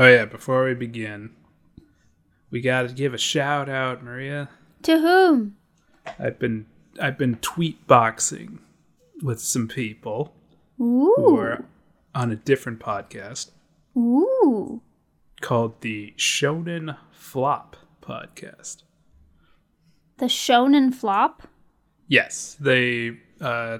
Oh 0.00 0.06
yeah, 0.06 0.26
before 0.26 0.64
we 0.64 0.74
begin, 0.74 1.30
we 2.52 2.60
got 2.60 2.88
to 2.88 2.94
give 2.94 3.14
a 3.14 3.18
shout 3.18 3.68
out, 3.68 4.04
Maria. 4.04 4.48
To 4.82 5.00
whom? 5.00 5.56
I've 6.20 6.38
been 6.38 6.66
I've 7.02 7.18
been 7.18 7.34
tweet 7.36 7.84
boxing 7.88 8.60
with 9.24 9.40
some 9.40 9.66
people 9.66 10.32
Ooh. 10.80 11.14
who 11.16 11.36
are 11.36 11.64
on 12.14 12.30
a 12.30 12.36
different 12.36 12.78
podcast 12.78 13.50
Ooh. 13.96 14.82
called 15.40 15.80
the 15.80 16.14
Shonen 16.16 16.96
Flop 17.10 17.76
podcast. 18.00 18.84
The 20.18 20.26
Shonen 20.26 20.94
Flop? 20.94 21.48
Yes, 22.06 22.56
they 22.60 23.18
uh, 23.40 23.78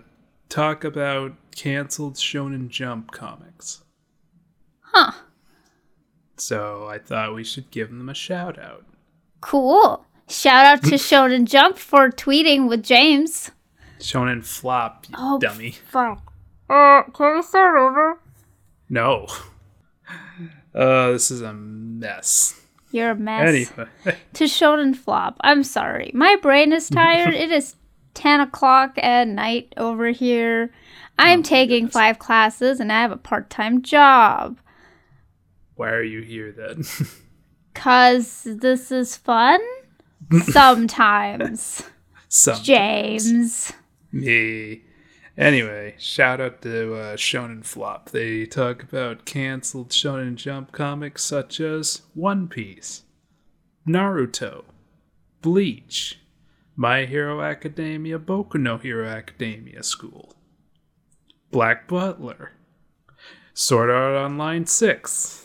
talk 0.48 0.82
about 0.82 1.36
canceled 1.54 2.14
Shonen 2.14 2.68
Jump 2.70 3.12
comics. 3.12 3.84
Huh. 4.80 5.12
So 6.40 6.86
I 6.88 6.98
thought 6.98 7.34
we 7.34 7.44
should 7.44 7.70
give 7.70 7.88
them 7.88 8.08
a 8.08 8.14
shout 8.14 8.58
out. 8.58 8.84
Cool. 9.40 10.04
Shout 10.28 10.66
out 10.66 10.82
to 10.84 10.96
Shonen 10.96 11.44
Jump 11.46 11.78
for 11.78 12.10
tweeting 12.10 12.68
with 12.68 12.82
James. 12.82 13.50
Shonen 13.98 14.44
Flop, 14.44 15.06
you 15.08 15.14
Oh, 15.18 15.38
dummy. 15.38 15.72
Fuck. 15.72 16.32
Uh, 16.68 17.02
can 17.14 17.36
we 17.36 17.42
start 17.42 17.76
over? 17.78 18.20
No. 18.88 19.26
Uh, 20.74 21.10
this 21.12 21.30
is 21.30 21.40
a 21.40 21.52
mess. 21.52 22.60
You're 22.92 23.10
a 23.10 23.16
mess. 23.16 23.48
Anyway, 23.48 23.90
To 24.34 24.44
Shonen 24.44 24.94
Flop. 24.94 25.36
I'm 25.40 25.64
sorry. 25.64 26.12
My 26.14 26.36
brain 26.36 26.72
is 26.72 26.88
tired. 26.88 27.34
it 27.34 27.50
is 27.50 27.74
10 28.14 28.40
o'clock 28.40 28.96
at 28.98 29.26
night 29.26 29.72
over 29.76 30.08
here. 30.10 30.70
I'm 31.18 31.42
taking 31.42 31.86
goodness. 31.86 31.92
five 31.94 32.18
classes 32.20 32.78
and 32.80 32.92
I 32.92 33.00
have 33.00 33.10
a 33.10 33.16
part 33.16 33.50
time 33.50 33.82
job. 33.82 34.58
Why 35.78 35.90
are 35.90 36.02
you 36.02 36.20
here 36.22 36.52
then? 36.52 36.84
Because 37.72 38.42
this 38.42 38.90
is 38.90 39.16
fun? 39.16 39.60
Sometimes. 40.46 41.84
Some 42.28 42.60
James. 42.60 43.72
me. 44.10 44.82
Anyway, 45.36 45.94
shout 45.96 46.40
out 46.40 46.60
to 46.62 46.94
uh, 46.94 47.16
Shonen 47.16 47.64
Flop. 47.64 48.10
They 48.10 48.46
talk 48.46 48.82
about 48.82 49.26
canceled 49.26 49.90
Shonen 49.90 50.34
Jump 50.34 50.72
comics 50.72 51.22
such 51.22 51.60
as 51.60 52.02
One 52.14 52.48
Piece, 52.48 53.04
Naruto, 53.86 54.64
Bleach, 55.40 56.18
My 56.74 57.04
Hero 57.04 57.40
Academia, 57.40 58.18
Boku 58.18 58.56
no 58.56 58.78
Hero 58.78 59.06
Academia 59.06 59.84
School, 59.84 60.34
Black 61.52 61.86
Butler, 61.86 62.50
Sword 63.54 63.90
Art 63.90 64.16
Online 64.16 64.66
6, 64.66 65.44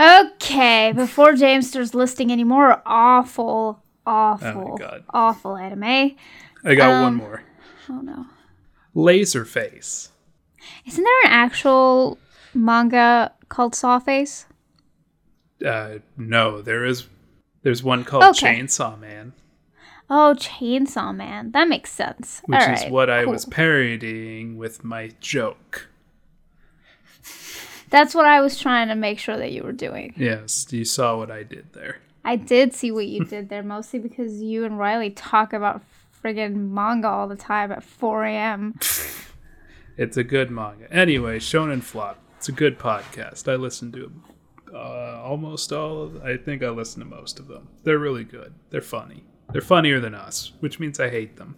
Okay, 0.00 0.92
before 0.94 1.34
James 1.34 1.68
starts 1.70 1.94
listing 1.94 2.30
any 2.30 2.44
more 2.44 2.82
awful, 2.86 3.82
awful, 4.06 4.76
God. 4.78 5.04
awful 5.10 5.56
anime. 5.56 6.16
I 6.64 6.74
got 6.74 7.02
one 7.02 7.04
Um, 7.14 7.16
more. 7.16 7.42
Oh 7.90 8.00
no. 8.00 8.26
Laserface. 8.94 10.08
Isn't 10.86 11.04
there 11.04 11.24
an 11.24 11.30
actual 11.32 12.18
manga 12.54 13.32
called 13.48 13.72
Sawface? 13.74 14.44
Uh, 15.64 15.98
no, 16.16 16.62
there 16.62 16.84
is. 16.84 17.06
There's 17.62 17.82
one 17.82 18.04
called 18.04 18.22
Okay. 18.24 18.60
Chainsaw 18.60 18.98
Man, 18.98 19.32
Oh, 20.08 20.34
Chainsaw 20.38 21.14
Man. 21.14 21.50
That 21.52 21.68
makes 21.68 21.90
sense. 21.90 22.40
which 22.46 22.60
All 22.60 22.72
is 22.74 22.82
right, 22.82 22.90
what 22.92 23.10
I 23.10 23.24
cool. 23.24 23.32
was 23.32 23.44
parodying 23.46 24.56
with 24.56 24.84
my 24.84 25.10
joke. 25.20 25.87
That's 27.90 28.14
what 28.14 28.26
I 28.26 28.40
was 28.40 28.58
trying 28.58 28.88
to 28.88 28.94
make 28.94 29.18
sure 29.18 29.36
that 29.36 29.52
you 29.52 29.62
were 29.62 29.72
doing. 29.72 30.14
Yes, 30.16 30.66
you 30.70 30.84
saw 30.84 31.16
what 31.16 31.30
I 31.30 31.42
did 31.42 31.72
there. 31.72 32.00
I 32.24 32.36
did 32.36 32.74
see 32.74 32.90
what 32.90 33.06
you 33.06 33.24
did 33.24 33.48
there, 33.48 33.62
mostly 33.62 33.98
because 33.98 34.42
you 34.42 34.64
and 34.64 34.78
Riley 34.78 35.10
talk 35.10 35.52
about 35.52 35.82
friggin' 36.22 36.70
manga 36.70 37.08
all 37.08 37.28
the 37.28 37.36
time 37.36 37.72
at 37.72 37.82
4 37.82 38.24
a.m. 38.24 38.74
It's 39.98 40.16
a 40.16 40.22
good 40.22 40.48
manga. 40.48 40.90
Anyway, 40.92 41.40
Shonen 41.40 41.82
Flop. 41.82 42.20
It's 42.36 42.48
a 42.48 42.52
good 42.52 42.78
podcast. 42.78 43.52
I 43.52 43.56
listen 43.56 43.90
to 43.90 44.12
uh, 44.72 45.20
almost 45.24 45.72
all 45.72 46.02
of. 46.02 46.22
I 46.22 46.36
think 46.36 46.62
I 46.62 46.68
listen 46.68 47.00
to 47.00 47.08
most 47.08 47.40
of 47.40 47.48
them. 47.48 47.66
They're 47.82 47.98
really 47.98 48.22
good. 48.22 48.54
They're 48.70 48.80
funny. 48.80 49.24
They're 49.50 49.60
funnier 49.60 49.98
than 49.98 50.14
us, 50.14 50.52
which 50.60 50.78
means 50.78 51.00
I 51.00 51.08
hate 51.10 51.34
them. 51.36 51.56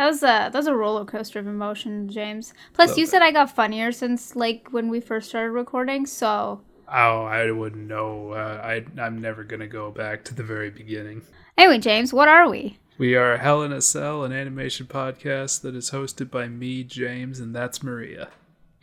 That 0.00 0.06
was 0.06 0.22
a 0.22 0.48
that 0.50 0.54
was 0.54 0.66
a 0.66 0.74
roller 0.74 1.04
coaster 1.04 1.40
of 1.40 1.46
emotion, 1.46 2.08
James. 2.08 2.54
Plus, 2.72 2.96
you 2.96 3.04
said 3.04 3.20
I 3.20 3.32
got 3.32 3.54
funnier 3.54 3.92
since 3.92 4.34
like 4.34 4.68
when 4.70 4.88
we 4.88 4.98
first 4.98 5.28
started 5.28 5.50
recording. 5.50 6.06
So 6.06 6.62
Oh, 6.88 7.24
I 7.24 7.50
wouldn't 7.50 7.86
know. 7.86 8.30
Uh, 8.30 8.62
I 8.64 8.86
I'm 8.98 9.20
never 9.20 9.44
gonna 9.44 9.66
go 9.66 9.90
back 9.90 10.24
to 10.24 10.34
the 10.34 10.42
very 10.42 10.70
beginning. 10.70 11.20
anyway, 11.58 11.76
James, 11.80 12.14
what 12.14 12.28
are 12.28 12.48
we? 12.48 12.78
We 12.96 13.14
are 13.14 13.36
Hell 13.36 13.62
in 13.62 13.72
a 13.72 13.82
Cell, 13.82 14.24
an 14.24 14.32
animation 14.32 14.86
podcast 14.86 15.60
that 15.60 15.74
is 15.74 15.90
hosted 15.90 16.30
by 16.30 16.48
me, 16.48 16.82
James, 16.82 17.38
and 17.38 17.54
that's 17.54 17.82
Maria. 17.82 18.30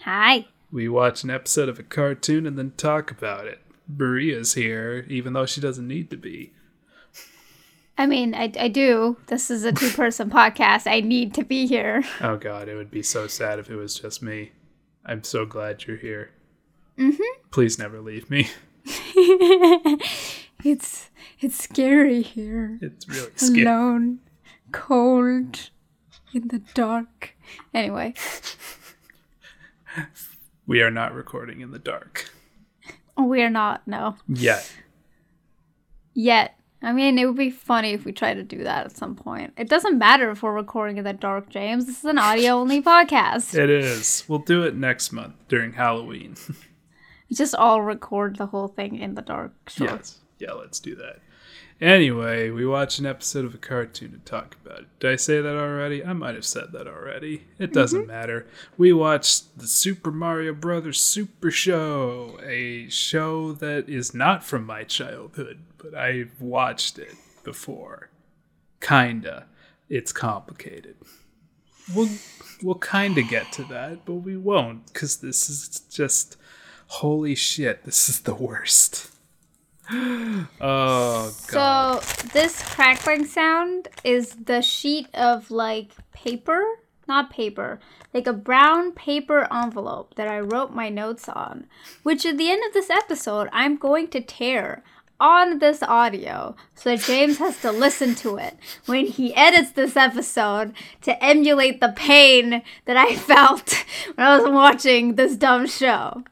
Hi. 0.01 0.45
We 0.71 0.87
watch 0.87 1.23
an 1.23 1.31
episode 1.31 1.67
of 1.67 1.79
a 1.79 1.83
cartoon 1.83 2.45
and 2.45 2.59
then 2.59 2.73
talk 2.77 3.09
about 3.09 3.47
it. 3.47 3.61
Maria's 3.87 4.53
here, 4.53 5.03
even 5.09 5.33
though 5.33 5.47
she 5.47 5.61
doesn't 5.61 5.87
need 5.87 6.11
to 6.11 6.17
be. 6.17 6.53
I 7.97 8.05
mean, 8.05 8.35
I, 8.35 8.51
I 8.59 8.67
do. 8.67 9.17
This 9.27 9.49
is 9.49 9.63
a 9.63 9.71
two 9.71 9.89
person 9.89 10.29
podcast. 10.29 10.85
I 10.89 10.99
need 11.01 11.33
to 11.35 11.43
be 11.43 11.65
here. 11.67 12.03
Oh 12.21 12.37
god, 12.37 12.67
it 12.67 12.75
would 12.75 12.91
be 12.91 13.01
so 13.03 13.27
sad 13.27 13.57
if 13.59 13.69
it 13.69 13.75
was 13.75 13.99
just 13.99 14.21
me. 14.21 14.51
I'm 15.05 15.23
so 15.23 15.45
glad 15.45 15.85
you're 15.85 15.97
here. 15.97 16.31
Mm-hmm. 16.97 17.49
Please 17.51 17.79
never 17.79 17.99
leave 18.01 18.29
me. 18.29 18.49
it's 20.63 21.09
it's 21.39 21.61
scary 21.63 22.21
here. 22.21 22.77
It's 22.81 23.07
really 23.07 23.31
scary. 23.35 23.61
Alone, 23.63 24.19
cold, 24.71 25.69
in 26.33 26.47
the 26.49 26.59
dark. 26.73 27.35
Anyway, 27.73 28.13
We 30.65 30.81
are 30.81 30.91
not 30.91 31.13
recording 31.13 31.61
in 31.61 31.71
the 31.71 31.79
dark. 31.79 32.29
we 33.17 33.41
are 33.41 33.49
not. 33.49 33.87
No, 33.87 34.17
Yet. 34.27 34.69
yet. 36.13 36.56
I 36.81 36.93
mean, 36.93 37.17
it 37.17 37.25
would 37.25 37.37
be 37.37 37.49
funny 37.49 37.93
if 37.93 38.05
we 38.05 38.11
try 38.11 38.33
to 38.33 38.43
do 38.43 38.63
that 38.63 38.85
at 38.85 38.95
some 38.95 39.15
point. 39.15 39.53
It 39.57 39.67
doesn't 39.67 39.97
matter 39.97 40.29
if 40.29 40.43
we're 40.43 40.53
recording 40.53 40.97
in 40.97 41.03
the 41.03 41.13
dark, 41.13 41.49
James. 41.49 41.85
This 41.87 41.99
is 41.99 42.05
an 42.05 42.19
audio 42.19 42.53
only 42.53 42.81
podcast. 42.83 43.57
It 43.57 43.69
is. 43.69 44.23
We'll 44.27 44.39
do 44.39 44.63
it 44.63 44.75
next 44.75 45.11
month 45.11 45.35
during 45.47 45.73
Halloween. 45.73 46.35
Just 47.31 47.55
all 47.55 47.81
record 47.81 48.37
the 48.37 48.45
whole 48.45 48.67
thing 48.67 48.95
in 48.97 49.15
the 49.15 49.21
dark. 49.21 49.53
Sure. 49.69 49.87
Yes. 49.87 50.19
Yeah, 50.39 50.53
let's 50.53 50.79
do 50.79 50.95
that. 50.95 51.19
Anyway, 51.79 52.49
we 52.49 52.65
watch 52.65 52.97
an 52.97 53.05
episode 53.05 53.45
of 53.45 53.53
a 53.53 53.57
cartoon 53.57 54.11
and 54.13 54.25
talk 54.25 54.55
about 54.65 54.79
it. 54.79 54.99
Did 54.99 55.11
I 55.11 55.15
say 55.15 55.41
that 55.41 55.55
already? 55.55 56.03
I 56.03 56.13
might 56.13 56.33
have 56.33 56.45
said 56.45 56.71
that 56.71 56.87
already. 56.87 57.45
It 57.59 57.71
doesn't 57.71 58.01
mm-hmm. 58.01 58.11
matter. 58.11 58.47
We 58.77 58.93
watched 58.93 59.59
the 59.59 59.67
Super 59.67 60.11
Mario 60.11 60.53
Brothers 60.53 60.99
Super 60.99 61.51
Show, 61.51 62.39
a 62.43 62.89
show 62.89 63.51
that 63.53 63.87
is 63.87 64.15
not 64.15 64.43
from 64.43 64.65
my 64.65 64.83
childhood, 64.85 65.59
but 65.77 65.93
I've 65.93 66.41
watched 66.41 66.97
it 66.97 67.13
before. 67.43 68.09
Kinda. 68.81 69.45
It's 69.87 70.11
complicated. 70.11 70.95
We'll 71.93 72.09
we'll 72.63 72.75
kinda 72.75 73.21
get 73.21 73.51
to 73.53 73.63
that, 73.65 74.03
but 74.03 74.15
we 74.15 74.35
won't, 74.35 74.87
because 74.87 75.17
this 75.17 75.49
is 75.49 75.79
just 75.91 76.37
holy 76.87 77.35
shit, 77.35 77.83
this 77.83 78.09
is 78.09 78.21
the 78.21 78.35
worst. 78.35 79.11
Oh 80.59 81.33
god. 81.47 82.03
So 82.03 82.27
this 82.33 82.61
crackling 82.61 83.25
sound 83.25 83.87
is 84.03 84.35
the 84.35 84.61
sheet 84.61 85.07
of 85.13 85.49
like 85.49 85.91
paper, 86.11 86.63
not 87.07 87.29
paper, 87.29 87.79
like 88.13 88.27
a 88.27 88.33
brown 88.33 88.91
paper 88.91 89.47
envelope 89.51 90.15
that 90.15 90.27
I 90.27 90.39
wrote 90.39 90.73
my 90.73 90.89
notes 90.89 91.29
on, 91.29 91.67
which 92.03 92.25
at 92.25 92.37
the 92.37 92.49
end 92.49 92.63
of 92.65 92.73
this 92.73 92.89
episode 92.89 93.47
I'm 93.53 93.77
going 93.77 94.07
to 94.09 94.21
tear 94.21 94.83
on 95.19 95.59
this 95.59 95.81
audio 95.81 96.55
so 96.75 96.91
that 96.91 96.99
James 97.05 97.37
has 97.37 97.59
to 97.61 97.71
listen 97.71 98.13
to 98.15 98.37
it 98.37 98.57
when 98.85 99.05
he 99.05 99.35
edits 99.35 99.71
this 99.71 99.95
episode 99.95 100.73
to 101.01 101.23
emulate 101.23 101.79
the 101.79 101.93
pain 101.95 102.61
that 102.85 102.97
I 102.97 103.15
felt 103.31 103.85
when 104.15 104.27
I 104.27 104.37
was 104.37 104.49
watching 104.49 105.15
this 105.15 105.35
dumb 105.35 105.65
show. 105.65 106.23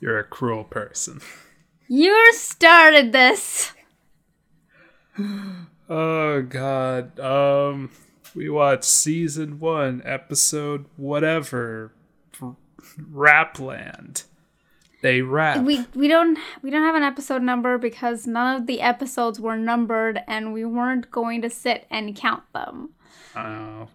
You're 0.00 0.18
a 0.18 0.24
cruel 0.24 0.64
person. 0.64 1.20
You 1.88 2.32
started 2.34 3.12
this. 3.12 3.72
Oh 5.90 6.42
god. 6.42 7.18
Um 7.18 7.90
we 8.34 8.50
watched 8.50 8.84
season 8.84 9.58
1 9.58 10.02
episode 10.04 10.84
whatever 10.98 11.94
Rapland. 13.00 14.24
They 15.00 15.22
rap. 15.22 15.64
we 15.64 15.86
we 15.94 16.08
don't 16.08 16.38
we 16.60 16.68
don't 16.68 16.82
have 16.82 16.94
an 16.94 17.02
episode 17.02 17.40
number 17.40 17.78
because 17.78 18.26
none 18.26 18.60
of 18.60 18.66
the 18.66 18.82
episodes 18.82 19.40
were 19.40 19.56
numbered 19.56 20.20
and 20.28 20.52
we 20.52 20.64
weren't 20.66 21.10
going 21.10 21.40
to 21.40 21.48
sit 21.48 21.86
and 21.90 22.14
count 22.14 22.42
them. 22.52 22.90
Oh. 23.34 23.88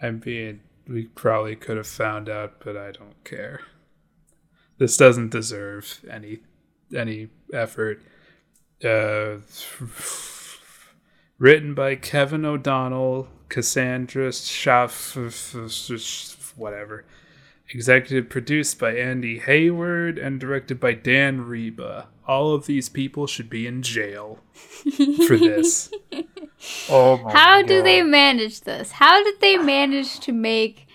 I'm 0.00 0.20
being 0.20 0.60
we 0.88 1.04
probably 1.08 1.54
could 1.54 1.76
have 1.76 1.86
found 1.86 2.30
out, 2.30 2.60
but 2.64 2.78
I 2.78 2.92
don't 2.92 3.22
care. 3.24 3.60
This 4.78 4.96
doesn't 4.96 5.30
deserve 5.30 6.00
any 6.10 6.38
any 6.94 7.28
effort. 7.52 8.02
Uh, 8.84 9.36
written 11.38 11.74
by 11.74 11.94
Kevin 11.94 12.44
O'Donnell, 12.44 13.28
Cassandra 13.48 14.32
Schaff, 14.32 15.16
whatever. 16.56 17.04
Executive 17.70 18.28
produced 18.28 18.78
by 18.78 18.94
Andy 18.94 19.40
Heyward 19.40 20.24
and 20.24 20.38
directed 20.38 20.78
by 20.78 20.92
Dan 20.92 21.40
Riba. 21.40 22.06
All 22.26 22.54
of 22.54 22.66
these 22.66 22.88
people 22.88 23.26
should 23.26 23.48
be 23.48 23.66
in 23.66 23.82
jail 23.82 24.40
for 25.26 25.36
this. 25.36 25.90
Oh 26.88 27.18
my 27.18 27.30
How 27.30 27.62
do 27.62 27.82
they 27.82 28.02
manage 28.02 28.62
this? 28.62 28.92
How 28.92 29.22
did 29.22 29.40
they 29.40 29.58
manage 29.58 30.18
to 30.20 30.32
make 30.32 30.86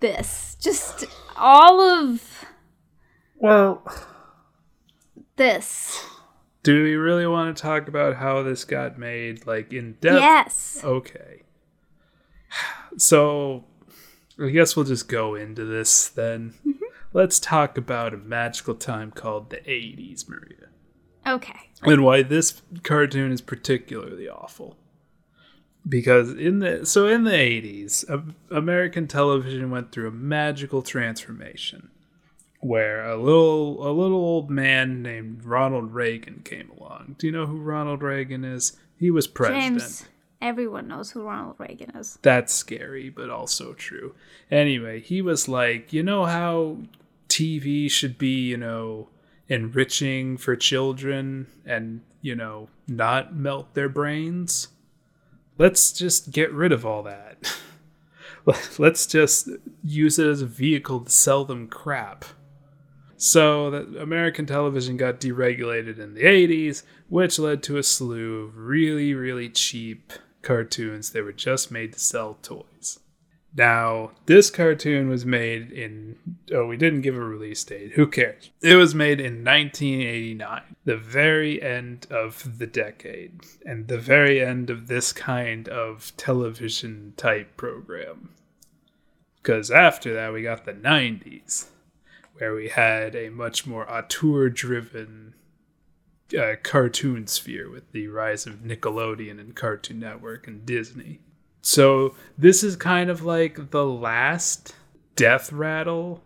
this? 0.00 0.56
Just 0.58 1.04
all 1.36 1.82
of 1.82 2.46
Well, 3.36 3.82
this. 5.36 6.04
Do 6.62 6.82
we 6.82 6.94
really 6.94 7.26
want 7.26 7.56
to 7.56 7.62
talk 7.62 7.88
about 7.88 8.16
how 8.16 8.42
this 8.42 8.64
got 8.64 8.98
made, 8.98 9.46
like 9.46 9.72
in 9.72 9.94
depth? 10.00 10.20
Yes. 10.20 10.80
Okay. 10.82 11.42
So, 12.96 13.64
I 14.40 14.50
guess 14.50 14.76
we'll 14.76 14.84
just 14.84 15.08
go 15.08 15.34
into 15.34 15.64
this 15.64 16.08
then. 16.08 16.54
Mm-hmm. 16.60 16.84
Let's 17.12 17.40
talk 17.40 17.76
about 17.76 18.14
a 18.14 18.16
magical 18.16 18.76
time 18.76 19.10
called 19.10 19.50
the 19.50 19.56
80s, 19.56 20.28
Maria. 20.28 20.68
Okay. 21.26 21.70
and 21.82 22.04
why 22.04 22.22
this 22.22 22.62
cartoon 22.82 23.32
is 23.32 23.40
particularly 23.40 24.28
awful 24.28 24.76
because 25.88 26.32
in 26.32 26.60
the 26.60 26.84
so 26.86 27.06
in 27.06 27.24
the 27.24 27.30
80s 27.30 28.34
american 28.50 29.06
television 29.06 29.70
went 29.70 29.92
through 29.92 30.08
a 30.08 30.12
magical 30.12 30.82
transformation 30.82 31.90
where 32.64 33.04
a 33.04 33.16
little 33.16 33.86
a 33.86 33.92
little 33.92 34.18
old 34.18 34.50
man 34.50 35.02
named 35.02 35.44
ronald 35.44 35.92
reagan 35.92 36.40
came 36.44 36.70
along 36.78 37.14
do 37.18 37.26
you 37.26 37.32
know 37.32 37.46
who 37.46 37.58
ronald 37.58 38.02
reagan 38.02 38.44
is 38.44 38.76
he 38.98 39.10
was 39.10 39.26
president 39.26 39.80
James, 39.80 40.04
everyone 40.44 40.86
knows 40.86 41.10
who 41.10 41.22
Ronald 41.22 41.56
Reagan 41.58 41.96
is. 41.96 42.18
that's 42.20 42.52
scary, 42.52 43.08
but 43.08 43.30
also 43.30 43.72
true. 43.72 44.14
Anyway, 44.50 45.00
he 45.00 45.22
was 45.22 45.48
like, 45.48 45.92
you 45.92 46.02
know 46.02 46.26
how 46.26 46.76
TV 47.30 47.90
should 47.90 48.18
be, 48.18 48.48
you 48.48 48.58
know, 48.58 49.08
enriching 49.48 50.36
for 50.36 50.54
children 50.54 51.46
and, 51.64 52.02
you 52.20 52.36
know, 52.36 52.68
not 52.86 53.34
melt 53.34 53.74
their 53.74 53.88
brains? 53.88 54.68
Let's 55.56 55.92
just 55.92 56.30
get 56.30 56.52
rid 56.52 56.72
of 56.72 56.84
all 56.84 57.02
that. 57.04 57.56
Let's 58.78 59.06
just 59.06 59.48
use 59.82 60.18
it 60.18 60.26
as 60.26 60.42
a 60.42 60.46
vehicle 60.46 61.00
to 61.00 61.10
sell 61.10 61.44
them 61.44 61.68
crap. 61.68 62.24
So, 63.16 63.72
American 63.98 64.46
television 64.46 64.96
got 64.96 65.20
deregulated 65.20 65.98
in 65.98 66.14
the 66.14 66.22
80s, 66.22 66.82
which 67.08 67.38
led 67.38 67.62
to 67.64 67.76
a 67.76 67.82
slew 67.82 68.44
of 68.44 68.56
really, 68.56 69.14
really 69.14 69.48
cheap 69.48 70.12
cartoons 70.42 71.10
that 71.10 71.24
were 71.24 71.32
just 71.32 71.70
made 71.70 71.92
to 71.94 72.00
sell 72.00 72.38
toys. 72.42 73.00
Now, 73.56 74.10
this 74.26 74.50
cartoon 74.50 75.08
was 75.08 75.24
made 75.24 75.70
in. 75.70 76.16
Oh, 76.52 76.66
we 76.66 76.76
didn't 76.76 77.02
give 77.02 77.14
a 77.14 77.20
release 77.20 77.62
date. 77.62 77.92
Who 77.92 78.08
cares? 78.08 78.50
It 78.60 78.74
was 78.74 78.96
made 78.96 79.20
in 79.20 79.44
1989, 79.44 80.76
the 80.84 80.96
very 80.96 81.62
end 81.62 82.08
of 82.10 82.58
the 82.58 82.66
decade, 82.66 83.42
and 83.64 83.86
the 83.86 83.98
very 83.98 84.44
end 84.44 84.70
of 84.70 84.88
this 84.88 85.12
kind 85.12 85.68
of 85.68 86.12
television 86.16 87.14
type 87.16 87.56
program. 87.56 88.30
Because 89.36 89.70
after 89.70 90.12
that, 90.14 90.32
we 90.32 90.42
got 90.42 90.64
the 90.64 90.72
90s, 90.72 91.66
where 92.38 92.54
we 92.54 92.68
had 92.68 93.14
a 93.14 93.28
much 93.28 93.66
more 93.66 93.90
auteur 93.90 94.48
driven 94.48 95.34
uh, 96.38 96.54
cartoon 96.62 97.26
sphere 97.26 97.70
with 97.70 97.92
the 97.92 98.08
rise 98.08 98.46
of 98.46 98.62
Nickelodeon 98.62 99.38
and 99.38 99.54
Cartoon 99.54 100.00
Network 100.00 100.46
and 100.46 100.66
Disney. 100.66 101.20
So 101.62 102.14
this 102.36 102.62
is 102.62 102.76
kind 102.76 103.08
of 103.10 103.22
like 103.22 103.70
the 103.70 103.86
last 103.86 104.74
death 105.16 105.52
rattle 105.52 106.22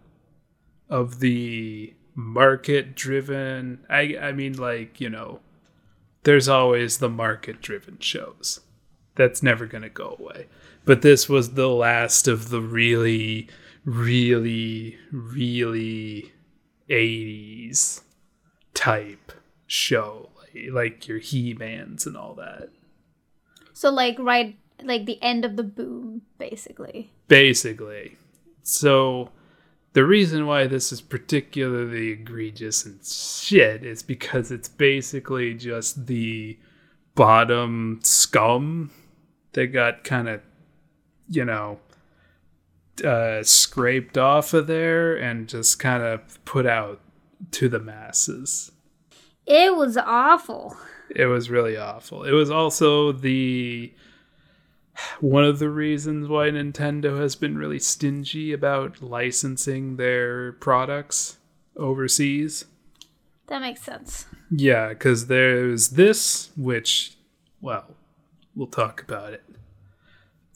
of 0.89 1.21
the 1.21 1.95
market 2.15 2.97
driven 2.97 3.79
I 3.89 4.17
I 4.21 4.33
mean 4.33 4.55
like, 4.55 5.01
you 5.01 5.09
know, 5.09 5.41
there's 6.25 6.49
always 6.49 6.99
the 6.99 7.09
market 7.09 7.61
driven 7.61 7.99
shows. 8.01 8.61
That's 9.15 9.43
never 9.43 9.67
going 9.67 9.83
to 9.83 9.89
go 9.89 10.17
away. 10.19 10.47
But 10.85 11.03
this 11.03 11.29
was 11.29 11.53
the 11.53 11.69
last 11.69 12.27
of 12.27 12.49
the 12.49 12.61
really 12.61 13.49
really 13.89 14.97
really 15.11 16.33
80s 16.91 18.03
type 18.75 19.33
show 19.67 20.31
like, 20.39 20.73
like 20.73 21.09
your 21.09 21.19
he-mans 21.19 22.07
and 22.07 22.17
all 22.17 22.35
that 22.35 22.69
So 23.73 23.91
like 23.91 24.19
right 24.19 24.57
like 24.85 25.07
the 25.07 25.21
end 25.23 25.45
of 25.45 25.57
the 25.57 25.65
boom, 25.65 26.23
basically. 26.39 27.11
basically 27.29 28.17
so 28.63 29.31
the 29.95 30.05
reason 30.05 30.47
why 30.47 30.67
this 30.67 30.93
is 30.93 31.01
particularly 31.01 32.11
egregious 32.11 32.85
and 32.85 33.03
shit 33.05 33.85
is 33.85 34.03
because 34.03 34.51
it's 34.51 34.69
basically 34.69 35.55
just 35.55 36.07
the 36.07 36.59
bottom 37.15 37.99
scum 38.03 38.91
that 39.53 39.69
got 39.69 40.05
kind 40.05 40.29
of 40.29 40.43
you 41.29 41.45
know 41.45 41.81
uh, 43.05 43.43
scraped 43.43 44.19
off 44.19 44.55
of 44.55 44.67
there 44.67 45.17
and 45.17 45.49
just 45.49 45.79
kind 45.79 46.03
of 46.03 46.45
put 46.45 46.67
out 46.67 47.01
to 47.53 47.69
the 47.69 47.79
masses 47.79 48.73
It 49.47 49.77
was 49.77 49.97
awful. 49.97 50.77
It 51.15 51.27
was 51.27 51.49
really 51.49 51.77
awful. 51.77 52.25
It 52.25 52.33
was 52.33 52.51
also 52.51 53.13
the 53.13 53.93
one 55.21 55.45
of 55.45 55.59
the 55.59 55.71
reasons 55.71 56.29
why 56.29 56.51
Nintendo 56.51 57.21
has 57.21 57.37
been 57.37 57.57
really 57.57 57.79
stingy 57.79 58.53
about 58.53 59.01
licensing 59.01 59.97
their 59.97 60.53
products 60.53 61.39
overseas. 61.77 62.65
That 63.47 63.63
makes 63.63 63.83
sense. 63.83 64.27
Yeah, 64.51 64.89
because 64.89 65.29
there's 65.29 65.91
this, 65.91 66.51
which, 66.57 67.17
well, 67.61 67.95
we'll 68.55 68.67
talk 68.67 69.01
about 69.01 69.33
it. 69.33 69.45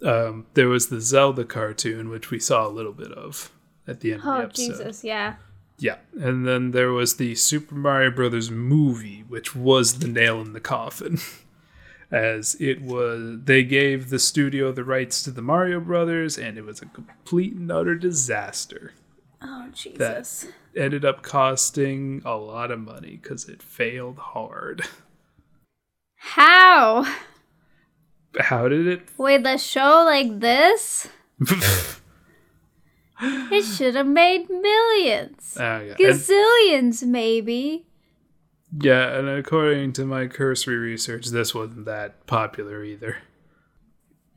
Um, 0.04 0.46
there 0.54 0.68
was 0.68 0.88
the 0.88 1.00
Zelda 1.00 1.44
cartoon, 1.44 2.08
which 2.08 2.30
we 2.30 2.38
saw 2.38 2.66
a 2.66 2.70
little 2.70 2.92
bit 2.92 3.12
of 3.12 3.52
at 3.86 4.00
the 4.00 4.12
end 4.12 4.22
of 4.22 4.26
Oh 4.26 4.38
the 4.38 4.44
episode. 4.44 4.72
Oh, 4.72 4.78
Jesus, 4.78 5.04
yeah. 5.04 5.36
Yeah, 5.78 5.96
and 6.20 6.46
then 6.46 6.70
there 6.70 6.92
was 6.92 7.16
the 7.16 7.34
Super 7.34 7.74
Mario 7.74 8.10
Brothers 8.10 8.50
movie, 8.50 9.24
which 9.26 9.56
was 9.56 9.98
the 9.98 10.06
nail 10.08 10.40
in 10.40 10.52
the 10.52 10.60
coffin, 10.60 11.18
as 12.10 12.56
it 12.60 12.82
was. 12.82 13.40
They 13.44 13.64
gave 13.64 14.08
the 14.08 14.20
studio 14.20 14.70
the 14.70 14.84
rights 14.84 15.22
to 15.24 15.30
the 15.30 15.42
Mario 15.42 15.80
Brothers, 15.80 16.38
and 16.38 16.56
it 16.56 16.64
was 16.64 16.82
a 16.82 16.86
complete 16.86 17.54
and 17.54 17.70
utter 17.72 17.96
disaster. 17.96 18.92
Oh 19.40 19.68
Jesus. 19.72 20.42
That 20.42 20.52
Ended 20.80 21.04
up 21.04 21.22
costing 21.22 22.22
a 22.24 22.36
lot 22.36 22.70
of 22.70 22.78
money 22.78 23.18
because 23.20 23.48
it 23.48 23.62
failed 23.62 24.18
hard. 24.18 24.82
How? 26.16 27.12
How 28.40 28.68
did 28.68 28.86
it? 28.86 29.02
With 29.18 29.44
a 29.46 29.58
show 29.58 30.04
like 30.06 30.40
this, 30.40 31.06
it 33.20 33.62
should 33.64 33.94
have 33.94 34.06
made 34.06 34.48
millions. 34.48 35.56
Ah, 35.58 35.78
yeah. 35.80 35.90
And- 35.92 35.98
Gazillions, 35.98 37.02
maybe. 37.04 37.86
yeah, 38.80 39.16
and 39.18 39.28
according 39.28 39.92
to 39.94 40.04
my 40.04 40.26
cursory 40.26 40.76
research, 40.76 41.26
this 41.28 41.54
wasn't 41.54 41.84
that 41.84 42.26
popular 42.26 42.82
either. 42.84 43.18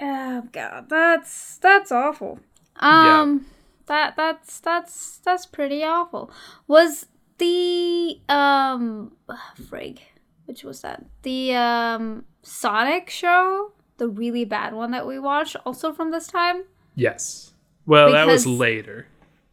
Oh 0.01 0.43
god, 0.51 0.89
that's 0.89 1.57
that's 1.57 1.89
awful. 1.91 2.39
Um 2.81 3.45
that 3.85 4.15
that's 4.17 4.59
that's 4.59 5.19
that's 5.19 5.45
pretty 5.45 5.83
awful. 5.85 6.29
Was 6.67 7.05
the 7.37 8.19
um 8.27 9.13
frig, 9.57 9.99
which 10.47 10.63
was 10.65 10.81
that? 10.81 11.05
The 11.23 11.55
um 11.55 12.25
Sonic 12.43 13.09
show, 13.09 13.71
the 13.97 14.07
really 14.07 14.45
bad 14.45 14.73
one 14.73 14.91
that 14.91 15.07
we 15.07 15.19
watched 15.19 15.55
also 15.65 15.93
from 15.93 16.11
this 16.11 16.27
time? 16.27 16.63
Yes. 16.95 17.53
Well, 17.85 18.11
that 18.11 18.27
was 18.27 18.47
later. 18.47 19.07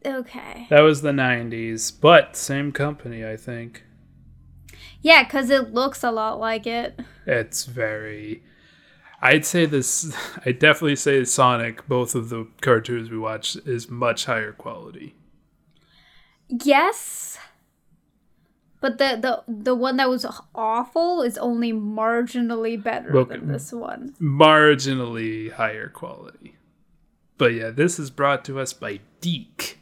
Okay. 0.04 0.66
That 0.70 0.80
was 0.80 1.02
the 1.02 1.12
90s, 1.12 1.92
but 2.00 2.37
same 2.37 2.72
company, 2.72 3.26
I 3.26 3.37
think. 3.37 3.84
Yeah, 5.00 5.25
cuz 5.25 5.50
it 5.50 5.72
looks 5.72 6.02
a 6.02 6.11
lot 6.11 6.38
like 6.38 6.66
it. 6.66 7.00
It's 7.26 7.64
very. 7.64 8.42
I'd 9.20 9.44
say 9.44 9.66
this. 9.66 10.16
I 10.46 10.52
definitely 10.52 10.96
say 10.96 11.25
Sonic. 11.25 11.87
Both 11.87 12.14
of 12.14 12.28
the 12.28 12.49
cartoons 12.61 13.11
we 13.11 13.18
watched 13.18 13.56
is 13.66 13.88
much 13.90 14.25
higher 14.26 14.52
quality. 14.52 15.14
Yes. 16.49 17.38
But 18.82 18.98
the 18.98 19.16
the 19.16 19.44
the 19.46 19.74
one 19.76 19.96
that 19.98 20.10
was 20.10 20.26
awful 20.56 21.22
is 21.22 21.38
only 21.38 21.72
marginally 21.72 22.82
better 22.82 23.12
Well, 23.12 23.24
than 23.24 23.46
this 23.46 23.72
one. 23.72 24.12
Marginally 24.20 25.52
higher 25.52 25.88
quality. 25.88 26.56
But 27.38 27.54
yeah, 27.54 27.70
this 27.70 28.00
is 28.00 28.10
brought 28.10 28.44
to 28.46 28.58
us 28.58 28.72
by 28.72 28.98
DIC. 29.20 29.78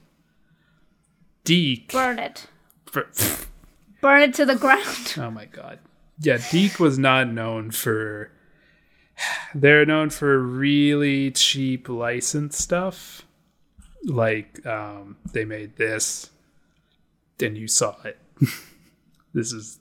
DIC. 1.45 1.89
Burn 1.93 2.19
it. 2.19 2.47
Burn 4.03 4.21
it 4.21 4.35
to 4.35 4.45
the 4.45 4.55
ground. 4.57 5.15
oh 5.17 5.31
my 5.31 5.47
god. 5.47 5.79
Yeah, 6.19 6.37
DIC 6.51 6.79
was 6.79 6.99
not 6.99 7.27
known 7.29 7.71
for. 7.71 8.31
They're 9.55 9.87
known 9.87 10.11
for 10.11 10.39
really 10.39 11.31
cheap 11.31 11.89
license 11.89 12.59
stuff. 12.59 13.23
Like, 14.05 14.65
um, 14.67 15.17
they 15.33 15.45
made 15.47 15.77
this, 15.77 16.31
and 17.43 17.57
you 17.57 17.67
saw 17.67 17.97
it. 18.05 18.19
this 19.33 19.53
is 19.53 19.79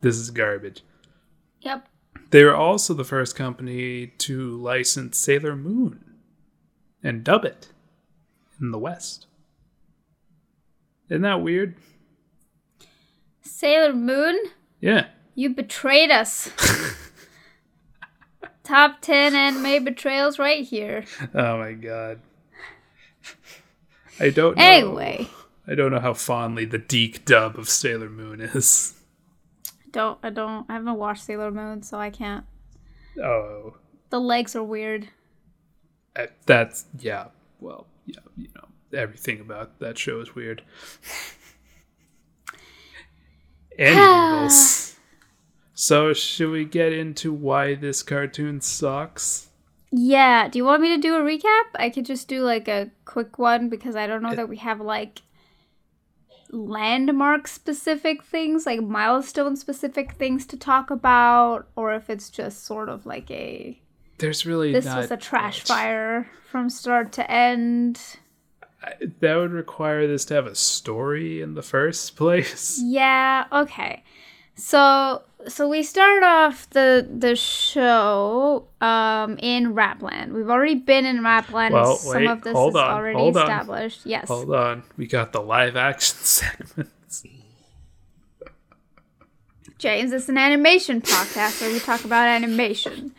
this 0.00 0.16
is 0.16 0.30
garbage. 0.30 0.82
Yep. 1.60 1.88
They 2.30 2.44
were 2.44 2.54
also 2.54 2.94
the 2.94 3.04
first 3.04 3.36
company 3.36 4.08
to 4.18 4.56
license 4.56 5.18
Sailor 5.18 5.56
Moon 5.56 6.04
and 7.02 7.22
dub 7.24 7.44
it 7.44 7.68
in 8.60 8.70
the 8.70 8.78
West. 8.78 9.26
Isn't 11.08 11.22
that 11.22 11.42
weird? 11.42 11.74
Sailor 13.42 13.92
Moon, 13.92 14.38
Yeah. 14.80 15.06
you 15.34 15.50
betrayed 15.50 16.10
us. 16.10 16.50
Top 18.64 19.00
10 19.02 19.34
anime 19.34 19.84
betrayals 19.84 20.38
right 20.38 20.64
here. 20.64 21.04
Oh 21.34 21.58
my 21.58 21.72
god. 21.72 22.20
I 24.18 24.30
don't 24.30 24.56
know. 24.56 24.62
Anyway, 24.64 25.28
I 25.66 25.74
don't 25.74 25.92
know 25.92 26.00
how 26.00 26.14
fondly 26.14 26.64
the 26.64 26.78
DIC 26.78 27.24
dub 27.24 27.58
of 27.58 27.68
Sailor 27.68 28.10
Moon 28.10 28.40
is. 28.40 28.94
I 29.68 29.88
don't 29.92 30.18
I 30.22 30.30
don't 30.30 30.66
I 30.68 30.74
haven't 30.74 30.96
watched 30.96 31.24
Sailor 31.24 31.50
Moon, 31.50 31.82
so 31.82 31.98
I 31.98 32.10
can't. 32.10 32.44
Oh, 33.22 33.76
The 34.10 34.20
legs 34.20 34.56
are 34.56 34.64
weird. 34.64 35.08
uh, 36.16 36.26
that's 36.46 36.86
yeah. 36.98 37.26
Well, 37.60 37.86
yeah, 38.06 38.20
you 38.36 38.48
know, 38.54 38.68
everything 38.98 39.40
about 39.40 39.78
that 39.80 39.96
show 39.96 40.20
is 40.20 40.34
weird. 40.34 40.62
Anyways, 43.78 44.96
so 45.74 46.12
should 46.12 46.50
we 46.50 46.64
get 46.64 46.92
into 46.92 47.32
why 47.32 47.74
this 47.74 48.02
cartoon 48.02 48.60
sucks? 48.60 49.48
Yeah, 49.90 50.48
do 50.48 50.58
you 50.58 50.64
want 50.64 50.82
me 50.82 50.94
to 50.94 51.00
do 51.00 51.16
a 51.16 51.20
recap? 51.20 51.64
I 51.76 51.90
could 51.90 52.04
just 52.04 52.28
do 52.28 52.42
like 52.42 52.68
a 52.68 52.90
quick 53.04 53.38
one 53.38 53.68
because 53.68 53.96
I 53.96 54.06
don't 54.06 54.22
know 54.22 54.34
that 54.34 54.48
we 54.48 54.56
have 54.58 54.80
like 54.80 55.22
landmark 56.54 57.48
specific 57.48 58.22
things, 58.22 58.64
like 58.66 58.80
milestone 58.80 59.56
specific 59.56 60.12
things 60.12 60.46
to 60.46 60.56
talk 60.56 60.90
about, 60.90 61.66
or 61.76 61.92
if 61.94 62.08
it's 62.08 62.30
just 62.30 62.64
sort 62.64 62.88
of 62.88 63.04
like 63.06 63.30
a 63.30 63.78
There's 64.18 64.46
really 64.46 64.72
this 64.72 64.86
was 64.86 65.10
a 65.10 65.16
trash 65.16 65.58
much. 65.60 65.68
fire 65.68 66.30
from 66.50 66.70
start 66.70 67.12
to 67.12 67.30
end. 67.30 68.00
I- 68.82 68.94
That 69.20 69.34
would 69.36 69.52
require 69.52 70.06
this 70.06 70.24
to 70.26 70.34
have 70.34 70.46
a 70.46 70.54
story 70.54 71.42
in 71.42 71.54
the 71.54 71.62
first 71.62 72.16
place. 72.16 72.80
Yeah, 72.82 73.44
okay. 73.52 74.04
So 74.54 75.22
so 75.48 75.68
we 75.68 75.82
start 75.82 76.22
off 76.22 76.68
the 76.70 77.06
the 77.10 77.36
show 77.36 78.66
um 78.80 79.38
in 79.38 79.74
Rapland. 79.74 80.32
We've 80.32 80.50
already 80.50 80.74
been 80.76 81.04
in 81.04 81.18
Rapland. 81.18 81.72
Well, 81.72 81.96
Some 81.96 82.22
wait, 82.22 82.30
of 82.30 82.42
this 82.42 82.52
hold 82.54 82.72
is 82.74 82.76
on, 82.76 82.90
already 82.90 83.18
hold 83.18 83.36
on. 83.36 83.42
established. 83.42 84.06
Yes. 84.06 84.28
Hold 84.28 84.54
on, 84.54 84.82
we 84.96 85.06
got 85.06 85.32
the 85.32 85.40
live 85.40 85.76
action 85.76 86.16
segments. 86.20 87.24
James, 89.78 90.12
it's 90.12 90.28
an 90.28 90.38
animation 90.38 91.00
podcast 91.02 91.60
where 91.60 91.70
we 91.70 91.78
talk 91.78 92.04
about 92.04 92.26
animation. 92.28 93.14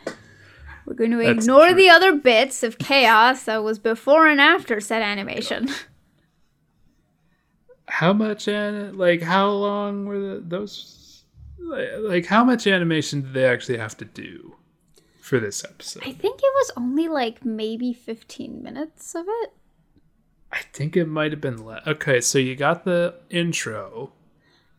We're 0.84 0.94
going 0.94 1.10
to 1.12 1.18
That's 1.18 1.44
ignore 1.44 1.66
true. 1.68 1.74
the 1.76 1.90
other 1.90 2.14
bits 2.16 2.62
of 2.62 2.78
chaos 2.78 3.44
that 3.44 3.62
was 3.62 3.78
before 3.78 4.26
and 4.26 4.40
after 4.40 4.80
said 4.80 5.02
animation. 5.02 5.68
How 7.88 8.12
much 8.12 8.48
like 8.48 9.22
how 9.22 9.48
long 9.50 10.06
were 10.06 10.18
the, 10.18 10.42
those 10.44 10.72
like, 11.58 12.26
how 12.26 12.44
much 12.44 12.66
animation 12.66 13.22
did 13.22 13.34
they 13.34 13.44
actually 13.46 13.78
have 13.78 13.96
to 13.98 14.04
do 14.04 14.56
for 15.20 15.38
this 15.40 15.64
episode? 15.64 16.02
I 16.04 16.12
think 16.12 16.40
it 16.40 16.52
was 16.54 16.72
only 16.76 17.08
like 17.08 17.44
maybe 17.44 17.92
15 17.92 18.62
minutes 18.62 19.14
of 19.14 19.26
it. 19.28 19.52
I 20.52 20.60
think 20.72 20.96
it 20.96 21.06
might 21.06 21.32
have 21.32 21.40
been 21.40 21.64
less. 21.64 21.86
Okay, 21.86 22.20
so 22.20 22.38
you 22.38 22.54
got 22.56 22.84
the 22.84 23.14
intro, 23.30 24.12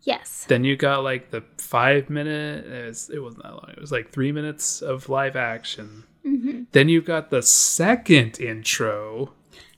Yes. 0.03 0.45
then 0.47 0.63
you 0.63 0.77
got 0.77 1.03
like 1.03 1.31
the 1.31 1.43
five 1.57 2.09
minute. 2.09 2.65
It, 2.65 2.87
was, 2.87 3.09
it 3.09 3.19
wasn't 3.19 3.43
that 3.43 3.51
long. 3.51 3.69
It 3.71 3.81
was 3.81 3.91
like 3.91 4.11
three 4.11 4.31
minutes 4.31 4.81
of 4.81 5.09
live 5.09 5.35
action. 5.35 6.05
Mm-hmm. 6.25 6.63
Then 6.71 6.87
you 6.89 7.01
got 7.01 7.29
the 7.29 7.41
second 7.41 8.39
intro 8.39 9.33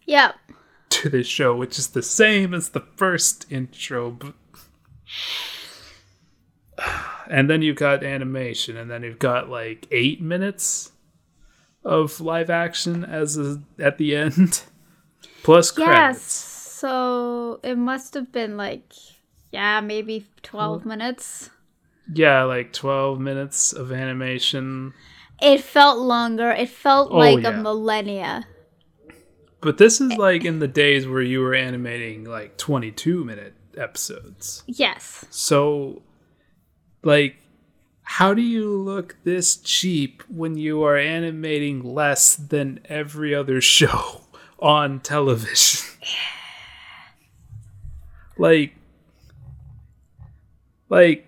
Yep. 0.05 0.35
to 0.89 1.09
this 1.09 1.27
show, 1.27 1.55
which 1.55 1.79
is 1.79 1.87
the 1.89 2.03
same 2.03 2.53
as 2.53 2.69
the 2.69 2.85
first 2.95 3.51
intro. 3.51 4.11
But... 4.11 4.33
And 7.31 7.47
then 7.47 7.61
you've 7.61 7.75
got 7.75 8.03
animation, 8.03 8.75
and 8.75 8.89
then 8.89 9.03
you've 9.03 9.19
got 9.19 9.49
like 9.51 9.85
eight 9.91 10.19
minutes 10.19 10.91
of 11.85 12.19
live 12.19 12.49
action 12.49 13.05
as 13.05 13.37
a, 13.37 13.61
at 13.77 13.99
the 13.99 14.15
end, 14.15 14.63
plus 15.43 15.69
credits. 15.69 15.95
Yes. 16.17 16.23
So 16.23 17.59
it 17.61 17.77
must 17.77 18.15
have 18.15 18.31
been 18.31 18.57
like, 18.57 18.93
yeah, 19.51 19.79
maybe 19.79 20.25
12 20.41 20.85
minutes. 20.87 21.51
Yeah, 22.11 22.45
like 22.45 22.73
twelve 22.73 23.19
minutes 23.19 23.73
of 23.73 23.91
animation. 23.91 24.93
It 25.39 25.61
felt 25.61 25.99
longer. 25.99 26.49
It 26.49 26.69
felt 26.69 27.11
Oh, 27.11 27.17
like 27.17 27.43
yeah. 27.43 27.59
a 27.59 27.61
millennia. 27.61 28.47
But 29.61 29.77
this 29.77 30.01
is 30.01 30.13
like 30.17 30.45
in 30.45 30.57
the 30.57 30.67
days 30.67 31.07
where 31.07 31.21
you 31.21 31.41
were 31.41 31.53
animating 31.53 32.23
like 32.23 32.57
twenty-two 32.57 33.23
minute 33.23 33.53
episodes. 33.77 34.63
Yes. 34.65 35.25
So, 35.29 36.01
like, 37.03 37.37
how 38.03 38.33
do 38.33 38.41
you 38.41 38.75
look 38.75 39.17
this 39.23 39.55
cheap 39.55 40.23
when 40.27 40.57
you 40.57 40.83
are 40.83 40.97
animating 40.97 41.83
less 41.83 42.35
than 42.35 42.79
every 42.85 43.35
other 43.35 43.61
show 43.61 44.21
on 44.57 44.99
television? 44.99 45.85
like, 48.37 48.73
like, 50.89 51.27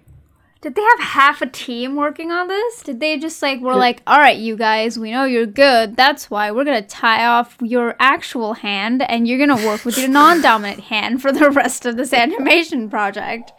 Did 0.61 0.73
they 0.73 0.81
have 0.81 0.99
half 0.99 1.41
a 1.43 1.45
team 1.45 1.95
working 1.95 2.31
on 2.31 2.47
this? 2.47 2.81
Did 2.81 2.99
they 2.99 3.19
just 3.19 3.41
like 3.43 3.61
were 3.61 3.75
like, 3.75 4.01
all 4.07 4.17
right, 4.17 4.37
you 4.37 4.57
guys, 4.57 4.97
we 4.97 5.11
know 5.11 5.25
you're 5.25 5.45
good. 5.45 5.95
That's 5.95 6.31
why 6.31 6.49
we're 6.51 6.65
gonna 6.65 6.81
tie 6.81 7.25
off 7.25 7.57
your 7.61 7.95
actual 7.99 8.55
hand, 8.55 9.03
and 9.03 9.27
you're 9.27 9.39
gonna 9.39 9.65
work 9.65 9.85
with 9.85 9.99
your 9.99 10.09
non-dominant 10.09 10.81
hand 10.81 11.21
for 11.21 11.31
the 11.31 11.51
rest 11.51 11.85
of 11.85 11.95
this 11.95 12.11
animation 12.11 12.89
project. 12.89 13.53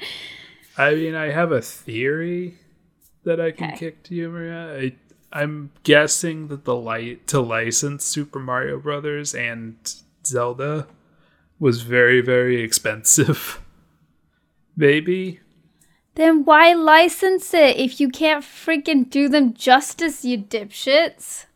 I 0.77 0.95
mean, 0.95 1.15
I 1.15 1.31
have 1.31 1.53
a 1.53 1.61
theory 1.63 2.59
that 3.25 3.41
I 3.41 3.51
can 3.51 3.69
Okay. 3.69 3.77
kick 3.77 4.03
to 4.05 4.15
you, 4.15 4.31
Maria. 4.31 4.79
I, 4.79 4.95
I'm 5.33 5.71
guessing 5.83 6.49
that 6.49 6.65
the 6.65 6.75
light 6.77 7.27
to 7.29 7.41
license 7.41 8.05
Super 8.05 8.39
Mario 8.39 8.79
Brothers 8.79 9.35
and 9.35 9.77
Zelda 10.27 10.87
was 11.59 11.83
very, 11.83 12.21
very 12.21 12.61
expensive. 12.63 13.61
Maybe. 14.77 15.41
Then 16.15 16.45
why 16.45 16.73
license 16.75 17.55
it 17.55 17.77
if 17.77 18.01
you 18.01 18.09
can't 18.09 18.45
freaking 18.45 19.09
do 19.09 19.29
them 19.29 19.55
justice, 19.55 20.25
you 20.25 20.39
dipshits? 20.39 21.47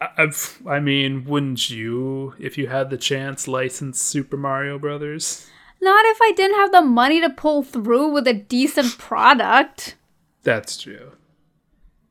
I, 0.00 0.30
I 0.66 0.80
mean, 0.80 1.24
wouldn't 1.26 1.68
you, 1.70 2.34
if 2.38 2.56
you 2.56 2.68
had 2.68 2.88
the 2.90 2.96
chance, 2.96 3.46
license 3.46 4.00
Super 4.00 4.36
Mario 4.38 4.78
Brothers? 4.78 5.46
Not 5.80 6.04
if 6.06 6.18
I 6.20 6.32
didn't 6.32 6.56
have 6.56 6.72
the 6.72 6.82
money 6.82 7.20
to 7.20 7.30
pull 7.30 7.62
through 7.62 8.08
with 8.08 8.26
a 8.26 8.34
decent 8.34 8.98
product. 8.98 9.96
That's 10.42 10.80
true. 10.80 11.12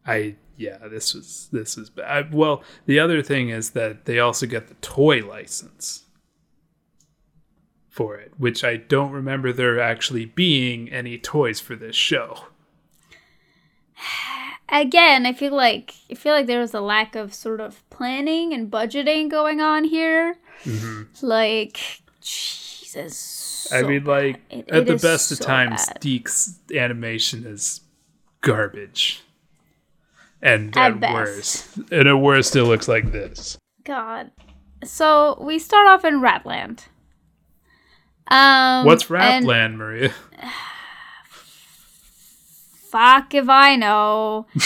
I 0.06 0.36
yeah, 0.58 0.88
this 0.90 1.14
was 1.14 1.48
this 1.52 1.78
was 1.78 1.90
bad. 1.90 2.34
Well, 2.34 2.64
the 2.86 3.00
other 3.00 3.22
thing 3.22 3.50
is 3.50 3.72
that 3.72 4.06
they 4.06 4.20
also 4.20 4.46
get 4.46 4.68
the 4.68 4.74
toy 4.76 5.26
license 5.26 6.04
for 7.88 8.16
it, 8.16 8.34
which 8.38 8.64
I 8.64 8.76
don't 8.76 9.12
remember 9.12 9.54
there 9.54 9.80
actually 9.80 10.26
being 10.26 10.90
any 10.90 11.18
toys 11.18 11.60
for 11.60 11.76
this 11.76 11.96
show. 11.96 12.46
Again, 14.70 15.26
I 15.26 15.34
feel 15.34 15.56
like 15.56 15.94
I 16.12 16.16
feel 16.16 16.34
like 16.34 16.48
there 16.48 16.60
was 16.60 16.74
a 16.74 16.82
lack 16.82 17.16
of 17.16 17.34
sort 17.34 17.62
of 17.62 17.88
planning 17.90 18.54
and 18.54 18.70
budgeting 18.70 19.30
going 19.30 19.62
on 19.62 19.86
here. 19.86 20.36
Mm-hmm. 20.64 21.26
Like 21.26 22.02
Jesus. 22.22 22.79
I 23.72 23.82
so 23.82 23.88
mean, 23.88 24.04
like. 24.04 24.42
It- 24.50 24.70
at 24.70 24.80
it 24.80 24.86
the 24.88 24.98
best 24.98 25.32
of 25.32 25.40
times, 25.40 25.86
bad. 25.88 26.00
DIC's 26.00 26.60
animation 26.74 27.46
is 27.46 27.82
garbage, 28.42 29.22
and 30.42 30.76
At 30.78 31.04
at, 31.04 31.14
worst, 31.14 31.78
and 31.92 32.08
at 32.08 32.16
worst, 32.18 32.56
it 32.56 32.64
looks 32.64 32.88
like 32.88 33.12
this. 33.12 33.58
God. 33.84 34.32
So 34.84 35.38
we 35.42 35.60
start 35.60 35.88
off 35.88 36.06
in 36.06 36.22
Rapland. 36.22 36.86
Um, 38.28 38.86
What's 38.86 39.10
and 39.56 39.78
Maria? 39.78 40.14
Fuck 42.90 43.34
if 43.34 43.50
I 43.50 43.76
know. 43.76 44.48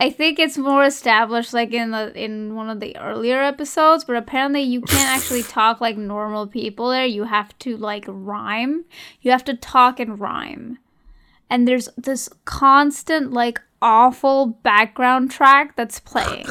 I 0.00 0.10
think 0.10 0.38
it's 0.38 0.56
more 0.56 0.84
established 0.84 1.52
like 1.52 1.72
in 1.72 1.90
the 1.90 2.12
in 2.16 2.54
one 2.54 2.70
of 2.70 2.78
the 2.80 2.96
earlier 2.96 3.42
episodes, 3.42 4.04
but 4.04 4.14
apparently 4.16 4.62
you 4.62 4.80
can't 4.82 5.08
actually 5.08 5.42
talk 5.58 5.80
like 5.80 5.96
normal 5.96 6.46
people 6.46 6.90
there. 6.90 7.04
You 7.06 7.24
have 7.24 7.58
to 7.60 7.76
like 7.76 8.04
rhyme. 8.06 8.84
You 9.22 9.32
have 9.32 9.44
to 9.44 9.54
talk 9.54 9.98
and 9.98 10.20
rhyme. 10.20 10.78
And 11.50 11.66
there's 11.66 11.88
this 11.96 12.28
constant 12.44 13.32
like 13.32 13.60
awful 13.82 14.46
background 14.62 15.30
track 15.30 15.74
that's 15.76 15.98
playing. 15.98 16.46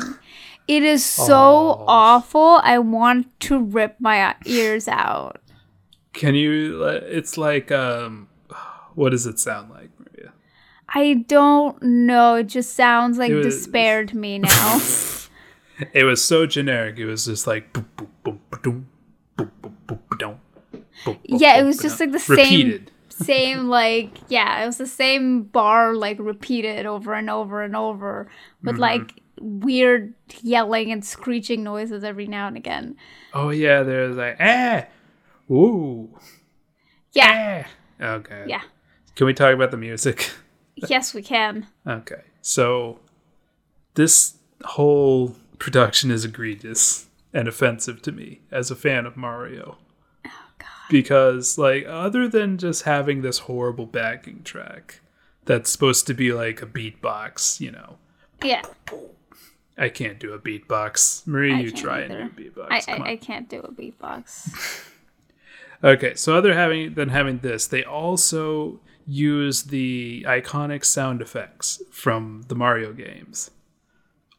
It 0.67 0.83
is 0.83 1.05
so 1.05 1.33
Oh. 1.35 1.85
awful. 1.87 2.59
I 2.63 2.79
want 2.79 3.39
to 3.41 3.59
rip 3.59 3.95
my 4.01 4.35
ears 4.45 4.87
out. 4.89 5.39
Can 6.11 6.35
you? 6.35 6.81
uh, 6.83 6.99
It's 7.05 7.37
like 7.37 7.71
um, 7.71 8.27
what 8.95 9.11
does 9.11 9.25
it 9.25 9.39
sound 9.39 9.69
like? 9.69 9.91
I 10.99 11.13
don't 11.27 11.81
know. 11.83 12.35
It 12.35 12.45
just 12.47 12.73
sounds 12.75 13.17
like 13.17 13.31
was- 13.31 13.45
despair 13.45 14.05
to 14.05 14.17
me 14.17 14.39
now. 14.39 14.79
It 15.93 16.03
was 16.05 16.23
so 16.23 16.45
generic. 16.47 16.97
It 16.97 17.05
was 17.05 17.25
just 17.25 17.45
like 17.45 17.77
Yeah, 21.23 21.59
it 21.59 21.63
was 21.63 21.77
just 21.77 21.99
like 21.99 22.11
the 22.11 22.19
same- 22.19 22.37
repeated. 22.37 22.91
same 23.09 23.67
like 23.67 24.09
yeah, 24.27 24.63
it 24.63 24.65
was 24.65 24.77
the 24.77 24.87
same 24.87 25.43
bar 25.43 25.93
like 25.93 26.17
repeated 26.19 26.85
over 26.85 27.13
and 27.13 27.29
over 27.29 27.61
and 27.63 27.75
over 27.75 28.27
with 28.63 28.73
Mm-hmm. 28.73 28.81
like 28.81 29.21
weird 29.39 30.15
yelling 30.41 30.91
and 30.91 31.05
screeching 31.05 31.63
noises 31.63 32.03
every 32.03 32.25
now 32.25 32.47
and 32.47 32.57
again. 32.57 32.95
Oh 33.33 33.49
yeah, 33.49 33.83
there's 33.83 34.17
like 34.17 34.37
eh, 34.39 34.85
ooh, 35.51 36.09
Yeah. 37.13 37.63
eh. 37.99 38.03
Okay. 38.03 38.45
Yeah. 38.47 38.61
Can 39.15 39.27
we 39.27 39.33
talk 39.35 39.53
about 39.53 39.69
the 39.71 39.77
music? 39.77 40.31
Yes, 40.87 41.13
we 41.13 41.21
can. 41.21 41.67
Okay. 41.85 42.21
So 42.41 42.99
this 43.95 44.35
whole 44.63 45.35
production 45.59 46.11
is 46.11 46.23
egregious 46.25 47.07
and 47.33 47.47
offensive 47.47 48.01
to 48.03 48.11
me 48.11 48.41
as 48.51 48.71
a 48.71 48.75
fan 48.75 49.05
of 49.05 49.17
Mario. 49.17 49.77
Oh, 50.25 50.29
God. 50.59 50.67
Because 50.89 51.57
like 51.57 51.85
other 51.87 52.27
than 52.27 52.57
just 52.57 52.83
having 52.83 53.21
this 53.21 53.39
horrible 53.39 53.85
backing 53.85 54.43
track 54.43 55.01
that's 55.45 55.71
supposed 55.71 56.07
to 56.07 56.13
be 56.13 56.31
like 56.31 56.61
a 56.61 56.65
beatbox, 56.67 57.59
you 57.59 57.71
know. 57.71 57.97
Yeah. 58.43 58.61
I 59.77 59.89
can't 59.89 60.19
do 60.19 60.33
a 60.33 60.39
beatbox. 60.39 61.25
Marie, 61.27 61.53
I 61.53 61.59
you 61.59 61.71
try 61.71 62.03
either. 62.03 62.17
and 62.17 62.35
do 62.35 62.43
a 62.43 62.49
beatbox. 62.49 62.67
I, 62.69 62.93
I, 62.93 63.11
I 63.11 63.15
can't 63.15 63.47
do 63.47 63.59
a 63.59 63.71
beatbox. 63.71 64.83
Okay, 65.83 66.15
so 66.15 66.35
other 66.35 66.53
having 66.53 66.95
than 66.95 67.09
having 67.09 67.39
this, 67.39 67.67
they 67.67 67.83
also 67.83 68.79
use 69.07 69.63
the 69.63 70.25
iconic 70.27 70.83
sound 70.83 71.21
effects 71.21 71.81
from 71.91 72.43
the 72.47 72.55
Mario 72.55 72.93
games 72.93 73.49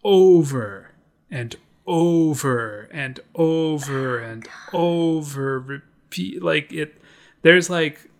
over 0.04 0.92
and 1.30 1.56
over 1.86 2.88
and 2.92 3.18
over 3.34 4.20
oh 4.20 4.24
and 4.24 4.48
over 4.72 5.58
repeat 5.58 6.42
like 6.42 6.72
it 6.72 7.00
there's 7.42 7.70
like 7.70 8.10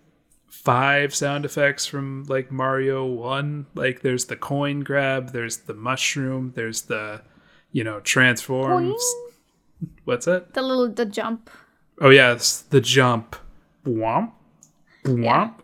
five 0.49 1.15
sound 1.15 1.45
effects 1.45 1.87
from 1.87 2.25
like 2.29 2.51
Mario 2.51 3.05
1 3.05 3.67
like 3.75 4.01
there's 4.01 4.25
the 4.25 4.37
coin 4.37 4.81
grab 4.81 5.33
there's 5.33 5.59
the 5.59 5.75
mushroom 5.75 6.53
there's 6.57 6.83
the 6.83 7.23
you 7.73 7.85
know 7.85 8.01
transforms. 8.01 9.03
What's 10.05 10.27
that? 10.27 10.55
The 10.55 10.63
little 10.63 10.89
the 10.89 11.05
jump. 11.05 11.51
Oh 12.01 12.11
yes, 12.11 12.63
the 12.63 12.81
jump. 12.81 13.37
Bwomp, 13.85 14.33
bwomp, 15.05 15.55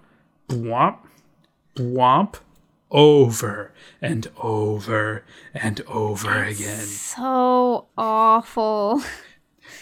bwomp, 0.48 0.98
bwomp, 1.76 2.36
over 2.90 3.72
and 4.00 4.28
over 4.36 5.24
and 5.52 5.80
over 5.88 6.42
again. 6.44 6.84
So 6.86 7.86
awful. 7.98 9.02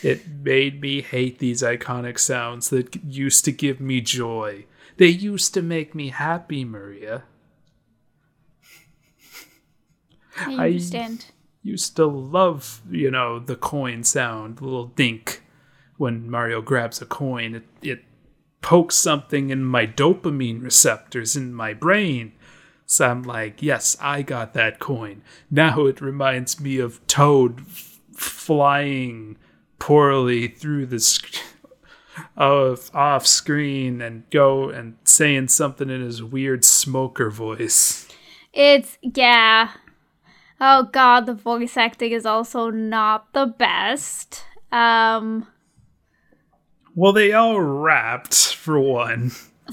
It 0.02 0.28
made 0.28 0.81
me 0.81 1.02
hate 1.02 1.38
these 1.38 1.62
iconic 1.62 2.19
sounds 2.19 2.71
that 2.71 2.97
used 3.04 3.45
to 3.45 3.52
give 3.52 3.81
me 3.81 4.00
joy. 4.00 4.64
They 4.97 5.09
used 5.09 5.52
to 5.54 5.62
make 5.62 5.95
me 5.95 6.09
happy, 6.09 6.64
Maria. 6.64 7.25
I 10.38 10.53
I- 10.55 10.66
understand. 10.68 11.27
Used 11.64 11.94
to 11.94 12.07
love, 12.07 12.81
you 12.90 13.09
know, 13.12 13.38
the 13.38 13.55
coin 13.55 14.03
sound, 14.03 14.57
the 14.57 14.64
little 14.64 14.87
dink 14.87 15.44
when 15.96 16.29
Mario 16.29 16.61
grabs 16.61 17.01
a 17.01 17.07
coin. 17.07 17.55
It, 17.55 17.62
it 17.83 18.05
pokes 18.62 18.94
something 18.96 19.51
in 19.51 19.64
my 19.64 19.87
dopamine 19.87 20.62
receptors 20.62 21.37
in 21.37 21.53
my 21.53 21.75
brain. 21.75 22.33
So 22.87 23.09
I'm 23.09 23.22
like, 23.22 23.62
yes, 23.62 23.96
I 24.01 24.22
got 24.22 24.55
that 24.55 24.79
coin. 24.79 25.22
Now 25.51 25.87
it 25.87 26.01
reminds 26.01 26.61
me 26.61 26.79
of 26.79 27.05
Toad 27.07 27.61
f- 27.61 28.01
flying 28.14 29.37
poorly 29.79 30.46
through 30.48 30.87
the 30.87 31.01
sc- 31.01 31.42
of 32.37 32.90
off 32.94 33.27
screen 33.27 34.01
and 34.01 34.29
go 34.31 34.68
and 34.68 34.96
saying 35.05 35.48
something 35.48 35.90
in 35.90 36.01
his 36.03 36.22
weird 36.22 36.64
smoker 36.64 37.31
voice. 37.31 38.09
It's 38.53 38.98
yeah. 39.01 39.70
Oh 40.61 40.85
god, 40.92 41.27
the 41.27 41.35
voice 41.35 41.77
acting 41.77 42.12
is 42.12 42.27
also 42.27 42.70
not 42.70 43.33
the 43.33 43.46
best. 43.46 44.44
Um 44.70 45.46
Well, 46.94 47.12
they 47.12 47.33
all 47.33 47.61
rapped 47.61 48.55
for 48.55 48.78
one. 48.78 49.31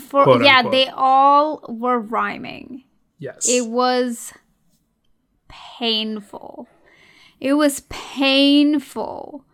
for 0.07 0.41
yeah, 0.41 0.59
unquote. 0.59 0.71
they 0.71 0.87
all 0.87 1.65
were 1.67 1.99
rhyming. 1.99 2.83
Yes. 3.17 3.47
It 3.49 3.67
was 3.67 4.33
painful. 5.47 6.67
It 7.39 7.53
was 7.53 7.81
painful. 7.89 9.45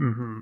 Mm-hmm. 0.00 0.38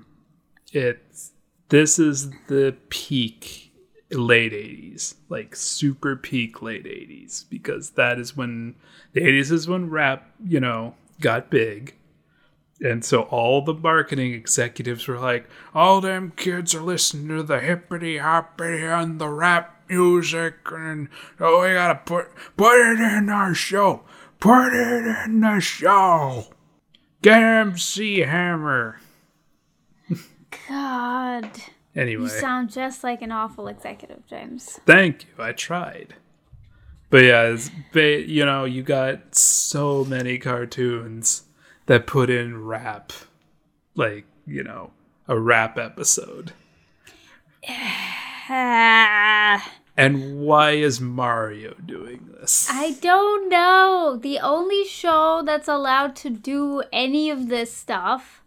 it's 0.71 1.31
this 1.67 1.99
is 1.99 2.31
the 2.47 2.77
peak 2.87 3.73
late 4.09 4.53
80s 4.53 5.15
like 5.27 5.53
super 5.53 6.15
peak 6.15 6.61
late 6.61 6.85
80s 6.85 7.43
because 7.49 7.91
that 7.91 8.17
is 8.17 8.37
when 8.37 8.75
the 9.11 9.19
80s 9.19 9.51
is 9.51 9.67
when 9.67 9.89
rap 9.89 10.31
you 10.41 10.61
know 10.61 10.95
got 11.19 11.49
big 11.49 11.93
and 12.81 13.03
so 13.03 13.23
all 13.23 13.61
the 13.61 13.73
marketing 13.73 14.33
executives 14.33 15.07
were 15.07 15.19
like 15.19 15.49
all 15.73 16.01
them 16.01 16.31
kids 16.35 16.73
are 16.73 16.81
listening 16.81 17.27
to 17.27 17.43
the 17.43 17.59
hippity 17.59 18.17
hoppity 18.17 18.83
and 18.83 19.19
the 19.19 19.27
rap 19.27 19.83
music 19.89 20.55
and 20.71 21.09
oh 21.39 21.61
we 21.61 21.73
gotta 21.73 21.99
put 22.05 22.27
put 22.55 22.79
it 22.79 22.99
in 22.99 23.29
our 23.29 23.53
show 23.53 24.01
put 24.39 24.73
it 24.73 25.25
in 25.25 25.41
the 25.41 25.59
show 25.59 26.47
get 27.21 27.41
mc 27.41 28.19
hammer 28.19 28.99
God. 30.67 31.49
anyway 31.95 32.23
You 32.23 32.29
sound 32.29 32.71
just 32.71 33.03
like 33.03 33.21
an 33.21 33.31
awful 33.31 33.67
executive, 33.67 34.25
James. 34.27 34.79
Thank 34.85 35.23
you. 35.23 35.43
I 35.43 35.51
tried. 35.51 36.15
But 37.09 37.23
yeah, 37.23 37.43
it's, 37.43 37.71
you 37.93 38.45
know, 38.45 38.65
you 38.65 38.83
got 38.83 39.35
so 39.35 40.05
many 40.05 40.37
cartoons 40.37 41.43
that 41.89 42.05
put 42.05 42.29
in 42.29 42.63
rap, 42.63 43.11
like 43.95 44.25
you 44.45 44.63
know, 44.63 44.91
a 45.27 45.37
rap 45.37 45.77
episode. 45.77 46.53
And 49.97 50.39
why 50.39 50.71
is 50.71 51.01
Mario 51.01 51.73
doing 51.85 52.29
this? 52.39 52.69
I 52.71 52.91
don't 53.01 53.49
know. 53.49 54.17
The 54.19 54.39
only 54.39 54.85
show 54.85 55.43
that's 55.45 55.67
allowed 55.67 56.15
to 56.17 56.29
do 56.29 56.83
any 56.93 57.29
of 57.29 57.49
this 57.49 57.73
stuff, 57.73 58.41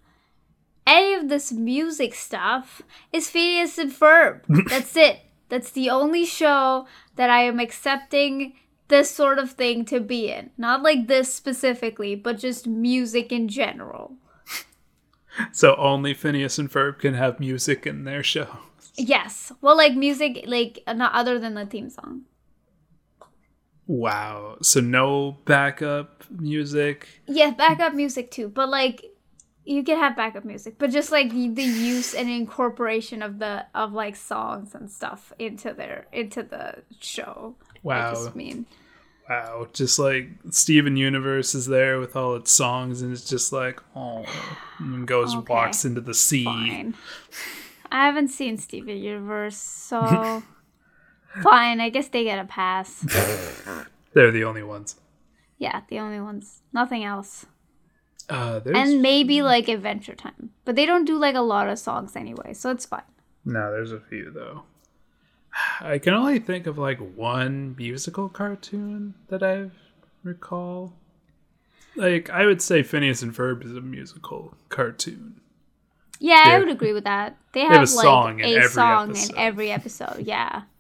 any 0.87 1.13
of 1.13 1.29
this 1.29 1.53
music 1.53 2.15
stuff, 2.15 2.81
is 3.13 3.29
Phineas 3.29 3.77
and 3.77 3.93
Ferb. 3.93 4.41
That's 4.71 4.97
it. 4.97 5.21
That's 5.51 5.71
the 5.71 5.91
only 5.91 6.25
show 6.25 6.87
that 7.17 7.29
I 7.29 7.43
am 7.43 7.61
accepting 7.61 8.55
this 8.93 9.11
sort 9.11 9.39
of 9.39 9.53
thing 9.53 9.85
to 9.87 9.99
be 9.99 10.31
in. 10.31 10.51
Not 10.59 10.83
like 10.83 11.09
this 11.09 11.35
specifically, 11.35 12.15
but 12.15 12.39
just 12.39 12.67
music 12.67 13.33
in 13.33 13.49
general. 13.49 14.17
so 15.53 15.75
only 15.77 16.13
Phineas 16.13 16.59
and 16.59 16.71
Ferb 16.71 16.99
can 16.99 17.15
have 17.15 17.41
music 17.41 17.87
in 17.87 18.05
their 18.05 18.23
show. 18.23 18.59
Yes. 18.95 19.51
Well, 19.63 19.77
like 19.77 19.95
music, 19.95 20.45
like 20.47 20.83
uh, 20.87 20.93
not 20.93 21.15
other 21.15 21.39
than 21.39 21.55
the 21.55 21.65
theme 21.65 21.89
song. 21.89 22.23
Wow. 23.87 24.59
So 24.61 24.81
no 24.81 25.39
backup 25.47 26.25
music. 26.31 27.09
Yeah, 27.27 27.51
backup 27.51 27.95
music 27.95 28.31
too, 28.31 28.49
but 28.49 28.69
like 28.69 29.07
you 29.65 29.83
can 29.83 29.97
have 29.97 30.17
backup 30.17 30.45
music, 30.45 30.75
but 30.77 30.91
just 30.91 31.11
like 31.11 31.31
the 31.31 31.49
the 31.49 31.63
use 31.63 32.13
and 32.15 32.29
incorporation 32.29 33.23
of 33.23 33.39
the 33.39 33.65
of 33.75 33.95
like 33.95 34.17
songs 34.17 34.75
and 34.75 34.91
stuff 34.91 35.33
into 35.39 35.73
their 35.73 36.09
into 36.13 36.43
the 36.43 36.83
show. 37.01 37.57
Wow. 37.83 38.11
I 38.11 38.15
just 38.15 38.37
mean 38.37 38.67
Wow. 39.33 39.67
Just 39.73 39.99
like 39.99 40.29
Steven 40.51 40.97
Universe 40.97 41.55
is 41.55 41.67
there 41.67 41.99
with 41.99 42.17
all 42.17 42.35
its 42.37 42.51
songs, 42.53 43.01
and 43.03 43.13
it's 43.13 43.29
just 43.29 43.53
like, 43.53 43.81
oh, 43.97 44.25
and 44.79 45.07
goes 45.07 45.35
Okay. 45.35 45.53
walks 45.53 45.85
into 45.85 46.01
the 46.01 46.15
sea. 46.15 46.45
fine. 46.45 46.95
I 47.91 48.07
haven't 48.07 48.29
seen 48.29 48.57
Steven 48.59 48.97
Universe, 48.97 49.57
so 49.57 50.43
fine. 51.43 51.81
I 51.81 51.89
guess 51.91 52.09
they 52.09 52.25
get 52.25 52.39
a 52.39 52.45
pass. 52.45 53.01
They're 54.15 54.31
the 54.31 54.45
only 54.45 54.63
ones. 54.63 54.97
Yeah, 55.59 55.81
the 55.89 55.99
only 55.99 56.21
ones. 56.21 56.61
Nothing 56.73 57.05
else. 57.05 57.47
Uh, 58.29 58.61
And 58.75 59.01
maybe 59.03 59.43
like 59.43 59.69
Adventure 59.69 60.15
Time. 60.15 60.51
But 60.65 60.77
they 60.77 60.87
don't 60.87 61.05
do 61.05 61.17
like 61.19 61.35
a 61.35 61.41
lot 61.41 61.69
of 61.69 61.79
songs 61.79 62.17
anyway, 62.17 62.53
so 62.55 62.71
it's 62.71 62.85
fine. 62.87 63.03
no, 63.45 63.71
there's 63.73 63.93
a 63.93 64.01
few 64.01 64.31
though. 64.31 64.65
I 65.81 65.99
can 65.99 66.15
only 66.15 66.39
think 66.39 66.67
of 66.67 66.79
like 66.79 66.99
one 66.99 67.75
musical 67.77 68.29
cartoon 68.29 69.15
that 69.29 69.43
I 69.43 69.71
recall. 70.23 70.95
Like 71.95 72.31
I 72.31 72.47
would 72.47 72.63
say 72.63 72.83
Phineas 72.83 73.23
and 73.23 73.35
Ferb 73.35 73.65
is 73.65 73.77
a 73.77 73.81
musical 73.81 74.55
cartoon. 74.69 75.41
Yeah, 76.19 76.45
I 76.47 76.59
would 76.59 76.69
agree 76.69 76.93
with 76.93 77.05
that. 77.05 77.37
They 77.53 77.61
have 77.61 77.73
have, 77.73 77.93
a 77.93 77.97
like 77.97 78.05
song 78.05 78.41
a 78.41 78.69
song 78.69 79.11
episode. 79.11 79.33
in 79.33 79.39
every 79.39 79.71
episode. 79.71 80.19
Yeah. 80.21 80.63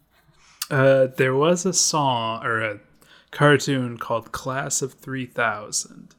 Uh, 0.71 1.09
there 1.19 1.35
was 1.35 1.67
a 1.67 1.73
song 1.75 2.43
or 2.43 2.63
a 2.63 2.81
cartoon 3.31 3.99
called 3.99 4.33
Class 4.33 4.81
of 4.81 4.95
3000 4.95 6.15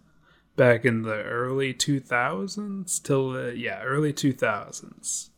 back 0.56 0.86
in 0.86 1.02
the 1.02 1.24
early 1.24 1.74
2000s 1.74 3.02
till 3.02 3.32
the, 3.32 3.58
yeah, 3.58 3.82
early 3.82 4.13
2000s, 4.13 5.30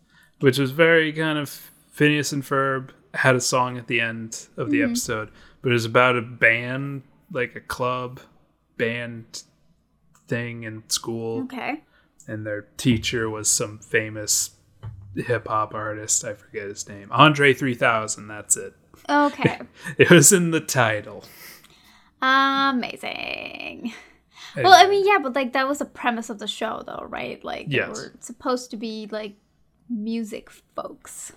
which 0.41 0.57
was 0.57 0.71
very 0.71 1.13
kind 1.13 1.37
of 1.37 1.49
Phineas 1.91 2.33
and 2.33 2.43
Ferb 2.43 2.89
had 3.15 3.35
a 3.35 3.41
song 3.41 3.77
at 3.77 3.87
the 3.87 3.99
end 4.01 4.47
of 4.57 4.69
the 4.69 4.79
mm-hmm. 4.79 4.91
episode, 4.91 5.29
but 5.61 5.69
it 5.69 5.73
was 5.73 5.85
about 5.85 6.15
a 6.17 6.21
band, 6.21 7.03
like 7.31 7.55
a 7.55 7.61
club 7.61 8.19
band 8.77 9.43
thing 10.27 10.63
in 10.63 10.83
school 10.89 11.43
Okay. 11.43 11.83
and 12.27 12.45
their 12.45 12.63
teacher 12.77 13.29
was 13.29 13.49
some 13.49 13.77
famous 13.79 14.51
hip 15.15 15.47
hop 15.47 15.73
artist. 15.73 16.23
I 16.25 16.33
forget 16.33 16.67
his 16.67 16.87
name. 16.89 17.07
Andre 17.11 17.53
3000, 17.53 18.27
that's 18.27 18.57
it. 18.57 18.73
Okay. 19.09 19.59
It 19.97 20.09
was 20.09 20.33
in 20.33 20.51
the 20.51 20.59
title. 20.59 21.23
Amazing. 22.21 23.93
Well, 24.57 24.73
I 24.73 24.87
mean, 24.87 25.05
yeah, 25.05 25.19
but 25.21 25.35
like 25.35 25.53
that 25.53 25.67
was 25.67 25.79
the 25.79 25.85
premise 25.85 26.29
of 26.29 26.39
the 26.39 26.47
show, 26.47 26.81
though, 26.85 27.05
right? 27.09 27.43
Like, 27.43 27.69
they 27.69 27.77
Yes. 27.77 27.89
were 27.89 28.13
supposed 28.19 28.71
to 28.71 28.77
be 28.77 29.07
like 29.11 29.35
music 29.89 30.49
folks. 30.49 31.33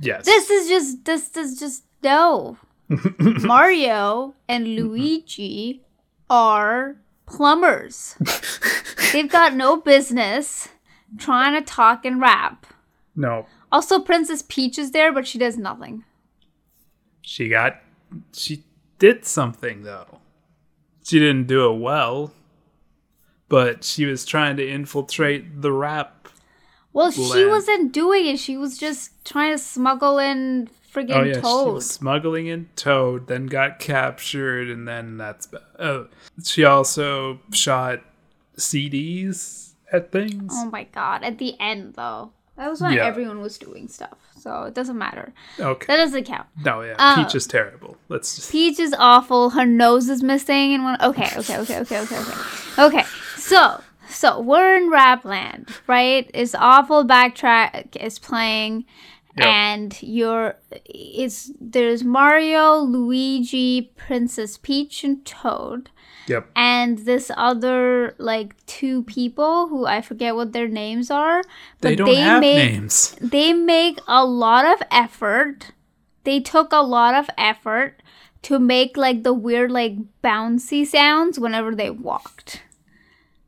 Yes. 0.00 0.24
This 0.24 0.50
is 0.50 0.68
just, 0.68 1.04
this 1.04 1.36
is 1.36 1.58
just, 1.58 1.84
no. 2.02 2.58
Mario 2.88 4.34
and 4.48 4.66
mm-hmm. 4.66 4.88
Luigi 4.88 5.82
are 6.28 6.96
plumbers. 7.26 8.16
They've 9.12 9.30
got 9.30 9.54
no 9.54 9.76
business 9.76 10.68
trying 11.18 11.54
to 11.54 11.60
talk 11.62 12.04
and 12.04 12.20
rap. 12.20 12.66
no, 13.16 13.46
Also, 13.70 14.00
Princess 14.00 14.42
Peach 14.46 14.78
is 14.78 14.90
there, 14.90 15.12
but 15.12 15.26
she 15.26 15.38
does 15.38 15.56
nothing. 15.56 16.04
she 17.22 17.48
got. 17.48 17.80
She 18.32 18.64
did 18.98 19.24
something, 19.24 19.82
though. 19.82 20.18
She 21.04 21.18
didn't 21.18 21.46
do 21.46 21.70
it 21.72 21.78
well, 21.78 22.32
but 23.48 23.84
she 23.84 24.04
was 24.06 24.24
trying 24.24 24.56
to 24.56 24.68
infiltrate 24.68 25.60
the 25.62 25.72
rap. 25.72 26.23
Well, 26.94 27.10
she 27.10 27.44
wasn't 27.44 27.92
doing 27.92 28.24
it. 28.26 28.38
She 28.38 28.56
was 28.56 28.78
just 28.78 29.10
trying 29.26 29.52
to 29.52 29.58
smuggle 29.58 30.18
in 30.18 30.70
friggin' 30.90 31.10
Oh, 31.16 31.22
yeah. 31.24 31.34
She 31.34 31.70
was 31.72 31.90
smuggling 31.90 32.46
in 32.46 32.68
Toad, 32.76 33.26
then 33.26 33.46
got 33.46 33.78
captured, 33.80 34.70
and 34.70 34.86
then 34.88 35.18
that's. 35.18 35.48
Oh. 35.78 36.06
She 36.42 36.64
also 36.64 37.40
shot 37.52 38.00
CDs 38.56 39.72
at 39.92 40.12
things. 40.12 40.52
Oh 40.54 40.70
my 40.70 40.84
god! 40.84 41.22
At 41.24 41.38
the 41.38 41.58
end, 41.60 41.94
though, 41.94 42.30
that 42.56 42.70
was 42.70 42.80
when 42.80 42.92
Yeah. 42.92 43.04
everyone 43.04 43.40
was 43.40 43.58
doing 43.58 43.88
stuff, 43.88 44.16
so 44.38 44.62
it 44.62 44.74
doesn't 44.74 44.96
matter. 44.96 45.32
Okay. 45.58 45.86
That 45.86 45.96
doesn't 45.96 46.24
count. 46.24 46.46
No, 46.64 46.82
yeah. 46.82 46.94
Oh. 46.98 47.22
Peach 47.24 47.34
is 47.34 47.46
terrible. 47.46 47.96
Let's 48.08 48.36
just. 48.36 48.52
Peach 48.52 48.78
is 48.78 48.94
awful. 48.96 49.50
Her 49.50 49.66
nose 49.66 50.08
is 50.08 50.22
missing, 50.22 50.74
and 50.74 50.84
one. 50.84 50.96
Okay, 51.02 51.30
okay, 51.38 51.58
okay, 51.58 51.80
okay, 51.80 52.00
okay, 52.00 52.18
okay. 52.18 52.40
Okay, 52.78 53.04
so 53.36 53.80
so 54.14 54.40
we're 54.40 54.76
in 54.76 54.90
Rapland, 54.90 55.70
right? 55.86 56.30
It's 56.32 56.54
awful 56.54 57.04
backtrack 57.04 57.96
is 57.96 58.18
playing, 58.18 58.84
Yep. 59.36 59.46
and 59.48 60.02
you're 60.02 60.54
it's 60.84 61.50
there's 61.60 62.04
Mario, 62.04 62.76
Luigi, 62.78 63.92
Princess 63.96 64.56
Peach, 64.58 65.02
and 65.04 65.24
Toad. 65.26 65.90
Yep. 66.26 66.48
and 66.56 66.98
this 67.00 67.30
other 67.36 68.14
like 68.16 68.56
two 68.64 69.02
people 69.02 69.68
who 69.68 69.84
I 69.84 70.00
forget 70.00 70.34
what 70.34 70.52
their 70.54 70.68
names 70.68 71.10
are. 71.10 71.42
They 71.82 71.94
don't 71.96 72.14
have 72.16 72.40
make 72.40 72.56
names. 72.72 73.14
they 73.20 73.52
make 73.52 73.98
a 74.08 74.24
lot 74.24 74.64
of 74.64 74.80
effort. 74.90 75.72
They 76.22 76.40
took 76.40 76.72
a 76.72 76.80
lot 76.80 77.12
of 77.14 77.28
effort 77.36 78.00
to 78.42 78.58
make 78.58 78.96
like 78.96 79.22
the 79.22 79.34
weird 79.34 79.70
like 79.70 79.96
bouncy 80.22 80.86
sounds 80.86 81.38
whenever 81.38 81.74
they 81.74 81.90
walked 81.90 82.62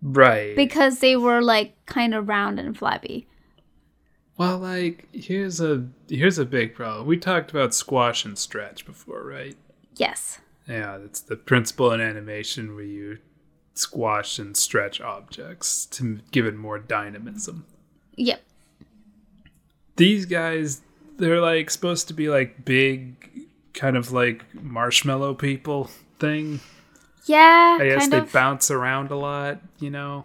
Right. 0.02 0.54
because 0.54 0.98
they 1.00 1.16
were 1.16 1.42
like 1.42 1.74
kind 1.86 2.14
of 2.14 2.28
round 2.28 2.60
and 2.60 2.76
flabby. 2.76 3.26
well, 4.36 4.58
like 4.58 5.08
here's 5.12 5.60
a 5.60 5.86
here's 6.08 6.38
a 6.38 6.44
big 6.44 6.74
problem. 6.74 7.06
We 7.06 7.16
talked 7.16 7.50
about 7.50 7.74
squash 7.74 8.24
and 8.24 8.36
stretch 8.38 8.84
before, 8.86 9.22
right? 9.24 9.56
Yes. 9.96 10.38
Yeah, 10.68 10.96
it's 10.98 11.20
the 11.20 11.36
principle 11.36 11.92
in 11.92 12.00
animation 12.00 12.74
where 12.74 12.84
you 12.84 13.18
squash 13.74 14.38
and 14.38 14.56
stretch 14.56 15.00
objects 15.00 15.86
to 15.86 16.20
give 16.32 16.44
it 16.46 16.56
more 16.56 16.78
dynamism. 16.78 17.64
Yep. 18.16 18.42
These 19.96 20.26
guys, 20.26 20.82
they're 21.16 21.40
like 21.40 21.70
supposed 21.70 22.08
to 22.08 22.14
be 22.14 22.28
like 22.28 22.64
big, 22.64 23.46
kind 23.74 23.96
of 23.96 24.12
like 24.12 24.44
marshmallow 24.54 25.34
people 25.34 25.90
thing. 26.18 26.60
Yeah. 27.26 27.78
I 27.80 27.88
guess 27.88 28.00
kind 28.00 28.12
they 28.12 28.18
of. 28.18 28.32
bounce 28.32 28.70
around 28.70 29.10
a 29.10 29.16
lot, 29.16 29.60
you 29.78 29.90
know. 29.90 30.24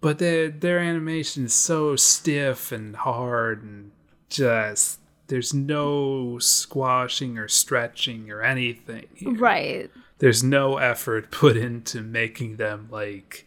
But 0.00 0.18
their 0.18 0.48
their 0.48 0.78
animation 0.78 1.46
is 1.46 1.54
so 1.54 1.96
stiff 1.96 2.70
and 2.70 2.94
hard 2.94 3.62
and 3.62 3.90
just 4.28 5.00
there's 5.28 5.52
no 5.52 6.38
squashing 6.38 7.38
or 7.38 7.48
stretching 7.48 8.30
or 8.30 8.42
anything. 8.42 9.06
here. 9.14 9.32
right. 9.34 9.90
There's 10.18 10.42
no 10.42 10.78
effort 10.78 11.30
put 11.30 11.56
into 11.56 12.00
making 12.02 12.56
them 12.56 12.88
like 12.90 13.46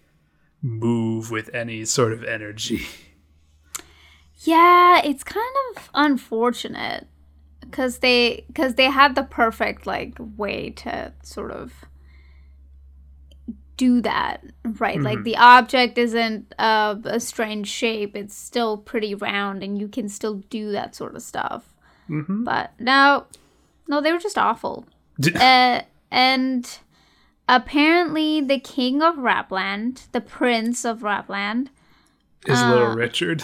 move 0.62 1.32
with 1.32 1.54
any 1.54 1.86
sort 1.86 2.14
of 2.14 2.24
energy. 2.24 2.86
Yeah, 4.44 5.02
it's 5.04 5.24
kind 5.24 5.54
of 5.76 5.90
unfortunate 5.94 7.08
because 7.60 8.00
they 8.00 8.44
because 8.48 8.76
they 8.76 8.86
had 8.86 9.16
the 9.16 9.24
perfect 9.24 9.86
like 9.86 10.16
way 10.38 10.72
to 10.72 11.14
sort 11.24 11.52
of 11.52 11.74
do 13.78 14.02
that 14.02 14.44
right? 14.80 15.02
Like 15.02 15.24
the 15.24 15.38
object 15.38 15.98
isn't 15.98 16.54
uh, 16.60 16.96
a 17.06 17.20
strange 17.20 17.68
shape. 17.68 18.16
It's 18.16 18.36
still 18.36 18.78
pretty 18.78 19.16
round 19.16 19.64
and 19.64 19.78
you 19.80 19.88
can 19.88 20.08
still 20.10 20.36
do 20.50 20.72
that 20.72 20.96
sort 20.96 21.16
of 21.16 21.22
stuff. 21.22 21.64
Mhm. 22.10 22.44
but 22.44 22.72
no 22.80 23.26
no 23.88 24.02
they 24.02 24.12
were 24.12 24.20
just 24.20 24.38
awful. 24.38 24.86
Uh, 25.36 25.82
and 26.12 26.80
apparently 27.48 28.42
the 28.42 28.60
king 28.60 29.02
of 29.02 29.16
rapland 29.16 30.10
the 30.12 30.22
prince 30.22 30.86
of 30.86 31.00
rapland 31.02 31.68
Is 32.48 32.60
Uh, 32.62 32.70
little 32.72 32.96
Richard. 32.96 33.44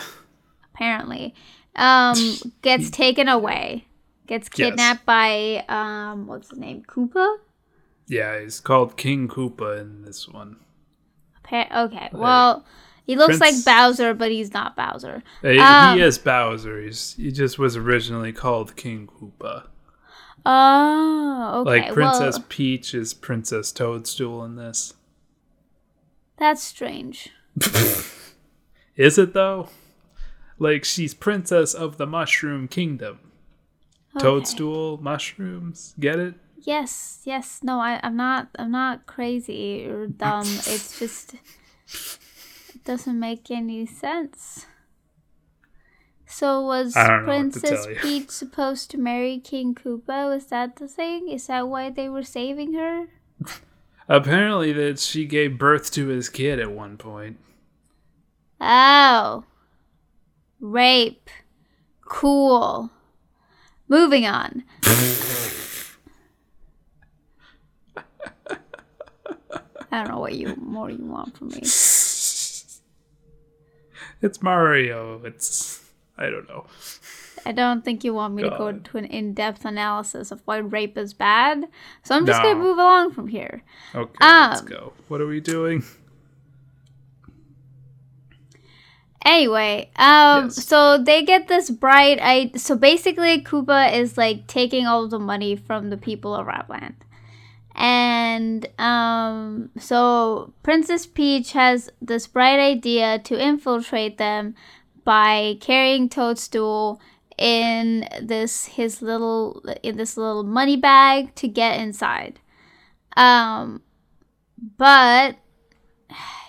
apparently 0.74 1.34
um 1.76 2.16
gets 2.62 2.90
taken 2.90 3.28
away 3.28 3.86
gets 4.28 4.50
Yes. 4.56 4.70
kidnapped 4.72 5.06
by 5.06 5.63
um 5.70 6.28
what's 6.28 6.50
his 6.50 6.60
name? 6.60 6.84
Koopa 6.88 7.38
Yeah, 8.08 8.39
he's 8.41 8.60
called 8.60 8.96
King 8.98 9.28
Koopa 9.28 9.80
in 9.82 10.04
this 10.04 10.28
one. 10.28 10.58
Appa- 11.46 11.80
okay 11.86 12.10
well 12.12 12.65
he 13.06 13.15
looks 13.15 13.38
Prince- 13.38 13.65
like 13.65 13.65
bowser 13.65 14.13
but 14.13 14.32
he's 14.32 14.54
not 14.54 14.76
bowser 14.76 15.24
Uh, 15.43 15.48
He, 15.50 15.60
Um, 15.60 15.98
he 15.98 16.04
is 16.04 16.17
Bowser. 16.17 16.82
He's, 16.82 17.13
he 17.15 17.32
just 17.32 17.58
was 17.58 17.78
originally 17.78 18.34
called 18.34 18.76
King 18.76 19.08
Koopa. 19.08 19.67
oh 20.46 21.62
okay 21.65 21.82
Like 21.84 21.93
Princess 21.93 22.38
well 22.38 22.46
Peach 22.50 22.93
is 22.93 23.13
Princess 23.13 23.72
Toadstool 23.72 24.43
in 24.43 24.56
this. 24.58 24.93
that's 26.38 26.62
strange 26.63 27.30
Is 28.96 29.17
it 29.17 29.34
though? 29.34 29.70
Like 30.60 30.84
she's 30.84 31.13
princess 31.13 31.74
of 31.74 31.98
the 31.98 32.08
Mushroom 32.08 32.67
Kingdom. 32.67 33.20
Okay. 34.15 34.24
Toadstool, 34.26 34.98
mushrooms. 35.02 35.93
Get 36.00 36.17
it? 36.17 36.34
Yes 36.60 37.22
yes 37.24 37.60
no 37.63 37.80
I, 37.80 38.00
i'm 38.04 38.17
not 38.17 38.50
i'm 38.58 38.72
not 38.72 39.06
crazy 39.06 39.86
or 39.86 40.08
dumb 40.08 40.41
it's 40.46 41.00
just 41.00 41.36
it 41.86 42.84
doesn't 42.84 43.20
make 43.20 43.50
any 43.52 43.86
sense 43.86 44.65
so 46.30 46.62
was 46.62 46.96
I 46.96 47.08
don't 47.08 47.26
know 47.26 47.34
what 47.34 47.54
to 47.54 47.60
princess 47.60 47.88
peach 48.02 48.30
supposed 48.30 48.91
to 48.91 48.98
marry 48.98 49.39
king 49.39 49.76
koopa 49.76 50.30
was 50.30 50.48
that 50.48 50.76
the 50.76 50.88
thing 50.88 51.30
is 51.30 51.48
that 51.48 51.67
why 51.67 51.89
they 51.89 52.10
were 52.10 52.24
saving 52.24 52.74
her 52.74 53.08
Apparently 54.10 54.72
that 54.74 55.00
she 55.00 55.26
gave 55.26 55.58
birth 55.58 55.91
to 55.91 56.08
his 56.08 56.30
kid 56.30 56.60
at 56.60 56.72
one 56.72 56.98
point. 56.98 57.38
Oh. 58.62 59.43
Rape. 60.60 61.30
Cool. 62.06 62.89
Moving 63.89 64.26
on. 64.26 64.63
I 69.91 69.97
don't 70.04 70.12
know 70.12 70.19
what 70.19 70.36
you 70.36 70.56
more 70.58 70.89
you 70.89 71.06
want 71.06 71.38
from 71.38 71.50
me. 71.50 71.62
It's 74.19 74.41
Mario. 74.41 75.21
It's 75.23 75.84
I 76.17 76.30
don't 76.32 76.47
know. 76.50 76.65
I 77.45 77.52
don't 77.52 77.86
think 77.86 78.04
you 78.04 78.13
want 78.13 78.34
me 78.34 78.41
to 78.43 78.50
go 78.50 78.71
God. 78.71 78.84
to 78.86 78.97
an 78.97 79.06
in-depth 79.06 79.63
analysis 79.63 80.32
of 80.32 80.41
why 80.45 80.58
rape 80.58 80.97
is 80.97 81.13
bad. 81.13 81.65
So 82.04 82.15
I'm 82.15 82.26
just 82.26 82.41
No. 82.41 82.50
gonna 82.50 82.60
move 82.60 82.78
along 82.80 83.12
from 83.13 83.28
here. 83.28 83.63
Okay, 83.93 84.15
let's 84.19 84.62
Um, 84.62 84.67
go. 84.67 84.93
What 85.08 85.21
are 85.21 85.28
we 85.28 85.39
doing? 85.39 85.84
Anyway, 89.26 89.89
um, 89.97 90.45
Yes. 90.45 90.65
so 90.65 90.97
they 90.97 91.23
get 91.23 91.47
this 91.47 91.69
bright. 91.69 92.19
I 92.21 92.52
so 92.56 92.76
basically, 92.76 93.41
Koopa 93.41 93.93
is 93.93 94.17
like 94.17 94.47
taking 94.47 94.86
all 94.88 95.08
the 95.08 95.19
money 95.19 95.56
from 95.56 95.89
the 95.89 95.97
people 95.97 96.34
of 96.36 96.47
Rapland, 96.47 96.95
and 97.78 98.68
um, 98.80 99.70
so 99.80 100.54
Princess 100.63 101.06
Peach 101.06 101.54
has 101.54 101.90
this 102.02 102.28
bright 102.28 102.60
idea 102.60 103.20
to 103.20 103.40
infiltrate 103.40 104.18
them 104.18 104.56
by 105.04 105.58
carrying 105.62 106.10
Toadstool 106.10 107.00
in 107.38 108.08
this 108.22 108.66
his 108.66 109.02
little 109.02 109.63
in 109.84 109.96
this 109.98 110.18
little 110.18 110.44
money 110.44 110.76
bag 110.76 111.34
to 111.36 111.48
get 111.48 111.80
inside. 111.80 112.40
Um, 113.16 113.82
but 114.78 115.38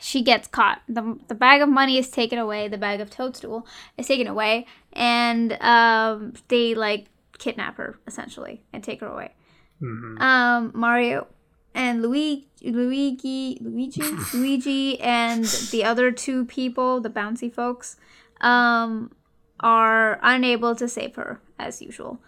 she 0.01 0.23
gets 0.23 0.49
caught. 0.49 0.81
The, 0.88 1.19
the 1.29 1.35
bag 1.35 1.61
of 1.61 1.69
money 1.69 1.99
is 1.99 2.11
taken 2.11 2.38
away. 2.38 2.69
The 2.69 2.79
bag 2.79 3.01
of 3.01 3.11
toadstool 3.11 3.67
is 3.99 4.07
taken 4.07 4.27
away, 4.27 4.67
and 4.95 5.53
um, 5.62 6.33
they 6.49 6.75
like 6.75 7.09
kidnap 7.38 7.77
her 7.77 7.99
essentially 8.07 8.62
and 8.73 8.83
take 8.83 9.01
her 9.01 9.07
away. 9.07 9.33
Um, 9.81 10.73
Mario 10.75 11.29
and 11.75 12.03
Luigi, 12.03 12.49
Luigi, 12.62 13.59
Luigi, 13.61 14.03
Luigi, 14.35 15.01
and 15.01 15.45
the 15.71 15.85
other 15.85 16.11
two 16.11 16.45
people, 16.45 17.01
the 17.01 17.11
bouncy 17.11 17.53
folks, 17.53 17.97
um, 18.41 19.12
are 19.61 20.19
unable 20.23 20.75
to 20.75 20.88
save 20.88 21.14
her 21.14 21.41
as 21.59 21.81
usual. 21.81 22.21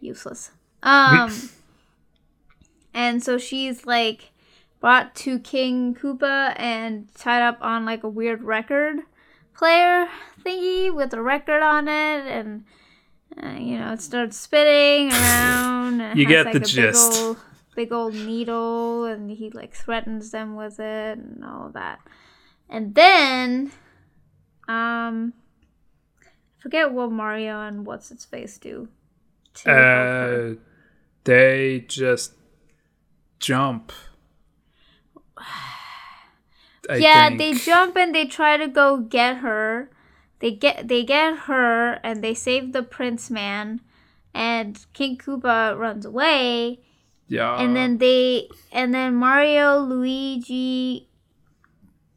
Useless. 0.00 0.50
Um, 0.82 1.50
and 2.94 3.22
so 3.22 3.38
she's 3.38 3.84
like 3.86 4.30
brought 4.80 5.14
to 5.16 5.38
King 5.40 5.94
Koopa 5.94 6.54
and 6.58 7.12
tied 7.14 7.42
up 7.42 7.58
on 7.60 7.84
like 7.84 8.02
a 8.02 8.08
weird 8.08 8.42
record 8.42 9.00
player 9.54 10.08
thingy 10.44 10.94
with 10.94 11.12
a 11.12 11.20
record 11.20 11.62
on 11.62 11.88
it, 11.88 12.26
and 12.26 12.64
uh, 13.42 13.56
you 13.58 13.78
know 13.78 13.92
it 13.92 14.02
starts 14.02 14.36
spinning 14.36 15.12
around. 15.12 15.98
You 16.16 16.26
has, 16.26 16.28
get 16.28 16.46
like, 16.46 16.52
the 16.54 16.60
gist. 16.60 17.12
Big 17.12 17.22
old, 17.22 17.36
big 17.74 17.92
old 17.92 18.14
needle, 18.14 19.04
and 19.04 19.30
he 19.30 19.50
like 19.50 19.74
threatens 19.74 20.30
them 20.30 20.56
with 20.56 20.78
it 20.80 21.18
and 21.18 21.44
all 21.44 21.70
that. 21.74 22.00
And 22.68 22.94
then, 22.94 23.70
um, 24.68 25.32
forget 26.58 26.92
what 26.92 27.12
Mario 27.12 27.60
and 27.60 27.86
what's 27.86 28.10
its 28.10 28.24
face 28.24 28.58
do. 28.58 28.88
to. 29.54 29.70
Uh, 29.70 30.54
they 31.24 31.84
just 31.86 32.34
jump. 33.38 33.92
Yeah, 36.88 37.30
think. 37.30 37.38
they 37.40 37.52
jump 37.54 37.96
and 37.96 38.14
they 38.14 38.26
try 38.26 38.56
to 38.56 38.68
go 38.68 38.98
get 38.98 39.38
her. 39.38 39.90
They 40.40 40.52
get 40.52 40.88
they 40.88 41.02
get 41.04 41.38
her 41.50 41.94
and 42.04 42.22
they 42.22 42.34
save 42.34 42.72
the 42.72 42.82
prince 42.82 43.30
man 43.30 43.80
and 44.34 44.84
King 44.92 45.16
Koopa 45.16 45.78
runs 45.78 46.04
away 46.04 46.80
Yeah. 47.26 47.56
and 47.58 47.74
then 47.74 47.98
they 47.98 48.48
and 48.70 48.92
then 48.94 49.14
Mario, 49.14 49.78
Luigi, 49.78 51.08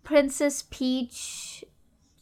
Princess 0.04 0.64
Peach, 0.70 1.64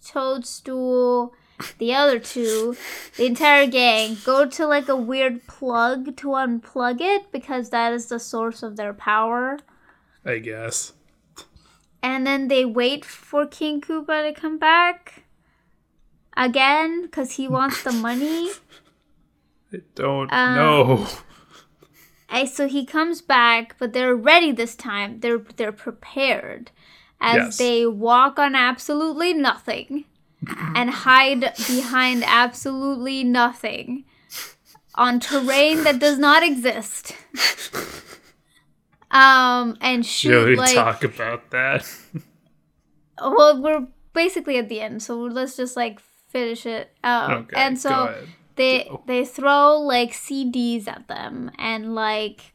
Toadstool, 0.05 1.33
the 1.79 1.93
other 1.95 2.19
two, 2.19 2.75
the 3.15 3.25
entire 3.25 3.65
gang 3.65 4.17
go 4.23 4.45
to 4.45 4.67
like 4.67 4.88
a 4.89 4.95
weird 4.95 5.47
plug 5.47 6.15
to 6.17 6.27
unplug 6.29 7.01
it 7.01 7.31
because 7.31 7.69
that 7.71 7.91
is 7.93 8.07
the 8.07 8.19
source 8.19 8.62
of 8.62 8.75
their 8.75 8.93
power. 8.93 9.57
I 10.25 10.39
guess. 10.39 10.93
and 12.03 12.27
then 12.27 12.49
they 12.49 12.65
wait 12.65 13.03
for 13.05 13.47
King 13.47 13.81
Koopa 13.81 14.27
to 14.33 14.39
come 14.39 14.60
back 14.60 15.23
again 16.38 17.02
because 17.04 17.34
he 17.34 17.47
wants 17.47 17.84
the 17.84 17.91
money. 17.91 18.52
I 19.73 19.82
don't 19.95 20.32
Um, 20.32 20.56
know. 20.56 21.08
And 22.30 22.47
so 22.47 22.67
he 22.67 22.86
comes 22.86 23.21
back, 23.21 23.76
but 23.80 23.93
they're 23.93 24.15
ready 24.15 24.52
this 24.52 24.76
time. 24.76 25.19
They're 25.21 25.39
they're 25.39 25.71
prepared 25.73 26.71
as 27.19 27.36
Yes. 27.36 27.58
they 27.58 27.86
walk 27.86 28.38
on 28.38 28.54
absolutely 28.56 29.34
nothing 29.34 30.06
and 30.76 30.89
hide 30.89 31.54
behind 31.67 32.23
absolutely 32.26 33.23
nothing 33.23 34.06
on 34.95 35.19
terrain 35.19 35.84
that 35.84 36.00
does 36.00 36.19
not 36.19 36.43
exist. 36.43 37.15
Um 39.10 39.78
and 39.82 40.06
shoot 40.06 40.30
Should 40.32 40.47
we 40.50 40.56
like 40.58 40.76
talk 40.76 41.04
about 41.04 41.50
that? 41.52 41.89
Well, 43.19 43.62
we're 43.62 43.88
basically 44.13 44.58
at 44.58 44.67
the 44.69 44.82
end, 44.82 45.02
so 45.02 45.17
let's 45.17 45.56
just 45.56 45.76
like 45.76 46.00
finish 46.38 46.65
it. 46.65 46.91
Um, 47.04 47.32
okay. 47.32 47.56
and 47.56 47.80
so 47.80 48.15
they 48.56 48.89
they 49.06 49.26
throw 49.26 49.78
like 49.78 50.12
CDs 50.12 50.88
at 50.88 51.08
them, 51.08 51.52
and 51.58 51.95
like 51.95 52.54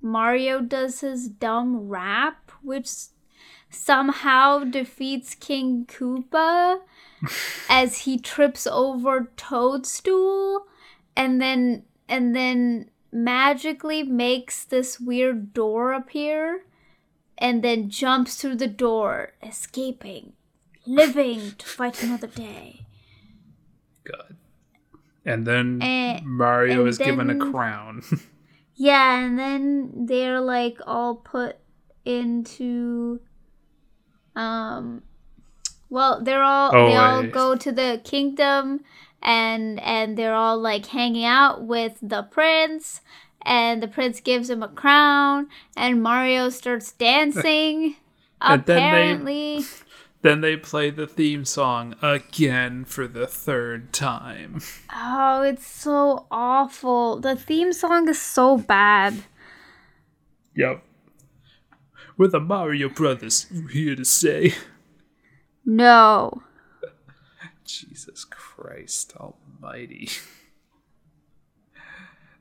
Mario 0.00 0.60
does 0.60 1.00
his 1.00 1.28
dumb 1.28 1.88
rap, 1.88 2.50
which 2.62 2.88
somehow 3.70 4.64
defeats 4.64 5.34
King 5.34 5.86
Koopa 5.86 6.80
as 7.68 7.98
he 7.98 8.18
trips 8.18 8.66
over 8.66 9.32
Toadstool, 9.36 10.66
and 11.16 11.40
then 11.40 11.84
and 12.08 12.34
then 12.34 12.90
magically 13.12 14.02
makes 14.02 14.64
this 14.64 15.00
weird 15.00 15.54
door 15.54 15.92
appear 15.92 16.62
and 17.38 17.62
then 17.62 17.90
jumps 17.90 18.36
through 18.36 18.56
the 18.56 18.66
door, 18.66 19.32
escaping, 19.42 20.32
living 20.86 21.52
to 21.58 21.66
fight 21.66 22.02
another 22.02 22.26
day. 22.26 22.85
God. 24.10 24.36
And 25.24 25.46
then 25.46 25.80
Eh, 25.82 26.20
Mario 26.24 26.80
and 26.80 26.88
is 26.88 26.98
given 26.98 27.30
a 27.30 27.50
crown. 27.50 28.02
Yeah, 28.78 29.20
and 29.20 29.38
then 29.38 30.06
they're 30.06 30.38
like 30.40 30.76
all 30.86 31.14
put 31.14 31.56
into 32.04 33.20
um 34.34 35.02
well, 35.88 36.20
they're 36.22 36.42
all 36.42 36.74
Oh, 36.74 36.88
they 36.90 36.96
all 36.96 37.22
wait. 37.22 37.32
go 37.32 37.56
to 37.56 37.72
the 37.72 38.00
kingdom 38.04 38.80
and 39.22 39.80
and 39.80 40.16
they're 40.18 40.34
all 40.34 40.58
like 40.58 40.86
hanging 40.86 41.24
out 41.24 41.62
with 41.64 41.96
the 42.02 42.22
prince 42.24 43.00
and 43.42 43.82
the 43.82 43.88
prince 43.88 44.20
gives 44.20 44.50
him 44.50 44.62
a 44.62 44.68
crown 44.68 45.48
and 45.76 46.02
Mario 46.02 46.50
starts 46.50 46.92
dancing 46.92 47.96
And 48.42 48.64
then 48.66 48.76
they- 48.76 48.88
apparently 48.88 49.64
then 50.22 50.40
they 50.40 50.56
play 50.56 50.90
the 50.90 51.06
theme 51.06 51.44
song 51.44 51.94
again 52.02 52.84
for 52.84 53.06
the 53.06 53.26
third 53.26 53.92
time. 53.92 54.60
Oh, 54.98 55.42
it's 55.42 55.66
so 55.66 56.26
awful. 56.30 57.20
The 57.20 57.36
theme 57.36 57.72
song 57.72 58.08
is 58.08 58.20
so 58.20 58.56
bad. 58.56 59.24
Yep. 60.54 60.82
We're 62.16 62.28
the 62.28 62.40
Mario 62.40 62.88
Brothers, 62.88 63.46
here 63.72 63.94
to 63.94 64.04
say. 64.04 64.54
No. 65.66 66.42
Jesus 67.64 68.24
Christ 68.24 69.12
almighty. 69.16 70.08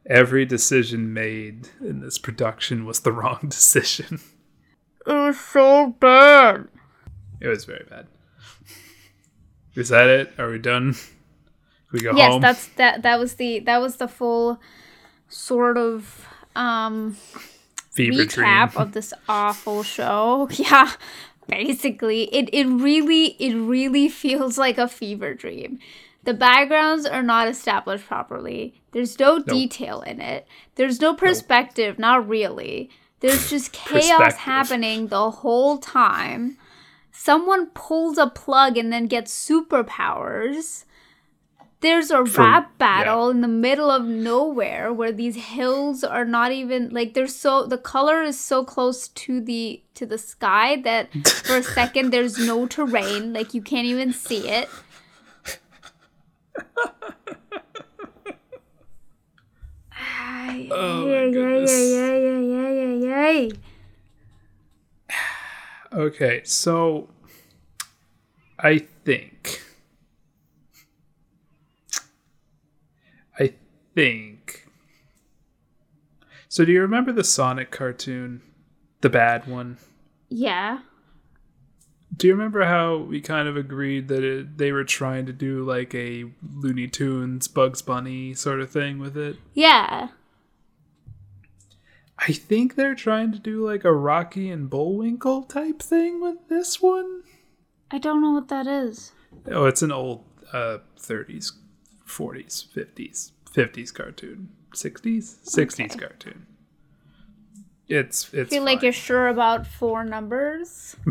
Every 0.10 0.46
decision 0.46 1.14
made 1.14 1.70
in 1.82 2.00
this 2.00 2.18
production 2.18 2.86
was 2.86 3.02
the 3.02 3.12
wrong 3.12 3.40
decision. 3.50 4.22
It 5.06 5.12
was 5.12 5.40
so 5.40 5.96
bad. 6.00 6.70
It 7.42 7.48
was 7.48 7.66
very 7.66 7.86
bad. 7.90 8.08
Is 9.76 9.90
that 9.90 10.08
it? 10.08 10.34
Are 10.40 10.50
we 10.50 10.58
done? 10.58 10.94
Can 10.94 11.04
we 11.92 12.00
go 12.02 12.16
yes, 12.16 12.32
home? 12.32 12.42
that's 12.42 12.68
that 12.76 13.02
that 13.04 13.20
was 13.20 13.36
the 13.36 13.60
that 13.60 13.82
was 13.82 13.98
the 13.98 14.08
full 14.08 14.60
sort 15.28 15.78
of 15.78 16.28
um 16.56 17.18
Fever 17.92 18.24
recap 18.24 18.72
dream. 18.72 18.82
of 18.82 18.92
this 18.94 19.14
awful 19.28 19.84
show. 19.84 20.50
Yeah. 20.58 20.92
Basically, 21.48 22.24
it, 22.34 22.50
it 22.52 22.66
really 22.66 23.36
it 23.40 23.54
really 23.54 24.10
feels 24.24 24.58
like 24.58 24.80
a 24.80 24.88
fever 24.88 25.36
dream. 25.36 25.78
The 26.24 26.34
backgrounds 26.34 27.06
are 27.06 27.22
not 27.22 27.48
established 27.48 28.08
properly. 28.08 28.82
There's 28.94 29.20
no 29.20 29.38
detail 29.44 30.02
in 30.02 30.20
it. 30.22 30.48
There's 30.74 31.00
no 31.00 31.14
perspective, 31.14 32.00
not 32.00 32.28
really. 32.28 32.90
There's 33.20 33.48
just 33.50 33.72
chaos 33.74 34.34
happening 34.38 35.08
the 35.08 35.30
whole 35.30 35.78
time. 35.78 36.58
Someone 37.18 37.68
pulls 37.68 38.18
a 38.18 38.28
plug 38.28 38.78
and 38.78 38.92
then 38.94 39.08
gets 39.08 39.32
superpowers. 39.34 40.84
there's 41.82 42.10
a 42.12 42.26
For- 42.26 42.42
rap 42.42 42.78
battle 42.78 43.30
in 43.30 43.42
the 43.42 43.48
middle 43.48 43.90
of 43.92 44.06
nowhere 44.06 44.92
where 44.94 45.12
these 45.12 45.36
hills 45.36 46.04
are 46.04 46.26
not 46.26 46.52
even 46.52 46.90
like 46.90 47.14
they're 47.14 47.28
so 47.28 47.66
the 47.68 47.78
color 47.78 48.22
is 48.24 48.40
so 48.40 48.64
close 48.64 49.08
to 49.10 49.40
the 49.42 49.82
to 49.94 50.06
the 50.06 50.18
sky 50.18 50.78
that 50.82 51.12
for 51.46 51.58
a 51.58 51.64
second 51.64 52.12
there's 52.12 52.38
no 52.40 52.66
terrain 52.66 53.34
like 53.34 53.54
you 53.54 53.62
can't 53.62 53.86
even 53.86 54.12
see 54.14 54.48
it 54.48 54.68
Ay, 59.92 60.68
Oh 60.72 61.06
my 61.08 61.14
ay, 61.14 61.26
ay, 61.28 61.32
goodness. 61.32 61.72
ay, 61.72 62.22
ay, 62.28 62.46
ay, 62.52 62.76
ay, 62.86 63.14
ay. 63.14 63.52
Okay, 65.96 66.42
so 66.44 67.10
I 68.60 68.80
think 69.06 69.64
I 73.40 73.54
think 73.94 74.68
So 76.50 76.66
do 76.66 76.74
you 76.74 76.82
remember 76.82 77.14
the 77.14 77.24
Sonic 77.24 77.72
cartoon? 77.72 78.42
The 79.00 79.10
bad 79.10 79.48
one? 79.48 79.78
yeah 80.28 80.80
Do 82.18 82.28
you 82.28 82.34
remember 82.34 82.66
how 82.66 82.98
we 82.98 83.22
kind 83.22 83.48
of 83.48 83.56
agreed 83.56 84.10
that 84.10 84.24
it, 84.24 84.58
they 84.58 84.74
were 84.74 84.84
trying 84.84 85.26
to 85.28 85.34
do 85.34 85.64
like 85.64 85.96
a 85.96 86.26
Looney 86.56 86.88
Tunes 86.88 87.48
Bugs 87.48 87.82
Bunny 87.82 88.34
sort 88.34 88.60
of 88.60 88.70
thing 88.70 89.00
with 89.00 89.16
it? 89.16 89.38
yeah 89.54 90.10
I 92.18 92.32
think 92.32 92.76
they're 92.76 92.96
trying 92.96 93.32
to 93.34 93.40
do 93.40 93.66
like 93.66 93.84
a 93.84 93.94
Rocky 93.94 94.50
and 94.50 94.70
Bullwinkle 94.70 95.44
type 95.44 95.82
thing 95.82 96.22
with 96.22 96.38
this 96.50 96.82
one. 96.82 97.24
i 97.92 97.98
don't 97.98 98.22
know 98.22 98.32
what 98.32 98.48
that 98.50 98.68
is 98.68 99.12
Oh, 99.52 99.66
it's 99.66 99.82
an 99.82 99.92
old 99.92 100.24
uh 100.54 100.78
30s, 101.00 101.52
40s, 102.08 102.66
50s, 102.74 103.32
50s 103.54 103.94
cartoon. 103.94 104.50
60s? 104.74 105.44
60s 105.44 105.80
Okay. 105.86 105.98
cartoon. 106.00 106.46
It's 107.88 108.34
it's 108.34 108.50
feel 108.50 108.64
like 108.64 108.82
you're 108.82 108.92
sure 108.92 109.28
about 109.28 109.68
four 109.68 110.04
numbers 110.04 110.96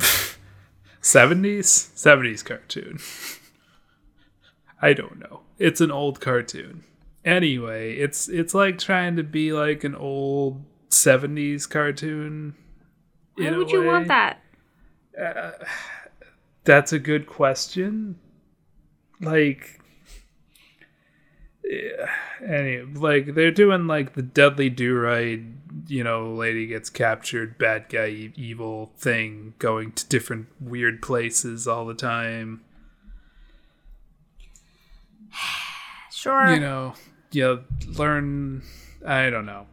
70s? 1.02 1.92
70s 1.94 2.44
cartoon. 2.44 2.98
I 4.82 4.92
don't 4.92 5.18
know. 5.18 5.40
It's 5.58 5.80
an 5.80 5.90
old 5.90 6.20
cartoon. 6.20 6.82
Anyway, 7.24 7.94
it's 7.96 8.28
it's 8.28 8.54
like 8.54 8.78
trying 8.78 9.16
to 9.16 9.22
be 9.22 9.52
like 9.52 9.84
an 9.84 9.94
old 9.94 10.62
70s 10.94 11.68
cartoon. 11.68 12.54
why 13.36 13.50
would 13.50 13.70
you 13.70 13.84
want 13.84 14.08
that 14.08 14.40
uh, 15.20 15.52
That's 16.64 16.92
a 16.92 16.98
good 16.98 17.26
question. 17.26 18.18
Like, 19.20 19.80
yeah, 21.62 22.10
any 22.44 22.82
like 22.82 23.34
they're 23.34 23.50
doing 23.50 23.86
like 23.86 24.14
the 24.14 24.22
Dudley 24.22 24.70
Do 24.70 24.96
Right, 24.98 25.40
you 25.86 26.04
know, 26.04 26.32
lady 26.32 26.66
gets 26.66 26.90
captured, 26.90 27.58
bad 27.58 27.88
guy, 27.88 28.06
e- 28.08 28.32
evil 28.36 28.92
thing, 28.98 29.54
going 29.58 29.92
to 29.92 30.06
different 30.08 30.48
weird 30.60 31.00
places 31.00 31.66
all 31.66 31.86
the 31.86 31.94
time. 31.94 32.62
sure 36.12 36.52
You 36.52 36.60
know, 36.60 36.94
you 37.30 37.64
learn. 37.86 38.62
I 39.06 39.30
don't 39.30 39.46
know. 39.46 39.66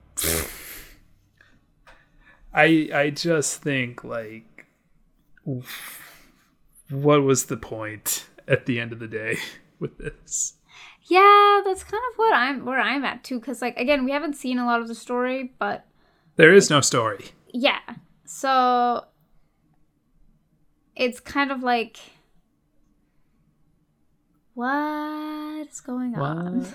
I 2.54 2.90
I 2.94 3.10
just 3.12 3.62
think 3.62 4.04
like, 4.04 4.66
what 6.90 7.24
was 7.24 7.46
the 7.46 7.58
point 7.58 8.26
at 8.48 8.66
the 8.66 8.80
end 8.80 8.92
of 8.94 9.00
the 9.00 9.08
day 9.08 9.38
with 9.80 9.98
this? 9.98 10.54
Yeah, 11.04 11.62
that's 11.66 11.84
kind 11.84 12.04
of 12.12 12.18
what 12.18 12.34
I'm 12.34 12.66
where 12.66 12.80
I'm 12.80 13.04
at 13.06 13.24
too. 13.24 13.40
Cause 13.40 13.62
like 13.62 13.78
again, 13.78 14.06
we 14.06 14.12
haven't 14.12 14.36
seen 14.36 14.60
a 14.60 14.66
lot 14.66 14.82
of 14.82 14.88
the 14.88 14.96
story, 14.96 15.54
but 15.60 15.86
There 16.36 16.54
is 16.54 16.70
no 16.70 16.82
story. 16.82 17.26
yeah. 17.54 17.80
So 18.26 19.06
it's 20.96 21.20
kind 21.20 21.52
of 21.52 21.64
like 21.64 21.98
what 24.54 25.68
is 25.70 25.80
going 25.82 26.16
on? 26.16 26.68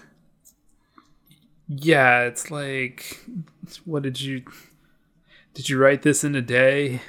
Yeah, 1.68 2.22
it's 2.22 2.50
like, 2.50 3.20
what 3.84 4.02
did 4.02 4.20
you? 4.20 4.42
Did 5.56 5.70
you 5.70 5.78
write 5.78 6.02
this 6.02 6.22
in 6.22 6.34
a 6.34 6.42
day? 6.42 7.00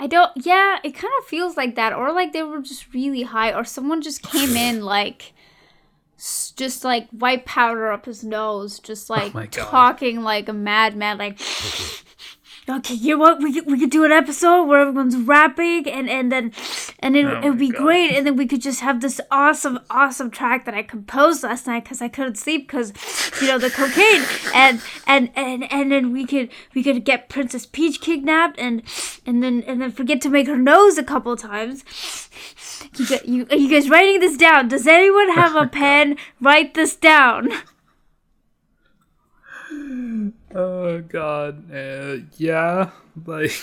I 0.00 0.06
don't 0.06 0.32
yeah, 0.36 0.78
it 0.82 0.92
kind 0.94 1.12
of 1.20 1.26
feels 1.26 1.56
like 1.56 1.74
that. 1.76 1.92
Or 1.92 2.12
like 2.12 2.32
they 2.32 2.42
were 2.42 2.60
just 2.62 2.92
really 2.94 3.22
high, 3.22 3.52
or 3.52 3.62
someone 3.64 4.00
just 4.00 4.22
came 4.22 4.56
in 4.56 4.82
like 4.82 5.34
s- 6.18 6.52
just 6.56 6.82
like 6.82 7.08
white 7.10 7.44
powder 7.44 7.92
up 7.92 8.06
his 8.06 8.24
nose, 8.24 8.78
just 8.78 9.10
oh 9.10 9.14
like 9.14 9.34
Oh 9.34 9.38
my 9.38 9.46
God. 9.46 9.68
talking 9.70 10.22
like 10.22 10.48
a 10.48 10.54
madman, 10.54 11.18
like 11.18 11.38
Okay, 12.66 12.94
you 12.94 13.10
know 13.14 13.18
what? 13.18 13.42
We 13.42 13.52
could, 13.52 13.66
we 13.66 13.78
could 13.78 13.90
do 13.90 14.04
an 14.04 14.12
episode 14.12 14.64
where 14.64 14.80
everyone's 14.80 15.18
rapping, 15.18 15.86
and 15.86 16.08
and 16.08 16.32
then 16.32 16.50
and 16.98 17.14
it, 17.14 17.26
Oh 17.26 17.40
it 17.42 17.48
would 17.50 17.58
be 17.58 17.68
God. 17.68 17.82
great, 17.82 18.16
and 18.16 18.26
then 18.26 18.36
we 18.36 18.46
could 18.46 18.62
just 18.62 18.80
have 18.80 19.02
this 19.02 19.20
awesome 19.30 19.80
awesome 19.90 20.30
track 20.30 20.64
that 20.64 20.72
I 20.72 20.82
composed 20.82 21.42
last 21.42 21.66
night 21.66 21.84
because 21.84 22.00
I 22.00 22.08
couldn't 22.08 22.38
sleep 22.38 22.66
because 22.66 22.94
you 23.42 23.48
know 23.48 23.58
the 23.58 23.68
cocaine, 23.68 24.22
and 24.54 24.80
and 25.06 25.30
and 25.36 25.70
and 25.70 25.92
then 25.92 26.10
we 26.10 26.24
could 26.24 26.48
we 26.74 26.82
could 26.82 27.04
get 27.04 27.28
Princess 27.28 27.66
Peach 27.66 28.00
kidnapped, 28.00 28.58
and 28.58 28.82
and 29.26 29.42
then 29.42 29.62
and 29.66 29.82
then 29.82 29.92
forget 29.92 30.22
to 30.22 30.30
make 30.30 30.46
her 30.46 30.56
nose 30.56 30.96
a 30.96 31.04
couple 31.04 31.36
times. 31.36 31.84
You, 32.96 33.06
gu- 33.06 33.30
you 33.30 33.46
are 33.50 33.56
you 33.56 33.68
guys 33.68 33.90
writing 33.90 34.20
this 34.20 34.38
down? 34.38 34.68
Does 34.68 34.86
anyone 34.86 35.28
have 35.34 35.54
a 35.54 35.66
pen? 35.80 36.16
Write 36.40 36.72
this 36.72 36.96
down. 36.96 37.50
Oh 40.54 41.00
God, 41.00 41.74
uh, 41.74 42.18
yeah, 42.36 42.90
like, 43.26 43.60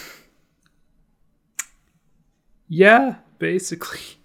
yeah, 2.68 3.16
basically. 3.40 4.18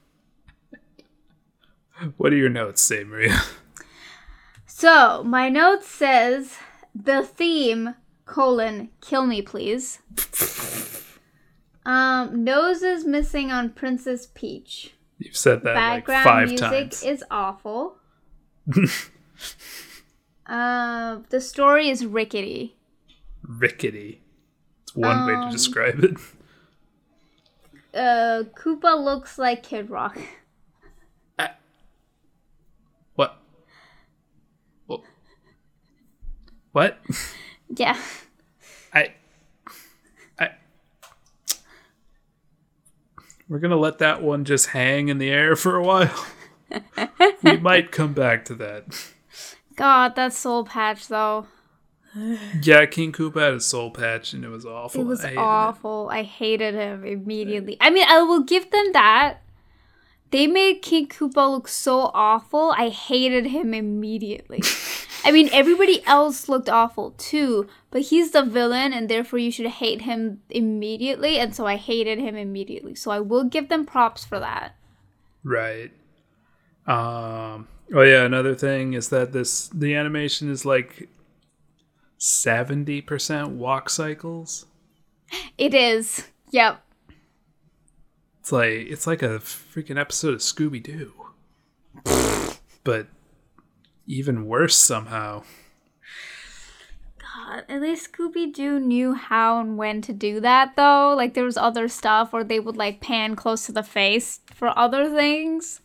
what 2.16 2.30
do 2.30 2.36
your 2.36 2.48
notes 2.48 2.82
say, 2.82 3.04
Maria? 3.04 3.40
So 4.66 5.22
my 5.24 5.48
note 5.48 5.84
says 5.84 6.58
the 6.94 7.22
theme 7.22 7.94
colon 8.24 8.90
kill 9.00 9.24
me 9.26 9.40
please. 9.40 10.00
Um, 11.86 12.42
nose 12.42 12.82
is 12.82 13.04
missing 13.04 13.52
on 13.52 13.70
Princess 13.70 14.26
Peach. 14.34 14.92
You've 15.18 15.36
said 15.36 15.62
that 15.62 15.76
like 15.76 16.06
Background 16.06 16.24
five 16.24 16.48
music 16.48 16.90
times. 16.90 17.02
is 17.04 17.24
awful. 17.30 17.96
uh, 20.48 21.18
the 21.30 21.40
story 21.40 21.88
is 21.88 22.04
rickety. 22.06 22.76
Rickety. 23.42 24.22
It's 24.82 24.94
one 24.94 25.26
way 25.26 25.34
Um, 25.34 25.46
to 25.50 25.52
describe 25.56 26.02
it. 26.04 26.16
Uh, 27.94 28.42
Koopa 28.54 29.02
looks 29.02 29.38
like 29.38 29.62
Kid 29.62 29.88
Rock. 29.88 30.18
What? 33.14 33.38
What? 34.86 35.00
What? 36.72 36.98
Yeah. 37.74 37.96
I, 38.92 39.14
I, 40.38 40.50
we're 43.48 43.58
gonna 43.60 43.76
let 43.76 43.96
that 43.98 44.22
one 44.22 44.44
just 44.44 44.68
hang 44.68 45.08
in 45.08 45.16
the 45.16 45.30
air 45.30 45.56
for 45.56 45.76
a 45.76 45.82
while. 45.82 46.26
we 47.42 47.56
might 47.56 47.90
come 47.90 48.12
back 48.12 48.44
to 48.44 48.54
that. 48.56 49.12
God, 49.76 50.16
that 50.16 50.32
soul 50.32 50.64
patch 50.64 51.08
though. 51.08 51.46
Yeah, 52.62 52.86
King 52.86 53.12
Koopa 53.12 53.40
had 53.40 53.54
a 53.54 53.60
soul 53.60 53.90
patch 53.90 54.32
and 54.32 54.42
it 54.42 54.48
was 54.48 54.64
awful. 54.64 55.02
It 55.02 55.04
was 55.04 55.24
I 55.24 55.34
awful. 55.34 56.08
I 56.10 56.22
hated 56.22 56.74
him 56.74 57.04
immediately. 57.04 57.76
I 57.80 57.90
mean, 57.90 58.06
I 58.08 58.22
will 58.22 58.42
give 58.42 58.70
them 58.70 58.92
that. 58.92 59.42
They 60.30 60.46
made 60.46 60.82
King 60.82 61.08
Koopa 61.08 61.50
look 61.50 61.68
so 61.68 62.10
awful. 62.14 62.74
I 62.76 62.88
hated 62.88 63.46
him 63.46 63.74
immediately. 63.74 64.62
I 65.24 65.30
mean, 65.30 65.48
everybody 65.52 66.04
else 66.06 66.48
looked 66.48 66.68
awful 66.68 67.12
too, 67.12 67.68
but 67.90 68.02
he's 68.02 68.30
the 68.30 68.44
villain, 68.44 68.92
and 68.92 69.08
therefore 69.08 69.38
you 69.38 69.50
should 69.50 69.66
hate 69.66 70.02
him 70.02 70.40
immediately. 70.50 71.38
And 71.38 71.54
so 71.54 71.66
I 71.66 71.76
hated 71.76 72.18
him 72.18 72.36
immediately. 72.36 72.94
So 72.94 73.10
I 73.10 73.20
will 73.20 73.44
give 73.44 73.68
them 73.68 73.86
props 73.86 74.24
for 74.24 74.38
that. 74.38 74.76
Right. 75.42 75.90
Um. 76.86 77.68
Oh 77.94 78.02
yeah. 78.02 78.24
Another 78.24 78.54
thing 78.54 78.94
is 78.94 79.08
that 79.10 79.32
this 79.32 79.68
the 79.68 79.94
animation 79.94 80.50
is 80.50 80.64
like 80.64 81.08
seventy 82.18 83.00
percent 83.00 83.50
walk 83.50 83.90
cycles. 83.90 84.66
It 85.58 85.74
is. 85.74 86.26
Yep. 86.50 86.82
It's 88.40 88.52
like 88.52 88.70
it's 88.70 89.06
like 89.06 89.22
a 89.22 89.38
freaking 89.40 89.98
episode 89.98 90.34
of 90.34 90.40
Scooby 90.40 90.82
Doo, 90.82 91.12
but 92.84 93.08
even 94.06 94.46
worse 94.46 94.76
somehow. 94.76 95.42
God, 97.18 97.64
at 97.68 97.80
least 97.80 98.12
Scooby 98.12 98.52
Doo 98.52 98.78
knew 98.80 99.14
how 99.14 99.60
and 99.60 99.76
when 99.76 100.00
to 100.02 100.12
do 100.12 100.40
that, 100.40 100.74
though. 100.76 101.14
Like, 101.16 101.34
there 101.34 101.44
was 101.44 101.56
other 101.56 101.88
stuff 101.88 102.32
where 102.32 102.44
they 102.44 102.60
would, 102.60 102.76
like, 102.76 103.00
pan 103.00 103.36
close 103.36 103.66
to 103.66 103.72
the 103.72 103.82
face 103.82 104.40
for 104.54 104.76
other 104.78 105.10
things. 105.10 105.80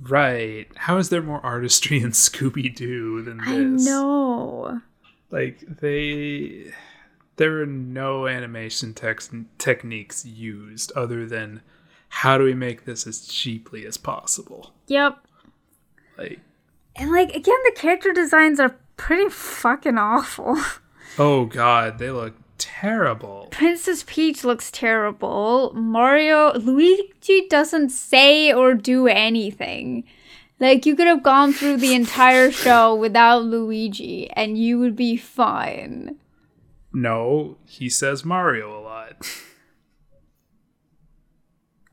Right. 0.00 0.66
How 0.76 0.96
is 0.98 1.08
there 1.10 1.22
more 1.22 1.44
artistry 1.44 2.00
in 2.00 2.10
Scooby 2.12 2.74
Doo 2.74 3.22
than 3.22 3.38
this? 3.38 3.86
I 3.86 3.90
know. 3.90 4.80
Like 5.30 5.60
they 5.60 6.72
there 7.36 7.62
are 7.62 7.66
no 7.66 8.26
animation 8.26 8.92
tex- 8.92 9.30
techniques 9.58 10.26
used 10.26 10.92
other 10.92 11.26
than 11.26 11.62
how 12.08 12.36
do 12.36 12.44
we 12.44 12.54
make 12.54 12.84
this 12.84 13.06
as 13.06 13.26
cheaply 13.26 13.86
as 13.86 13.96
possible? 13.96 14.72
Yep. 14.88 15.18
Like 16.18 16.40
And 16.96 17.10
like 17.12 17.30
again, 17.30 17.58
the 17.64 17.72
character 17.76 18.12
designs 18.12 18.58
are 18.58 18.76
pretty 18.96 19.28
fucking 19.28 19.98
awful. 19.98 20.58
oh 21.18 21.44
god, 21.46 21.98
they 21.98 22.10
look 22.10 22.34
terrible. 22.80 23.48
Princess 23.50 24.04
Peach 24.06 24.44
looks 24.44 24.70
terrible. 24.70 25.72
Mario 25.74 26.52
Luigi 26.54 27.46
doesn't 27.48 27.90
say 27.90 28.52
or 28.52 28.74
do 28.74 29.06
anything. 29.06 30.04
Like 30.58 30.86
you 30.86 30.96
could 30.96 31.06
have 31.06 31.22
gone 31.22 31.52
through 31.52 31.78
the 31.78 31.94
entire 31.94 32.50
show 32.50 32.94
without 32.94 33.42
Luigi 33.44 34.30
and 34.30 34.58
you 34.58 34.78
would 34.78 34.96
be 34.96 35.16
fine. 35.16 36.16
No, 36.92 37.56
he 37.66 37.88
says 37.88 38.24
Mario 38.24 38.78
a 38.78 38.82
lot. 38.82 39.30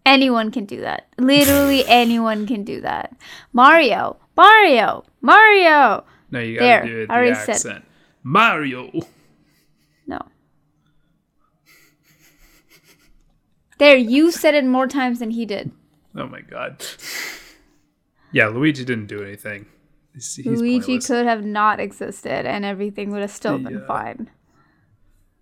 Anyone 0.05 0.51
can 0.51 0.65
do 0.65 0.79
that. 0.81 1.07
Literally 1.17 1.85
anyone 1.85 2.47
can 2.47 2.63
do 2.63 2.81
that. 2.81 3.15
Mario, 3.51 4.17
Mario, 4.35 5.03
Mario. 5.21 6.05
No, 6.31 6.39
you 6.39 6.57
gotta 6.57 6.87
do 6.87 7.01
it 7.01 7.09
I 7.09 7.15
already 7.15 7.31
the 7.31 7.35
said. 7.35 7.55
accent. 7.55 7.85
Mario. 8.23 8.91
No. 10.07 10.19
There, 13.77 13.95
you 13.95 14.31
said 14.31 14.53
it 14.55 14.65
more 14.65 14.87
times 14.87 15.19
than 15.19 15.31
he 15.31 15.45
did. 15.45 15.71
Oh 16.15 16.27
my 16.27 16.41
god. 16.41 16.83
Yeah, 18.31 18.47
Luigi 18.47 18.83
didn't 18.83 19.07
do 19.07 19.23
anything. 19.23 19.67
He's, 20.13 20.35
he's 20.35 20.45
Luigi 20.59 20.79
pointless. 20.93 21.07
could 21.07 21.25
have 21.27 21.45
not 21.45 21.79
existed 21.79 22.45
and 22.45 22.65
everything 22.65 23.11
would 23.11 23.21
have 23.21 23.31
still 23.31 23.57
been 23.59 23.79
Yeah. 23.79 23.85
fine. 23.87 24.29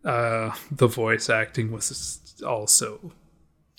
Uh, 0.04 0.54
the 0.72 0.88
voice 0.88 1.30
acting 1.30 1.72
was 1.72 2.36
also 2.46 3.12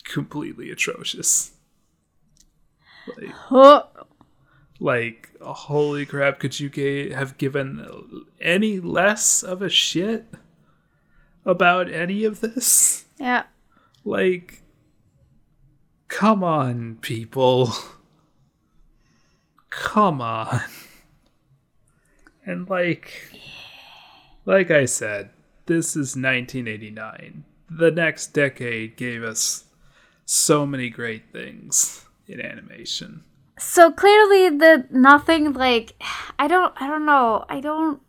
completely 0.04 0.70
atrocious. 0.70 1.52
Like, 3.50 3.84
like 4.80 5.30
holy 5.40 6.04
crap! 6.06 6.40
Could 6.40 6.58
you 6.58 6.68
ga- 6.68 7.10
have 7.12 7.38
given 7.38 7.86
any 8.40 8.80
less 8.80 9.42
of 9.44 9.62
a 9.62 9.68
shit 9.68 10.26
about 11.44 11.88
any 11.90 12.24
of 12.24 12.40
this? 12.40 13.04
Yeah. 13.20 13.44
Like, 14.06 14.62
come 16.06 16.44
on, 16.44 16.98
people. 17.00 17.72
Come 19.68 20.22
on. 20.22 20.62
And 22.46 22.70
like, 22.70 23.32
like 24.44 24.70
I 24.70 24.84
said, 24.84 25.30
this 25.66 25.96
is 25.96 26.14
1989. 26.14 27.44
The 27.68 27.90
next 27.90 28.28
decade 28.28 28.96
gave 28.96 29.24
us 29.24 29.64
so 30.24 30.64
many 30.64 30.88
great 30.88 31.32
things 31.32 32.04
in 32.28 32.40
animation. 32.40 33.24
So 33.58 33.90
clearly 33.90 34.56
the 34.56 34.86
nothing 34.90 35.52
like 35.52 36.00
I 36.38 36.46
don't 36.46 36.72
I 36.80 36.86
don't 36.86 37.04
know. 37.04 37.44
I 37.48 37.58
don't 37.58 38.00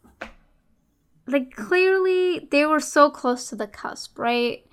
like 1.25 1.55
clearly 1.55 2.47
they 2.51 2.67
were 2.67 2.79
so 2.79 3.09
close 3.09 3.49
to 3.49 3.55
the 3.55 3.65
cusp, 3.67 4.19
right? 4.19 4.63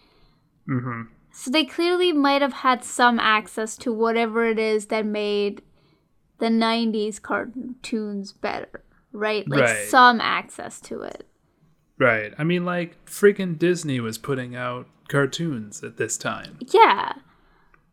Mm-hmm. 0.68 1.14
So 1.37 1.51
they 1.51 1.64
clearly 1.64 2.12
might 2.12 2.43
have 2.43 2.53
had 2.53 2.85
some 2.85 3.18
access 3.18 3.76
to 3.78 3.93
whatever 3.93 4.47
it 4.47 4.59
is 4.59 4.87
that 4.87 5.05
made 5.05 5.62
the 6.39 6.47
90s 6.47 7.20
cartoons 7.20 8.32
better, 8.32 8.85
right? 9.12 9.47
Like 9.49 9.61
Right. 9.62 9.89
some 9.89 10.20
access 10.20 10.80
to 10.82 11.03
it. 11.03 11.26
Right. 11.99 12.32
I 12.39 12.45
mean, 12.45 12.64
like, 12.64 13.05
freaking 13.05 13.59
Disney 13.59 13.99
was 13.99 14.16
putting 14.16 14.55
out 14.55 14.87
cartoons 15.09 15.82
at 15.82 15.97
this 15.97 16.16
time, 16.16 16.59
Yeah. 16.72 17.14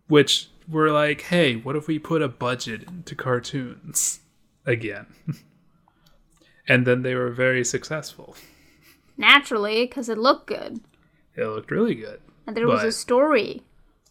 which 0.07 0.49
were 0.67 0.91
like, 0.91 1.21
hey, 1.21 1.55
what 1.55 1.75
if 1.75 1.87
we 1.87 1.97
put 1.97 2.21
a 2.21 2.27
budget 2.27 2.83
into 2.83 3.15
cartoons 3.15 4.19
again? 4.67 5.07
and 6.67 6.85
then 6.85 7.01
they 7.01 7.15
were 7.15 7.31
very 7.31 7.65
successful. 7.65 8.35
Naturally, 9.17 9.85
because 9.85 10.09
it 10.09 10.17
looked 10.19 10.47
good. 10.47 10.79
It 11.35 11.45
looked 11.45 11.71
really 11.71 11.95
good. 11.95 12.21
And 12.47 12.55
there 12.57 12.67
was 12.67 12.83
a 12.83 12.91
story. 12.91 13.63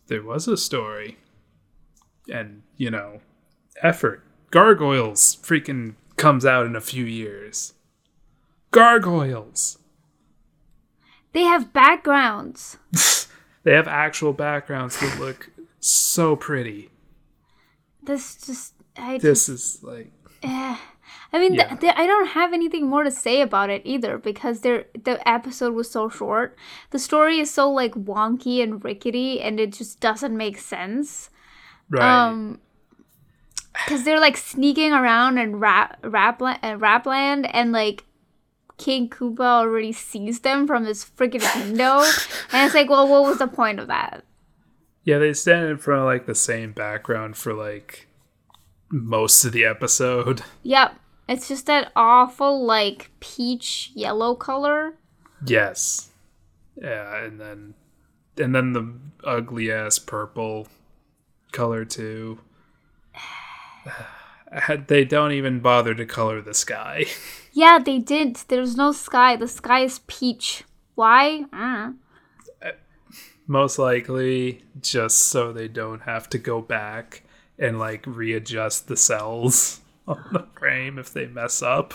There 0.07 0.23
was 0.23 0.49
a 0.49 0.57
story. 0.57 1.19
And, 2.33 2.63
you 2.77 2.91
know, 2.91 3.21
effort. 3.83 4.25
Gargoyles 4.51 5.37
freaking 5.37 5.95
comes 6.17 6.45
out 6.45 6.67
in 6.67 6.75
a 6.77 6.81
few 6.81 7.05
years. 7.05 7.75
Gargoyles! 8.71 9.79
They 11.33 11.43
have 11.43 11.73
backgrounds. 11.73 12.79
They 13.63 13.75
have 13.75 13.89
actual 13.89 14.33
backgrounds 14.33 14.99
that 15.01 15.21
look 15.21 15.51
so 15.81 16.35
pretty. 16.35 16.91
This 18.03 18.37
just 18.37 18.73
I 18.97 19.19
just 19.19 19.23
This 19.23 19.49
is 19.49 19.79
like 19.83 20.13
Eh. 20.43 20.77
I 21.33 21.39
mean, 21.39 21.55
Yeah. 21.55 21.75
th- 21.77 21.95
I 21.97 22.07
don't 22.07 22.29
have 22.29 22.53
anything 22.53 22.89
more 22.89 23.05
to 23.05 23.11
say 23.11 23.41
about 23.41 23.71
it 23.71 23.83
either 23.85 24.19
because 24.19 24.61
there 24.63 24.87
the 25.05 25.17
episode 25.29 25.75
was 25.75 25.91
so 25.91 26.09
short. 26.09 26.57
The 26.91 26.99
story 26.99 27.39
is 27.41 27.51
so 27.53 27.71
like 27.71 27.95
wonky 27.95 28.63
and 28.63 28.83
rickety, 28.85 29.41
and 29.41 29.61
it 29.61 29.73
just 29.73 30.01
doesn't 30.01 30.37
make 30.37 30.59
sense. 30.59 31.31
right. 31.89 32.27
Um, 32.27 32.61
because 33.73 34.05
they're 34.05 34.21
like 34.21 34.37
sneaking 34.37 34.93
around 34.93 35.39
in 35.39 35.57
rap 35.57 36.03
rapland 36.03 36.59
uh, 36.63 36.77
rapland, 36.77 37.49
and 37.53 37.71
like 37.73 38.05
King 38.79 39.09
Koopa 39.09 39.41
already 39.41 39.93
sees 39.93 40.41
them 40.41 40.67
from 40.67 40.85
his 40.85 41.05
freaking 41.05 41.45
window, 41.65 41.99
and 42.53 42.67
it's 42.67 42.75
like, 42.75 42.91
well, 42.91 43.07
what 43.07 43.23
was 43.25 43.39
the 43.39 43.47
point 43.47 43.79
of 43.79 43.87
that? 43.89 44.25
yeah, 45.03 45.19
they 45.19 45.33
stand 45.33 45.67
in 45.67 45.79
front 45.79 46.01
of 46.01 46.07
like 46.07 46.27
the 46.27 46.35
same 46.35 46.73
background 46.73 47.37
for 47.37 47.55
like 47.55 48.07
most 48.91 49.45
of 49.45 49.53
the 49.53 49.65
episode. 49.65 50.43
Yep, 50.63 50.95
it's 51.31 51.47
just 51.49 51.67
that 51.67 51.93
awful 51.95 52.65
like 52.65 53.11
peach 53.21 53.93
yellow 53.95 54.35
color. 54.35 54.95
Yes. 55.47 56.11
Yeah, 56.77 57.25
and 57.25 57.41
then 57.41 57.75
and 58.37 58.55
then 58.55 58.73
the 58.73 58.93
ugly 59.25 59.71
ass 59.71 59.99
purple 59.99 60.69
color 61.53 61.85
too. 61.85 62.41
They 64.89 65.05
don't 65.05 65.31
even 65.31 65.61
bother 65.61 65.95
to 65.95 66.05
color 66.05 66.43
the 66.43 66.55
sky. 66.55 67.05
Yeah, 67.53 67.81
they 67.85 67.99
didn't. 67.99 68.45
There's 68.47 68.77
no 68.77 68.93
sky. 68.93 69.35
The 69.35 69.49
sky 69.49 69.81
is 69.81 70.01
peach. 70.07 70.63
Why? 70.95 71.45
Uh. 71.53 71.93
Most 73.49 73.77
likely 73.77 74.63
just 74.81 75.19
so 75.19 75.53
they 75.53 75.67
don't 75.67 76.03
have 76.03 76.29
to 76.31 76.39
go 76.39 76.61
back 76.61 77.25
and 77.59 77.79
like 77.79 78.05
readjust 78.07 78.87
the 78.87 78.97
cells 78.97 79.80
on 80.09 80.23
the 80.33 80.47
frame 80.59 80.99
if 80.99 81.13
they 81.13 81.27
mess 81.27 81.63
up. 81.63 81.95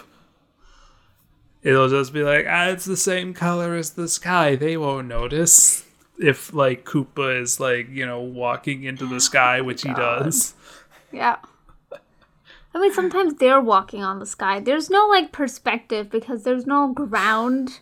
It'll 1.64 1.90
just 1.90 2.14
be 2.14 2.22
like, 2.24 2.46
ah, 2.48 2.68
it's 2.68 2.86
the 2.86 2.98
same 2.98 3.34
color 3.34 3.76
as 3.76 3.92
the 3.92 4.08
sky. 4.08 4.56
They 4.56 4.78
won't 4.78 5.08
notice. 5.08 5.84
If 6.20 6.54
like 6.54 6.86
Koopa 6.86 7.42
is 7.42 7.60
like, 7.60 7.90
you 7.90 8.06
know, 8.06 8.22
walking 8.22 8.84
into 8.84 9.06
the 9.08 9.20
sky, 9.20 9.62
which 9.62 9.82
he 9.82 9.94
does. 9.94 10.54
Yeah. 11.12 11.38
I 12.74 12.80
mean, 12.80 12.94
sometimes 12.94 13.36
they're 13.36 13.60
walking 13.62 14.04
on 14.04 14.20
the 14.20 14.26
sky. 14.26 14.60
There's 14.60 14.90
no 14.90 15.08
like 15.08 15.32
perspective 15.32 16.10
because 16.10 16.44
there's 16.44 16.66
no 16.68 16.94
ground 16.94 17.80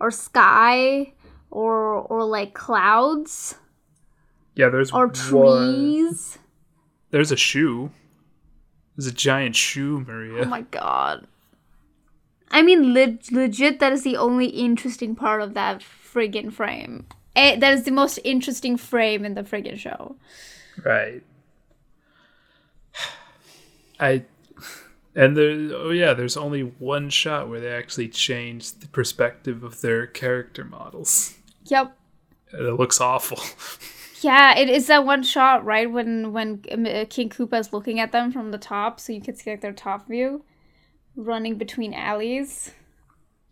or 0.00 0.10
sky 0.10 1.12
or 1.50 1.74
or 1.94 2.24
like 2.24 2.54
clouds 2.54 3.56
Yeah, 4.54 4.68
there's 4.68 4.90
or 4.92 5.06
one- 5.08 5.12
trees. 5.14 6.38
There's 7.10 7.30
a 7.32 7.36
shoe. 7.36 7.90
There's 8.96 9.06
a 9.06 9.12
giant 9.14 9.56
shoe, 9.56 10.00
Maria. 10.00 10.42
Oh 10.42 10.46
my 10.46 10.62
god. 10.62 11.26
I 12.50 12.62
mean, 12.62 12.94
le- 12.94 13.18
legit, 13.30 13.80
that 13.80 13.92
is 13.92 14.02
the 14.02 14.16
only 14.16 14.46
interesting 14.46 15.14
part 15.14 15.42
of 15.42 15.54
that 15.54 15.80
friggin' 15.82 16.52
frame. 16.52 17.06
Eh, 17.34 17.56
that 17.58 17.72
is 17.74 17.84
the 17.84 17.90
most 17.90 18.18
interesting 18.24 18.76
frame 18.76 19.24
in 19.24 19.34
the 19.34 19.42
friggin' 19.42 19.76
show. 19.76 20.16
Right. 20.82 21.22
I 24.00 24.24
and 25.14 25.36
there 25.36 25.50
oh 25.74 25.90
yeah, 25.90 26.12
there's 26.12 26.36
only 26.36 26.60
one 26.60 27.08
shot 27.08 27.48
where 27.48 27.60
they 27.60 27.72
actually 27.72 28.08
change 28.08 28.72
the 28.72 28.88
perspective 28.88 29.64
of 29.64 29.80
their 29.80 30.06
character 30.06 30.64
models. 30.64 31.34
Yep. 31.64 31.96
And 32.52 32.66
it 32.66 32.74
looks 32.74 33.00
awful. 33.00 33.40
Yeah, 34.20 34.56
it 34.56 34.68
is 34.68 34.86
that 34.86 35.04
one 35.04 35.22
shot, 35.22 35.64
right? 35.64 35.90
When 35.90 36.32
when 36.32 36.62
um, 36.72 36.86
uh, 36.86 37.04
King 37.08 37.28
Koopa 37.28 37.58
is 37.60 37.72
looking 37.72 38.00
at 38.00 38.12
them 38.12 38.32
from 38.32 38.50
the 38.50 38.58
top, 38.58 39.00
so 39.00 39.12
you 39.12 39.20
can 39.20 39.34
see 39.36 39.50
like 39.50 39.60
their 39.60 39.72
top 39.72 40.08
view, 40.08 40.44
running 41.16 41.56
between 41.58 41.92
alleys. 41.92 42.72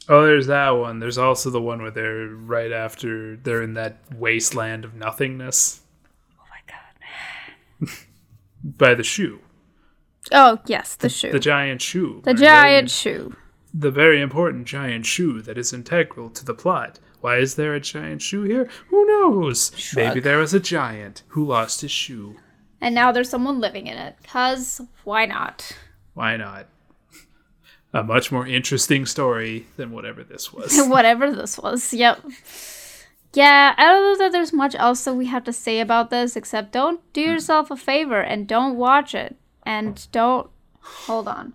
oh, 0.09 0.25
there's 0.25 0.47
that 0.47 0.71
one. 0.71 1.01
There's 1.01 1.19
also 1.19 1.51
the 1.51 1.61
one 1.61 1.83
where 1.83 1.91
they're 1.91 2.29
right 2.29 2.73
after 2.73 3.37
they're 3.37 3.63
in 3.63 3.75
that 3.75 3.99
wasteland 4.17 4.85
of 4.85 4.95
nothingness 4.95 5.81
Oh 6.39 6.45
my 6.51 7.89
god. 7.89 7.97
by 8.65 8.95
the 8.95 9.03
shoe. 9.03 9.41
Oh 10.33 10.59
yes, 10.67 10.97
the 10.97 11.09
shoe. 11.09 11.33
The 11.33 11.39
giant 11.39 11.83
shoe. 11.83 12.23
The 12.25 12.31
right? 12.33 12.39
giant 12.39 12.91
shoe. 12.91 13.37
The 13.73 13.91
very 13.91 14.21
important 14.21 14.67
giant 14.67 15.05
shoe 15.05 15.43
that 15.43 15.59
is 15.59 15.73
integral 15.73 16.31
to 16.31 16.45
the 16.45 16.55
plot. 16.55 17.01
Why 17.25 17.39
is 17.39 17.55
there 17.55 17.73
a 17.73 17.81
giant 17.81 18.21
shoe 18.21 18.43
here? 18.43 18.69
Who 18.89 19.07
knows? 19.07 19.73
Maybe 19.97 20.21
there 20.21 20.37
was 20.37 20.53
a 20.53 20.61
giant 20.61 21.23
who 21.29 21.47
lost 21.47 21.81
his 21.81 21.91
shoe. 21.91 22.37
And 22.83 22.95
now 22.95 23.13
there's 23.13 23.31
someone 23.31 23.61
living 23.61 23.87
in 23.87 23.97
it. 23.97 24.17
Cause 24.25 24.83
why 25.05 25.25
not? 25.25 25.75
Why 26.13 26.37
not? 26.37 26.67
A 27.95 28.03
much 28.03 28.31
more 28.31 28.47
interesting 28.47 29.07
story 29.07 29.67
than 29.79 29.91
whatever 29.91 30.23
this 30.23 30.53
was. 30.53 30.79
Whatever 30.87 31.33
this 31.33 31.57
was. 31.57 31.95
Yep. 31.95 32.27
Yeah, 33.33 33.75
I 33.75 33.85
don't 33.85 34.03
know 34.03 34.19
that 34.23 34.33
there's 34.33 34.53
much 34.53 34.75
else 34.75 35.05
that 35.05 35.15
we 35.15 35.25
have 35.25 35.45
to 35.45 35.53
say 35.55 35.81
about 35.81 36.11
this 36.11 36.37
except 36.37 36.73
don't 36.73 37.01
do 37.15 37.25
hmm. 37.25 37.31
yourself 37.31 37.71
a 37.71 37.77
favor 37.77 38.21
and 38.21 38.47
don't 38.47 38.77
watch 38.77 39.15
it. 39.15 39.39
And 39.63 40.07
don't 40.13 40.51
hold 40.83 41.29
on. 41.29 41.55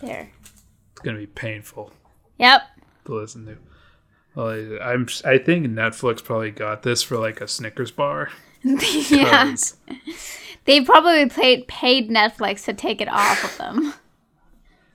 There. 0.00 0.30
It's 0.92 1.00
gonna 1.02 1.18
be 1.18 1.26
painful 1.26 1.92
Yep. 2.38 2.62
to 3.06 3.14
listen 3.14 3.46
to. 3.46 3.56
Well, 4.34 4.48
I- 4.48 4.92
I'm. 4.92 5.06
I 5.24 5.38
think 5.38 5.66
Netflix 5.66 6.22
probably 6.22 6.50
got 6.50 6.82
this 6.82 7.02
for 7.02 7.18
like 7.18 7.40
a 7.40 7.48
Snickers 7.48 7.90
bar. 7.90 8.30
yeah. 8.62 9.54
They 10.66 10.82
probably 10.82 11.28
paid 11.28 11.66
paid 11.68 12.10
Netflix 12.10 12.64
to 12.66 12.74
take 12.74 13.00
it 13.00 13.08
off 13.08 13.42
of 13.44 13.56
them. 13.58 13.94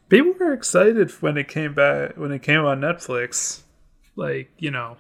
People 0.09 0.33
were 0.39 0.53
excited 0.53 1.09
when 1.21 1.37
it 1.37 1.47
came 1.47 1.73
back 1.73 2.15
when 2.15 2.31
it 2.31 2.43
came 2.43 2.63
on 2.63 2.79
Netflix, 2.81 3.61
like 4.15 4.51
you 4.57 4.69
know, 4.71 4.97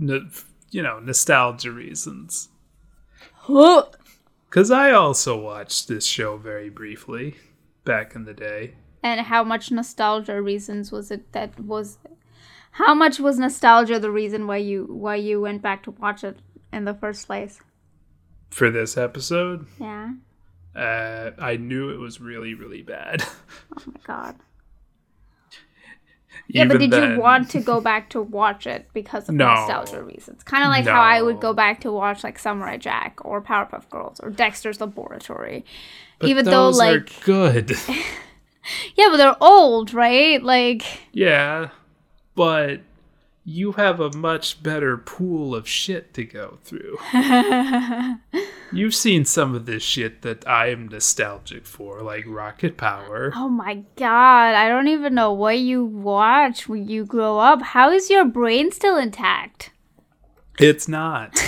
n- 0.00 0.30
you 0.70 0.82
know, 0.82 0.98
nostalgia 0.98 1.70
reasons. 1.72 2.48
Because 3.46 4.70
I 4.70 4.90
also 4.90 5.40
watched 5.40 5.88
this 5.88 6.04
show 6.04 6.36
very 6.36 6.68
briefly 6.68 7.36
back 7.84 8.14
in 8.14 8.24
the 8.24 8.34
day. 8.34 8.74
And 9.02 9.20
how 9.20 9.44
much 9.44 9.70
nostalgia 9.70 10.40
reasons 10.42 10.90
was 10.90 11.10
it 11.10 11.30
that 11.32 11.58
was 11.60 11.98
how 12.72 12.94
much 12.94 13.18
was 13.20 13.38
nostalgia 13.38 13.98
the 13.98 14.10
reason 14.10 14.46
why 14.46 14.56
you 14.56 14.84
why 14.90 15.14
you 15.16 15.40
went 15.40 15.62
back 15.62 15.82
to 15.84 15.90
watch 15.92 16.24
it 16.24 16.38
in 16.72 16.84
the 16.84 16.94
first 16.94 17.26
place? 17.26 17.60
For 18.50 18.70
this 18.70 18.96
episode, 18.96 19.66
Yeah. 19.80 20.12
uh, 20.74 21.30
I 21.38 21.56
knew 21.56 21.90
it 21.90 21.98
was 21.98 22.20
really, 22.20 22.54
really 22.54 22.82
bad. 22.82 23.22
Oh 23.76 23.82
my 23.86 24.00
god. 24.04 24.36
Yeah, 26.50 26.64
but 26.64 26.78
did 26.78 26.90
then- 26.90 27.12
you 27.12 27.20
want 27.20 27.50
to 27.50 27.60
go 27.60 27.80
back 27.90 28.10
to 28.10 28.22
watch 28.22 28.66
it 28.66 28.88
because 28.94 29.28
of 29.28 29.34
No. 29.34 29.46
nostalgia 29.54 30.02
reasons? 30.02 30.42
Kind 30.42 30.64
of 30.64 30.70
like 30.70 30.86
how 30.86 31.00
I 31.00 31.20
would 31.20 31.40
go 31.40 31.52
back 31.52 31.80
to 31.82 31.92
watch 31.92 32.24
like 32.24 32.38
Samurai 32.38 32.76
Jack 32.78 33.18
or 33.24 33.42
Powerpuff 33.42 33.88
Girls 33.90 34.18
or 34.20 34.30
Dexter's 34.30 34.80
Laboratory. 34.80 35.64
But 36.18 36.30
even 36.30 36.44
though, 36.46 36.70
like- 36.70 37.22
good. 37.24 37.76
Yeah, 38.94 39.06
but 39.10 39.16
they're 39.16 39.42
old, 39.42 39.92
right? 39.94 40.42
Like 40.42 40.84
yeah, 41.12 41.70
but 42.34 42.80
you 43.44 43.72
have 43.72 43.98
a 43.98 44.14
much 44.14 44.62
better 44.62 44.98
pool 44.98 45.54
of 45.54 45.66
shit 45.66 46.12
to 46.12 46.22
go 46.22 46.58
through. 46.64 46.98
You've 48.72 48.94
seen 48.94 49.24
some 49.24 49.54
of 49.54 49.64
this 49.64 49.82
shit 49.82 50.20
that 50.20 50.46
I 50.46 50.68
am 50.68 50.88
nostalgic 50.88 51.64
for, 51.64 52.02
like 52.02 52.24
Rocket 52.26 52.76
Power. 52.76 53.32
Oh 53.34 53.48
my 53.48 53.84
god, 53.96 54.54
I 54.54 54.68
don't 54.68 54.88
even 54.88 55.14
know 55.14 55.32
what 55.32 55.58
you 55.58 55.82
watch 55.82 56.68
when 56.68 56.86
you 56.86 57.06
grow 57.06 57.38
up. 57.38 57.62
How 57.62 57.90
is 57.90 58.10
your 58.10 58.26
brain 58.26 58.70
still 58.70 58.98
intact? 58.98 59.70
It's 60.58 60.86
not. 60.86 61.38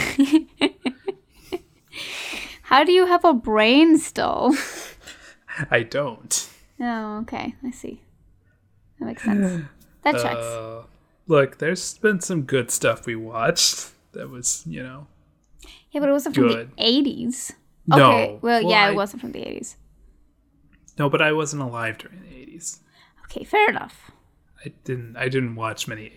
How 2.63 2.85
do 2.85 2.93
you 2.93 3.05
have 3.07 3.25
a 3.27 3.35
brain 3.35 3.99
still? 3.99 4.55
I 5.71 5.83
don't. 5.83 6.49
Oh, 6.81 7.19
okay. 7.23 7.55
I 7.65 7.71
see. 7.71 8.01
That 8.99 9.07
makes 9.07 9.23
sense. 9.25 9.65
That 10.03 10.15
checks. 10.15 10.25
Uh, 10.47 10.83
look, 11.27 11.59
there's 11.59 11.99
been 11.99 12.21
some 12.23 12.43
good 12.45 12.71
stuff 12.71 13.05
we 13.05 13.17
watched 13.17 13.91
that 14.13 14.31
was, 14.31 14.63
you 14.67 14.83
know, 14.83 15.09
yeah, 15.91 16.01
but 16.01 16.09
it 16.09 16.13
wasn't 16.13 16.37
from 16.37 16.49
the 16.49 16.69
80s. 16.79 17.53
No. 17.87 17.97
Okay, 17.97 18.29
well, 18.41 18.63
Well, 18.63 18.71
yeah, 18.71 18.87
I- 18.87 18.91
it 18.93 18.95
wasn't 18.95 19.21
from 19.21 19.33
the 19.33 19.41
80s. 19.41 19.77
no, 20.99 21.11
but 21.11 21.21
I 21.21 21.33
wasn't 21.33 21.61
alive 21.63 21.99
during 21.99 22.23
the 22.23 22.29
80s. 22.35 22.79
Okay, 23.27 23.45
fair 23.45 23.69
enough. 23.69 24.11
I 24.65 24.73
didn't 24.85 25.17
I 25.19 25.29
didn't 25.29 25.55
watch 25.55 25.87
many 25.87 26.13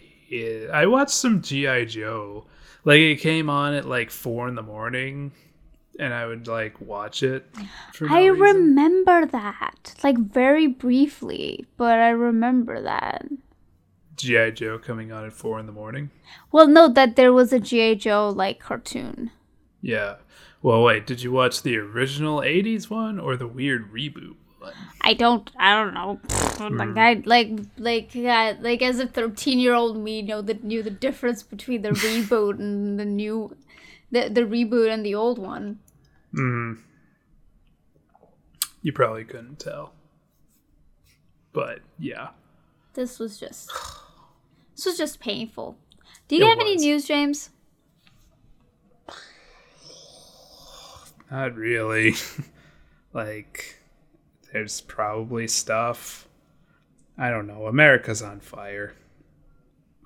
I 0.73 0.85
watched 0.85 1.11
some 1.11 1.41
GI 1.41 1.85
Joe. 1.87 2.47
Like 2.85 2.99
it 2.99 3.17
came 3.19 3.49
on 3.49 3.73
at 3.73 3.85
like 3.85 4.11
4 4.11 4.47
in 4.47 4.55
the 4.55 4.63
morning 4.63 5.33
and 5.99 6.13
I 6.13 6.25
would 6.25 6.47
like 6.47 6.79
watch 6.81 7.23
it 7.23 7.45
no 8.01 8.07
I 8.09 8.25
reason. 8.25 8.41
remember 8.41 9.25
that. 9.27 9.93
Like, 10.03 10.17
very 10.17 10.67
briefly, 10.67 11.65
but 11.77 11.99
I 11.99 12.09
remember 12.09 12.81
that. 12.81 13.27
GI 14.15 14.51
Joe 14.51 14.77
coming 14.79 15.11
on 15.11 15.25
at 15.25 15.33
4 15.33 15.59
in 15.59 15.65
the 15.65 15.71
morning. 15.71 16.11
Well, 16.51 16.67
no, 16.67 16.87
that 16.87 17.15
there 17.15 17.33
was 17.33 17.51
a 17.51 17.59
G.I. 17.59 17.95
Joe, 17.95 18.29
like, 18.29 18.59
cartoon. 18.59 19.31
Yeah. 19.81 20.15
Well, 20.61 20.83
wait, 20.83 21.05
did 21.05 21.21
you 21.23 21.31
watch 21.31 21.61
the 21.61 21.77
original 21.77 22.39
80s 22.39 22.89
one 22.89 23.19
or 23.19 23.35
the 23.35 23.47
weird 23.47 23.91
reboot 23.91 24.35
one? 24.59 24.73
I 25.01 25.13
don't. 25.13 25.49
I 25.57 25.75
don't 25.75 25.93
know. 25.93 26.19
Like 26.59 26.89
hmm. 26.89 26.97
I 26.97 27.21
like 27.25 27.51
like 27.77 28.15
yeah, 28.15 28.53
like 28.61 28.81
as 28.81 28.99
a 28.99 29.07
thirteen 29.07 29.59
year 29.59 29.73
old 29.73 29.97
me 29.97 30.21
know 30.21 30.41
that 30.41 30.63
knew 30.63 30.81
the 30.81 30.89
difference 30.89 31.43
between 31.43 31.81
the 31.81 31.89
reboot 31.89 32.59
and 32.59 32.97
the 32.97 33.03
new, 33.03 33.57
the 34.13 34.29
the 34.29 34.41
reboot 34.41 34.89
and 34.89 35.05
the 35.05 35.15
old 35.15 35.37
one. 35.37 35.79
Mm. 36.33 36.77
You 38.81 38.93
probably 38.93 39.25
couldn't 39.25 39.59
tell. 39.59 39.93
But 41.51 41.79
yeah. 41.99 42.29
This 42.93 43.19
was 43.19 43.39
just. 43.39 43.71
This 44.75 44.85
was 44.85 44.97
just 44.97 45.19
painful. 45.19 45.77
Do 46.27 46.35
you 46.35 46.45
It 46.45 46.49
have 46.49 46.59
any 46.59 46.77
news, 46.77 47.05
James? 47.05 47.49
Not 51.29 51.55
really. 51.55 52.15
like, 53.13 53.79
there's 54.51 54.81
probably 54.81 55.47
stuff. 55.47 56.27
I 57.17 57.29
don't 57.29 57.47
know. 57.47 57.67
America's 57.67 58.21
on 58.21 58.39
fire. 58.39 58.93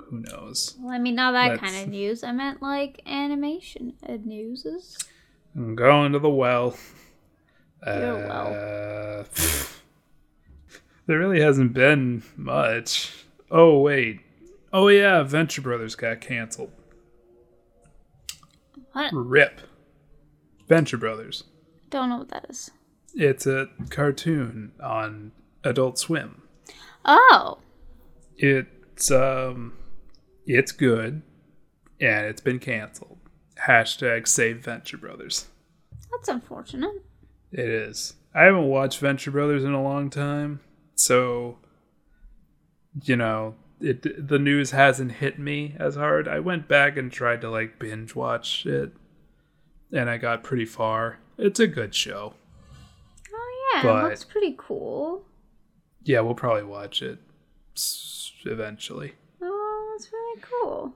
Who 0.09 0.19
knows? 0.21 0.75
Well, 0.79 0.93
I 0.93 0.99
mean, 0.99 1.15
not 1.15 1.31
that 1.33 1.49
Let's- 1.49 1.61
kind 1.61 1.75
of 1.83 1.89
news. 1.89 2.23
I 2.23 2.31
meant 2.31 2.61
like 2.61 3.01
animation 3.05 3.93
newses. 4.25 4.97
I'm 5.55 5.75
going 5.75 6.13
to 6.13 6.19
the 6.19 6.29
well. 6.29 6.77
Uh, 7.85 9.23
there 11.07 11.19
really 11.19 11.41
hasn't 11.41 11.73
been 11.73 12.23
much. 12.35 13.25
Oh, 13.51 13.79
wait. 13.79 14.21
Oh, 14.73 14.87
yeah. 14.87 15.23
Venture 15.23 15.61
Brothers 15.61 15.95
got 15.95 16.21
canceled. 16.21 16.71
What? 18.93 19.11
RIP. 19.13 19.61
Venture 20.67 20.97
Brothers. 20.97 21.43
Don't 21.89 22.09
know 22.09 22.17
what 22.17 22.29
that 22.29 22.45
is. 22.49 22.71
It's 23.13 23.47
a 23.47 23.69
cartoon 23.89 24.71
on 24.83 25.31
Adult 25.63 25.97
Swim. 25.97 26.41
Oh, 27.05 27.59
It's 28.37 29.09
um, 29.11 29.73
it's 30.47 30.71
good, 30.71 31.21
and 32.01 32.25
it's 32.25 32.41
been 32.41 32.57
canceled. 32.59 33.17
Hashtag 33.67 34.27
Save 34.27 34.63
Venture 34.63 34.97
Brothers. 34.97 35.47
that's 36.11 36.27
unfortunate. 36.29 37.03
It 37.51 37.67
is. 37.69 38.15
I 38.33 38.43
haven't 38.43 38.67
watched 38.67 38.99
Venture 38.99 39.31
Brothers 39.31 39.63
in 39.63 39.73
a 39.73 39.81
long 39.83 40.09
time, 40.09 40.59
so 40.95 41.57
you 43.03 43.15
know, 43.15 43.55
it 43.79 44.27
the 44.27 44.39
news 44.39 44.71
hasn't 44.71 45.13
hit 45.13 45.37
me 45.39 45.75
as 45.79 45.95
hard. 45.95 46.27
I 46.27 46.39
went 46.39 46.67
back 46.67 46.97
and 46.97 47.11
tried 47.11 47.41
to 47.41 47.49
like 47.49 47.79
binge 47.79 48.15
watch 48.15 48.65
it, 48.65 48.91
and 49.91 50.09
I 50.09 50.17
got 50.17 50.43
pretty 50.43 50.65
far. 50.65 51.19
It's 51.37 51.59
a 51.59 51.67
good 51.67 51.93
show. 51.95 52.33
Oh 53.33 53.71
yeah, 53.73 53.83
But- 53.83 54.05
it 54.05 54.09
looks 54.09 54.23
pretty 54.23 54.55
cool. 54.57 55.23
Yeah, 56.03 56.21
we'll 56.21 56.35
probably 56.35 56.63
watch 56.63 57.01
it 57.01 57.19
eventually. 58.45 59.13
Oh, 60.27 60.33
really 60.35 60.41
cool. 60.61 60.93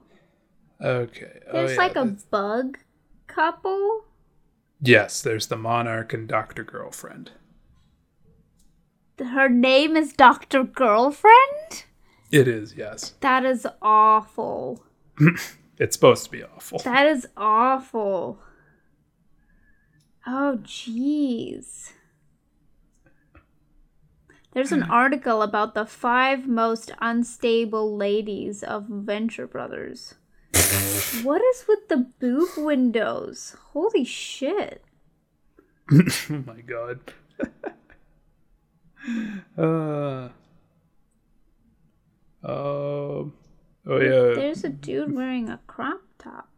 Okay. 0.80 1.40
Oh, 1.48 1.52
There's 1.52 1.70
yeah, 1.72 1.76
like 1.76 1.92
a 1.92 2.04
that's- 2.04 2.24
bug 2.24 2.78
couple. 3.26 4.04
Yes, 4.80 5.22
there's 5.22 5.46
the 5.46 5.56
Monarch 5.56 6.12
and 6.12 6.26
Doctor 6.28 6.64
Girlfriend. 6.64 7.30
Her 9.18 9.48
name 9.48 9.96
is 9.96 10.12
Doctor 10.12 10.64
Girlfriend. 10.64 11.84
It 12.32 12.48
is, 12.48 12.74
yes. 12.76 13.14
That 13.20 13.44
is 13.44 13.66
awful. 13.80 14.84
It's 15.78 15.96
supposed 15.96 16.24
to 16.26 16.30
be 16.30 16.44
awful. 16.44 16.78
That 16.80 17.06
is 17.06 17.26
awful. 17.36 18.38
Oh, 20.26 20.58
jeez. 20.62 21.92
There's 24.52 24.72
an 24.72 24.82
article 24.90 25.42
about 25.42 25.74
the 25.74 25.86
five 25.86 26.46
most 26.46 26.92
unstable 27.00 27.96
ladies 27.96 28.62
of 28.62 28.86
Venture 28.86 29.46
Brothers. 29.46 30.14
What 31.22 31.42
is 31.42 31.64
with 31.68 31.88
the 31.88 32.06
boob 32.18 32.50
windows? 32.56 33.56
Holy 33.72 34.04
shit. 34.04 34.84
oh 35.90 36.44
my 36.46 36.60
god. 36.60 37.00
uh. 39.58 40.28
Um. 42.44 43.32
oh 43.86 44.00
yeah. 44.00 44.34
There's 44.34 44.64
a 44.64 44.68
dude 44.68 45.14
wearing 45.14 45.48
a 45.48 45.60
crop 45.66 46.00
top. 46.18 46.48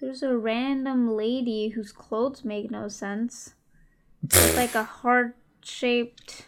There's 0.00 0.22
a 0.22 0.36
random 0.36 1.16
lady 1.16 1.68
whose 1.70 1.92
clothes 1.92 2.44
make 2.44 2.70
no 2.70 2.88
sense. 2.88 3.54
It's 4.22 4.56
like 4.56 4.74
a 4.74 4.84
heart 4.84 5.36
shaped 5.66 6.46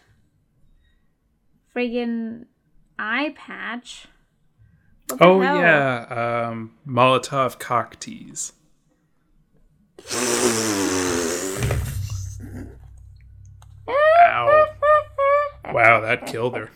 friggin' 1.75 2.45
eye 2.97 3.33
patch. 3.35 4.07
Oh 5.21 5.39
hell? 5.41 5.57
yeah. 5.57 6.47
Um. 6.49 6.73
Molotov 6.87 7.59
cocktease. 7.59 8.51
Ow. 13.89 14.65
Wow, 15.73 15.99
that 16.01 16.25
killed 16.25 16.55
her. 16.55 16.69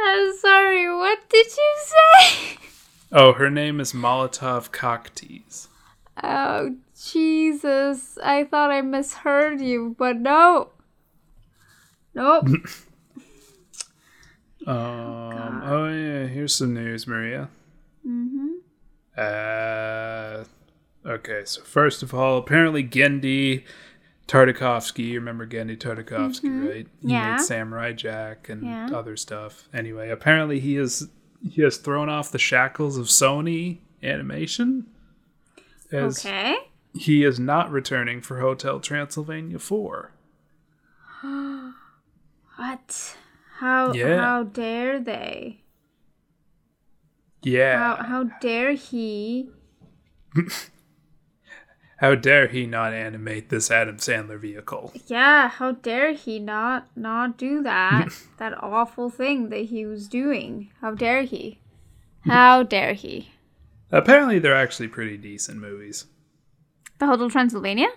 I'm 0.00 0.36
sorry, 0.38 0.88
what 0.94 1.18
did 1.28 1.46
you 1.46 1.76
say? 1.78 2.58
Oh, 3.10 3.32
her 3.32 3.50
name 3.50 3.80
is 3.80 3.92
Molotov 3.92 4.70
cocktease. 4.70 5.68
Oh, 6.22 6.76
Jesus. 7.00 8.18
I 8.22 8.44
thought 8.44 8.70
I 8.70 8.80
misheard 8.82 9.60
you, 9.60 9.94
but 9.98 10.16
no. 10.16 10.70
Nope. 12.14 12.48
Um. 14.66 15.62
Oh 15.64 15.88
yeah. 15.88 16.26
Here's 16.26 16.54
some 16.54 16.74
news, 16.74 17.06
Maria. 17.06 17.48
mm-hmm. 18.06 18.48
Uh, 19.16 20.44
okay, 21.06 21.42
so 21.44 21.62
first 21.62 22.02
of 22.02 22.12
all, 22.12 22.36
apparently 22.36 22.84
Genndy 22.84 23.64
Tartakovsky, 24.26 25.06
you 25.06 25.14
remember 25.20 25.46
Genndy 25.46 25.78
Tartakovsky, 25.78 26.68
right? 26.68 26.86
He 27.00 27.08
Yeah. 27.12 27.30
made 27.36 27.40
Samurai 27.40 27.92
Jack 27.92 28.48
and 28.50 28.62
Yeah. 28.64 28.90
other 28.92 29.16
stuff. 29.16 29.68
Anyway, 29.72 30.10
apparently 30.10 30.60
he 30.60 30.76
is 30.76 31.08
he 31.48 31.62
has 31.62 31.78
thrown 31.78 32.08
off 32.10 32.30
the 32.30 32.38
shackles 32.38 32.98
of 32.98 33.06
Sony 33.06 33.78
animation. 34.02 34.86
As 35.90 36.26
Okay. 36.26 36.56
He 36.94 37.24
is 37.24 37.38
not 37.38 37.70
returning 37.70 38.20
for 38.20 38.40
Hotel 38.40 38.80
Transylvania 38.80 39.58
4. 39.58 40.12
What? 42.56 43.16
How 43.58 43.92
Yeah. 43.92 44.20
how 44.20 44.42
dare 44.44 44.98
they? 45.00 45.62
Yeah. 47.42 47.78
How 47.78 48.02
how 48.02 48.24
dare 48.40 48.72
he? 48.72 49.50
How 51.98 52.14
dare 52.14 52.46
he 52.46 52.64
not 52.64 52.94
animate 52.94 53.48
this 53.48 53.72
Adam 53.72 53.96
Sandler 53.96 54.38
vehicle? 54.38 54.92
Yeah, 55.08 55.48
how 55.48 55.72
dare 55.72 56.12
he 56.12 56.38
not 56.38 56.86
not 56.96 57.36
do 57.36 57.60
that? 57.64 58.10
that 58.38 58.54
awful 58.62 59.10
thing 59.10 59.48
that 59.48 59.64
he 59.64 59.84
was 59.84 60.06
doing. 60.06 60.70
How 60.80 60.92
dare 60.92 61.22
he? 61.22 61.58
How 62.24 62.62
dare 62.62 62.92
he? 62.92 63.30
Apparently 63.90 64.38
they're 64.38 64.54
actually 64.54 64.86
pretty 64.86 65.16
decent 65.16 65.58
movies. 65.58 66.04
The 66.98 67.06
Hotel 67.06 67.30
Transylvania? 67.30 67.88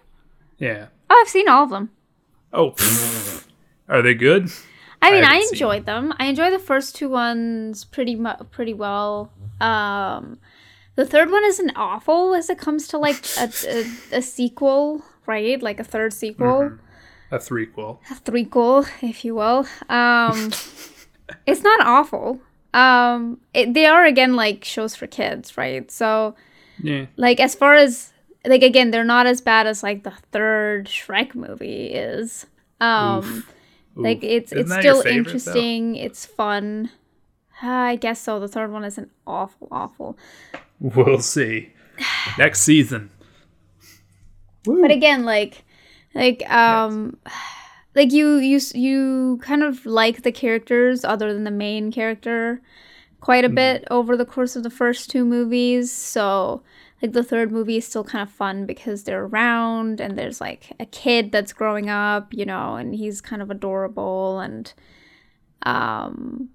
Yeah. 0.57 0.87
Oh, 1.09 1.19
I've 1.21 1.29
seen 1.29 1.47
all 1.47 1.63
of 1.63 1.69
them. 1.69 1.89
Oh, 2.53 2.75
are 3.89 4.01
they 4.01 4.13
good? 4.13 4.49
I 5.01 5.11
mean, 5.11 5.23
I 5.23 5.37
I, 5.37 5.47
enjoyed 5.51 5.85
them. 5.85 6.13
I 6.19 6.25
enjoyed 6.27 6.53
the 6.53 6.59
first 6.59 6.95
two 6.95 7.09
ones 7.09 7.83
pretty 7.85 8.15
mu- 8.15 8.43
pretty 8.51 8.73
well. 8.73 9.31
Um, 9.59 10.37
the 10.95 11.05
third 11.05 11.31
one 11.31 11.43
isn't 11.45 11.71
awful 11.75 12.35
as 12.35 12.49
it 12.49 12.57
comes 12.59 12.87
to 12.89 12.97
like 12.99 13.25
a, 13.39 13.49
a, 13.67 14.17
a 14.17 14.21
sequel, 14.21 15.01
right? 15.25 15.61
Like 15.61 15.79
a 15.79 15.83
third 15.83 16.13
sequel, 16.13 16.77
A 17.31 17.37
threequel. 17.39 17.97
a 18.11 18.15
threequel, 18.15 18.87
if 19.01 19.25
you 19.25 19.33
will. 19.35 19.65
Um, 19.89 20.51
it's 21.47 21.63
not 21.63 21.81
awful. 21.85 22.39
Um, 22.73 23.39
it, 23.53 23.73
they 23.73 23.85
are 23.87 24.05
again 24.05 24.35
like 24.35 24.63
shows 24.63 24.95
for 24.95 25.07
kids, 25.07 25.57
right? 25.57 25.89
So 25.89 26.35
Yeah. 26.83 27.07
like 27.17 27.39
as 27.39 27.55
far 27.55 27.73
as 27.73 28.13
like 28.45 28.63
again, 28.63 28.91
they're 28.91 29.03
not 29.03 29.27
as 29.27 29.41
bad 29.41 29.67
as 29.67 29.83
like 29.83 30.03
the 30.03 30.13
third 30.31 30.87
Shrek 30.87 31.35
movie 31.35 31.87
is. 31.87 32.45
Um. 32.79 33.45
Like 33.95 34.19
Oof. 34.19 34.23
it's 34.23 34.51
Isn't 34.53 34.71
it's 34.71 34.79
still 34.79 35.01
favorite, 35.01 35.11
though? 35.11 35.17
interesting. 35.17 35.95
It's 35.97 36.25
fun. 36.25 36.89
Ah, 37.61 37.85
I 37.85 37.95
guess 37.95 38.21
so. 38.21 38.39
The 38.39 38.47
third 38.47 38.71
one 38.71 38.83
isn't 38.85 39.11
awful, 39.27 39.67
awful. 39.69 40.17
We'll 40.79 41.19
see. 41.19 41.73
Next 42.37 42.61
season. 42.61 43.09
But 44.63 44.91
again, 44.91 45.25
like, 45.25 45.63
like 46.15 46.49
um, 46.49 47.17
like 47.95 48.11
you 48.11 48.37
you 48.37 48.59
you 48.73 49.39
kind 49.43 49.63
of 49.63 49.85
like 49.85 50.23
the 50.23 50.31
characters 50.31 51.03
other 51.03 51.33
than 51.33 51.43
the 51.43 51.51
main 51.51 51.91
character 51.91 52.61
quite 53.21 53.45
a 53.45 53.47
Mm-hmm. 53.47 53.55
bit 53.55 53.85
over 53.89 54.17
the 54.17 54.25
course 54.25 54.55
of 54.57 54.63
the 54.63 54.69
first 54.69 55.09
two 55.09 55.23
movies. 55.23 55.91
So 55.91 56.61
like 57.01 57.13
the 57.13 57.23
third 57.23 57.51
movie 57.51 57.77
is 57.77 57.87
still 57.87 58.03
kind 58.03 58.21
of 58.21 58.29
fun 58.33 58.65
because 58.65 59.03
they're 59.03 59.23
around 59.25 59.99
and 60.01 60.17
there's 60.17 60.39
like 60.41 60.71
a 60.79 60.85
kid 60.85 61.31
that's 61.31 61.53
growing 61.53 61.89
up, 61.89 62.33
you 62.33 62.45
know, 62.45 62.75
and 62.75 62.93
he's 62.93 63.21
kind 63.21 63.41
of 63.41 63.49
adorable 63.49 64.39
and 64.39 64.73
um 65.63 66.49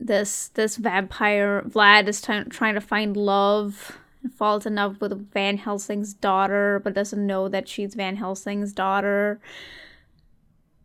this 0.00 0.48
this 0.48 0.76
vampire 0.76 1.62
Vlad 1.68 2.08
is 2.08 2.20
trying 2.20 2.50
trying 2.50 2.74
to 2.74 2.80
find 2.80 3.16
love 3.16 3.96
and 4.22 4.32
falls 4.34 4.66
in 4.66 4.74
love 4.74 5.00
with 5.00 5.32
Van 5.32 5.56
Helsing's 5.56 6.12
daughter 6.14 6.80
but 6.82 6.94
doesn't 6.94 7.24
know 7.26 7.48
that 7.48 7.68
she's 7.68 7.94
Van 7.94 8.16
Helsing's 8.16 8.72
daughter. 8.72 9.40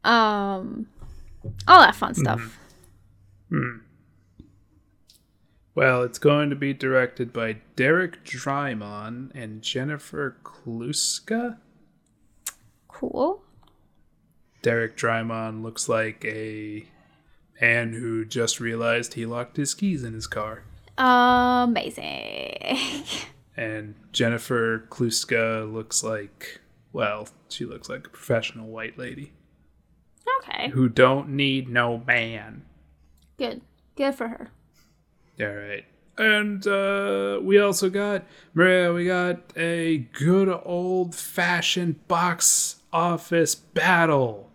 Um 0.03 0.87
all 1.67 1.81
that 1.81 1.95
fun 1.95 2.13
stuff. 2.15 2.59
Well, 5.75 6.03
it's 6.03 6.19
going 6.19 6.49
to 6.49 6.55
be 6.55 6.73
directed 6.73 7.31
by 7.31 7.57
Derek 7.75 8.25
Drymon 8.25 9.31
and 9.33 9.61
Jennifer 9.61 10.35
Kluska. 10.43 11.57
Cool. 12.87 13.43
Derek 14.61 14.97
Drymon 14.97 15.63
looks 15.63 15.87
like 15.87 16.25
a 16.25 16.85
man 17.61 17.93
who 17.93 18.25
just 18.25 18.59
realized 18.59 19.13
he 19.13 19.25
locked 19.25 19.57
his 19.57 19.73
keys 19.73 20.03
in 20.03 20.13
his 20.13 20.27
car. 20.27 20.63
Amazing. 20.97 22.75
And 23.55 23.95
Jennifer 24.13 24.85
Kluska 24.89 25.71
looks 25.71 26.03
like, 26.03 26.61
well, 26.93 27.27
she 27.49 27.65
looks 27.65 27.89
like 27.89 28.07
a 28.07 28.09
professional 28.09 28.67
white 28.67 28.97
lady 28.97 29.33
okay. 30.39 30.69
who 30.69 30.87
don't 30.87 31.29
need 31.29 31.67
no 31.67 31.97
man. 32.07 32.63
Good. 33.37 33.61
Good 33.95 34.15
for 34.15 34.29
her. 34.29 34.51
All 35.41 35.47
right. 35.47 35.85
And 36.17 36.67
uh, 36.67 37.39
we 37.41 37.59
also 37.59 37.89
got, 37.89 38.25
Maria, 38.53 38.91
we 38.91 39.05
got 39.05 39.39
a 39.55 39.99
good 40.11 40.49
old 40.65 41.15
fashioned 41.15 42.05
box 42.09 42.77
office 42.91 43.55
battle 43.55 44.49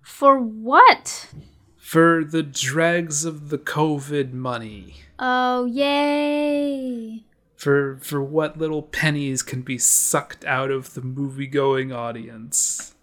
For 0.00 0.38
what? 0.40 1.28
for 1.76 2.24
the 2.24 2.42
dregs 2.42 3.24
of 3.26 3.50
the 3.50 3.58
COVID 3.58 4.32
money. 4.32 4.94
Oh, 5.18 5.66
yay. 5.66 7.22
For, 7.54 7.98
for 8.00 8.22
what 8.22 8.56
little 8.56 8.82
pennies 8.82 9.42
can 9.42 9.60
be 9.60 9.76
sucked 9.76 10.42
out 10.46 10.70
of 10.70 10.94
the 10.94 11.02
movie 11.02 11.46
going 11.46 11.92
audience. 11.92 12.94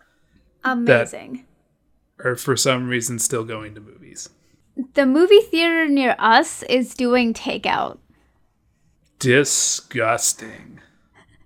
Amazing. 0.63 1.45
Or 2.17 2.35
for 2.35 2.57
some 2.57 2.89
reason, 2.89 3.19
still 3.19 3.45
going 3.45 3.75
to 3.75 3.79
movies. 3.79 4.29
The 4.93 5.05
movie 5.05 5.41
theater 5.41 5.87
near 5.87 6.15
us 6.19 6.63
is 6.63 6.93
doing 6.93 7.33
takeout. 7.33 7.97
Disgusting. 9.19 10.79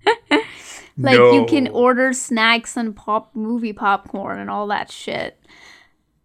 Like 0.96 1.16
you 1.18 1.48
can 1.50 1.70
order 1.70 2.14
snacks 2.14 2.78
and 2.78 2.96
pop 2.96 3.36
movie 3.36 3.74
popcorn 3.74 4.38
and 4.38 4.48
all 4.48 4.68
that 4.68 4.92
shit 4.92 5.40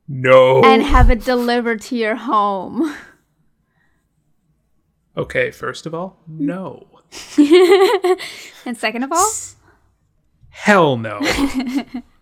No. 0.06 0.60
and 0.62 0.82
have 0.82 1.10
it 1.10 1.24
delivered 1.24 1.80
to 1.82 1.96
your 1.96 2.16
home. 2.16 2.94
okay, 5.16 5.50
first 5.50 5.86
of 5.86 5.94
all, 5.94 6.18
no. 6.26 6.86
And 8.66 8.76
second 8.76 9.04
of 9.04 9.10
all, 9.12 9.30
Hell 10.50 10.98
no. 10.98 11.18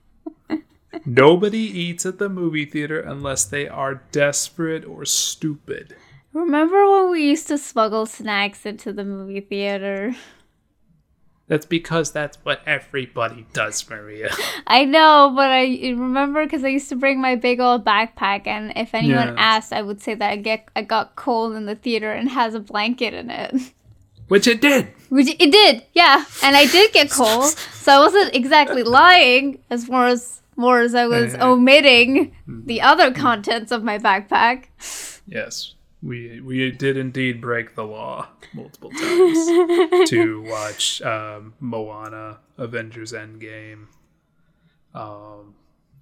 Nobody 1.06 1.58
eats 1.58 2.04
at 2.04 2.18
the 2.18 2.28
movie 2.28 2.64
theater 2.64 3.00
unless 3.00 3.44
they 3.44 3.68
are 3.68 4.02
desperate 4.10 4.84
or 4.84 5.04
stupid. 5.04 5.94
remember 6.32 6.84
when 6.90 7.10
we 7.12 7.22
used 7.28 7.46
to 7.46 7.58
smuggle 7.58 8.06
snacks 8.06 8.66
into 8.66 8.92
the 8.92 9.04
movie 9.04 9.40
theater? 9.40 10.16
That's 11.46 11.64
because 11.64 12.10
that's 12.10 12.38
what 12.42 12.60
everybody 12.66 13.46
does, 13.52 13.88
Maria. 13.88 14.30
I 14.66 14.84
know, 14.84 15.32
but 15.36 15.48
I 15.48 15.78
remember 15.96 16.44
because 16.44 16.64
I 16.64 16.68
used 16.68 16.88
to 16.88 16.96
bring 16.96 17.20
my 17.20 17.36
big 17.36 17.60
old 17.60 17.84
backpack, 17.84 18.48
and 18.48 18.72
if 18.74 18.92
anyone 18.92 19.28
Yes. 19.28 19.36
asked, 19.38 19.72
I 19.72 19.82
would 19.82 20.02
say 20.02 20.14
that 20.16 20.28
I 20.28 20.36
get 20.36 20.68
I 20.74 20.82
got 20.82 21.14
cold 21.14 21.54
in 21.54 21.66
the 21.66 21.76
theater 21.76 22.10
and 22.10 22.28
has 22.30 22.54
a 22.54 22.60
blanket 22.60 23.14
in 23.14 23.30
it. 23.30 23.54
Which 24.28 24.48
it 24.48 24.60
did. 24.60 24.88
Which 25.08 25.28
it 25.38 25.52
did, 25.52 25.84
yeah, 25.92 26.24
and 26.42 26.56
I 26.56 26.66
did 26.66 26.92
get 26.92 27.12
cold, 27.12 27.54
so 27.74 27.92
I 27.92 27.98
wasn't 28.00 28.34
exactly 28.34 28.82
lying 28.82 29.60
as 29.70 29.86
far 29.86 30.08
as 30.08 30.42
more 30.56 30.80
as 30.80 30.94
I 30.94 31.06
was 31.06 31.34
omitting 31.34 32.34
the 32.46 32.80
other 32.80 33.12
contents 33.12 33.70
of 33.72 33.84
my 33.84 33.98
backpack. 33.98 34.66
Yes, 35.26 35.74
we 36.02 36.40
we 36.40 36.70
did 36.70 36.96
indeed 36.96 37.40
break 37.40 37.74
the 37.74 37.84
law 37.84 38.28
multiple 38.54 38.90
times 38.90 40.08
to 40.10 40.42
watch 40.48 41.02
um, 41.02 41.54
Moana, 41.60 42.38
Avengers 42.58 43.12
Endgame, 43.12 43.86
um, 44.94 45.54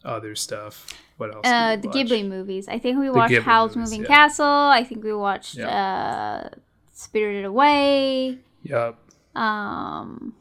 other 0.05 0.35
stuff. 0.35 0.87
What 1.17 1.35
else? 1.35 1.47
Uh, 1.47 1.77
the? 1.77 1.89
Ghibli 1.89 2.27
movies. 2.29 2.69
I 2.69 2.79
think 2.79 2.99
we 2.99 3.09
watched 3.11 3.33
Ghibli 3.35 3.43
Howl's 3.43 3.77
movies, 3.77 3.93
Moving 3.93 4.03
yeah. 4.03 4.17
Castle. 4.17 4.47
I 4.47 4.85
think 4.85 5.05
we 5.05 5.15
watched 5.15 5.55
Yeah. 5.57 5.69
uh, 5.69 6.49
Spirited 6.93 7.45
Away. 7.45 8.39
Yup. 8.63 8.99
Um, 9.37 10.35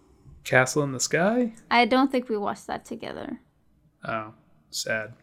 Castle 0.43 0.84
in 0.84 0.91
the 0.91 0.99
Sky. 0.99 1.53
I 1.70 1.86
don't 1.86 2.11
think 2.11 2.28
we 2.30 2.38
watched 2.38 2.68
that 2.68 2.86
together. 2.86 3.39
Oh, 4.06 4.34
sad. 4.70 5.14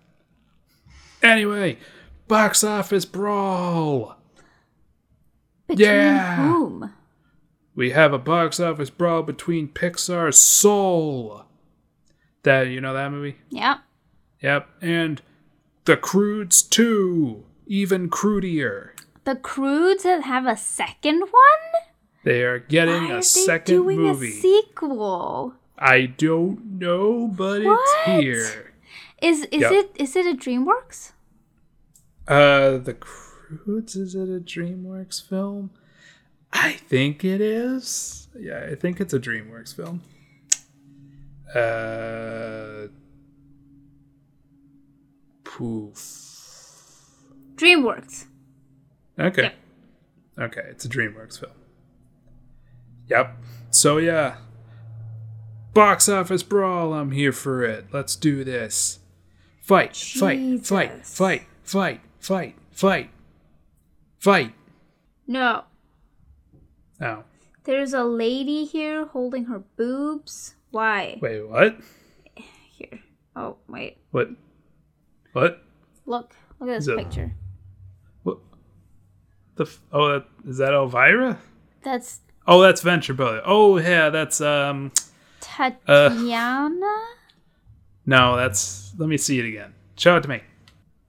Anyway, 1.22 1.78
box 2.28 2.64
office 2.64 3.04
brawl. 3.04 4.16
Between 5.66 5.86
Yeah. 5.86 6.36
whom? 6.36 6.92
We 7.74 7.90
have 7.90 8.12
a 8.12 8.18
box 8.18 8.58
office 8.58 8.90
brawl 8.90 9.22
between 9.22 9.68
Pixar's 9.68 10.38
Soul. 10.38 11.44
That 12.42 12.68
you 12.68 12.80
know 12.80 12.94
that 12.94 13.10
movie? 13.12 13.36
Yep. 13.50 13.78
Yep. 14.42 14.68
And 14.80 15.22
The 15.84 15.96
Croods 15.96 16.62
2, 16.62 17.44
even 17.66 18.08
crudier. 18.08 18.92
The 19.24 19.36
Croods 19.36 20.04
have 20.04 20.46
a 20.46 20.56
second 20.56 21.20
one? 21.20 21.82
They 22.24 22.42
are 22.42 22.58
getting 22.58 23.04
Why 23.04 23.10
are 23.10 23.14
a 23.14 23.16
they 23.16 23.22
second 23.22 23.74
doing 23.76 23.98
movie. 23.98 24.28
a 24.28 24.40
sequel? 24.40 25.54
I 25.78 26.06
don't 26.06 26.78
know, 26.78 27.28
but 27.28 27.62
What? 27.62 27.78
it's 28.06 28.22
here. 28.22 28.69
Is 29.20 29.44
is 29.52 29.60
Yep. 29.62 29.72
it 29.72 29.90
is 29.96 30.16
it 30.16 30.26
a 30.26 30.34
DreamWorks? 30.36 31.12
Uh, 32.28 32.78
The 32.78 32.94
Croods 32.94 33.96
is 33.96 34.14
it 34.14 34.28
a 34.28 34.40
DreamWorks 34.40 35.26
film? 35.26 35.70
I 36.52 36.72
think 36.72 37.24
it 37.24 37.40
is. 37.40 38.28
Yeah, 38.38 38.66
I 38.70 38.74
think 38.74 39.00
it's 39.00 39.12
a 39.12 39.20
DreamWorks 39.20 39.74
film. 39.74 40.02
Uh, 41.54 42.88
poof. 45.44 46.36
DreamWorks. 47.56 48.26
Okay. 49.18 49.42
Yep. 49.42 49.54
Okay, 50.38 50.62
it's 50.70 50.84
a 50.84 50.88
DreamWorks 50.88 51.40
film. 51.40 51.52
Yep. 53.08 53.36
So 53.70 53.98
yeah. 53.98 54.36
Box 55.74 56.08
office 56.08 56.42
brawl, 56.42 56.94
I'm 56.94 57.10
here 57.12 57.32
for 57.32 57.62
it. 57.62 57.86
Let's 57.92 58.16
do 58.16 58.42
this. 58.44 58.99
Fight, 59.70 59.94
fight, 59.94 60.66
fight, 60.66 61.04
fight, 61.04 61.42
fight, 61.62 62.00
fight, 62.18 62.56
fight. 62.72 63.10
Fight. 64.18 64.52
No. 65.28 65.62
Oh. 67.00 67.22
There's 67.62 67.92
a 67.92 68.02
lady 68.02 68.64
here 68.64 69.06
holding 69.06 69.44
her 69.44 69.60
boobs. 69.76 70.56
Why? 70.72 71.20
Wait, 71.22 71.48
what? 71.48 71.76
Here. 72.34 72.98
Oh, 73.36 73.58
wait. 73.68 73.98
What? 74.10 74.30
What? 75.34 75.62
Look. 76.04 76.34
Look 76.58 76.68
at 76.70 76.80
this 76.80 76.88
Is 76.88 76.96
picture. 76.96 77.32
What? 78.24 78.38
The 79.54 79.66
f- 79.66 79.80
oh, 79.92 80.14
that, 80.14 80.26
is 80.48 80.58
that 80.58 80.72
Elvira? 80.72 81.38
That's 81.82 82.22
Oh, 82.44 82.60
that's 82.60 82.80
Venture 82.80 83.14
Brother. 83.14 83.40
Oh, 83.44 83.78
yeah, 83.78 84.10
that's 84.10 84.40
um. 84.40 84.90
Tatiana? 85.40 86.96
No, 88.10 88.36
that's. 88.36 88.92
Let 88.98 89.08
me 89.08 89.16
see 89.16 89.38
it 89.38 89.44
again. 89.46 89.72
Show 89.96 90.16
it 90.16 90.22
to 90.22 90.28
me. 90.28 90.42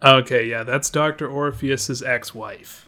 Okay, 0.03 0.47
yeah, 0.47 0.61
that's 0.63 0.87
Doctor 0.91 1.27
Orpheus's 1.27 2.03
ex-wife. 2.03 2.87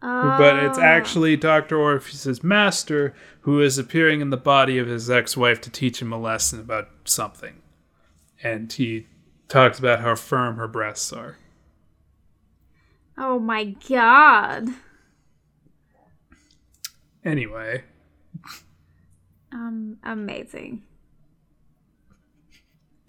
But 0.00 0.64
it's 0.64 0.78
Oh. 0.78 0.82
actually 0.82 1.36
Dr. 1.36 1.76
Orpheus's 1.76 2.42
master 2.42 3.14
who 3.42 3.60
is 3.60 3.78
appearing 3.78 4.20
in 4.20 4.30
the 4.30 4.36
body 4.36 4.78
of 4.78 4.88
his 4.88 5.08
ex 5.10 5.36
wife 5.36 5.60
to 5.60 5.70
teach 5.70 6.02
him 6.02 6.12
a 6.12 6.18
lesson 6.18 6.58
about 6.58 6.88
something. 7.04 7.62
And 8.42 8.72
he 8.72 9.06
talks 9.48 9.78
about 9.78 10.00
how 10.00 10.14
firm 10.16 10.56
her 10.56 10.66
breasts 10.68 11.12
are. 11.12 11.36
Oh 13.16 13.38
my 13.38 13.64
god. 13.88 14.70
Anyway, 17.24 17.84
Um, 19.52 19.98
amazing. 20.02 20.82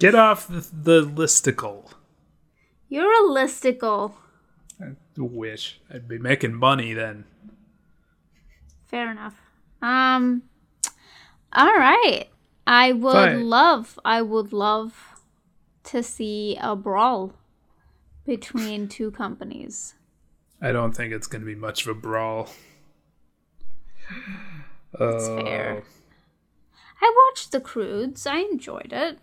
Get 0.02 0.16
off 0.16 0.48
the, 0.48 0.68
the 0.74 1.06
listicle. 1.06 1.92
You're 2.90 3.12
a 3.12 3.30
listicle. 3.30 4.14
I 4.82 4.94
wish 5.16 5.80
I'd 5.94 6.08
be 6.08 6.18
making 6.18 6.56
money 6.56 6.94
then. 6.94 7.26
Fair 8.88 9.12
enough. 9.12 9.40
Um, 9.82 10.44
all 11.54 11.74
right. 11.78 12.28
I 12.66 12.92
would 12.94 13.14
Fine. 13.14 13.50
love, 13.50 14.00
I 14.04 14.22
would 14.22 14.52
love 14.52 15.22
to 15.86 16.02
see 16.04 16.58
a 16.60 16.76
brawl 16.76 17.34
between 18.26 18.88
two 18.88 19.12
companies. 19.12 19.94
I 20.62 20.72
don't 20.72 20.94
think 20.94 21.14
it's 21.14 21.28
going 21.28 21.42
to 21.42 21.46
be 21.46 21.56
much 21.56 21.86
of 21.86 21.96
a 21.96 22.00
brawl. 22.00 22.50
That's 24.98 25.28
Uh, 25.28 25.36
fair. 25.44 25.84
I 27.02 27.14
watched 27.30 27.52
The 27.52 27.62
Croods. 27.62 28.28
I 28.28 28.38
enjoyed 28.38 28.92
it. 28.94 29.20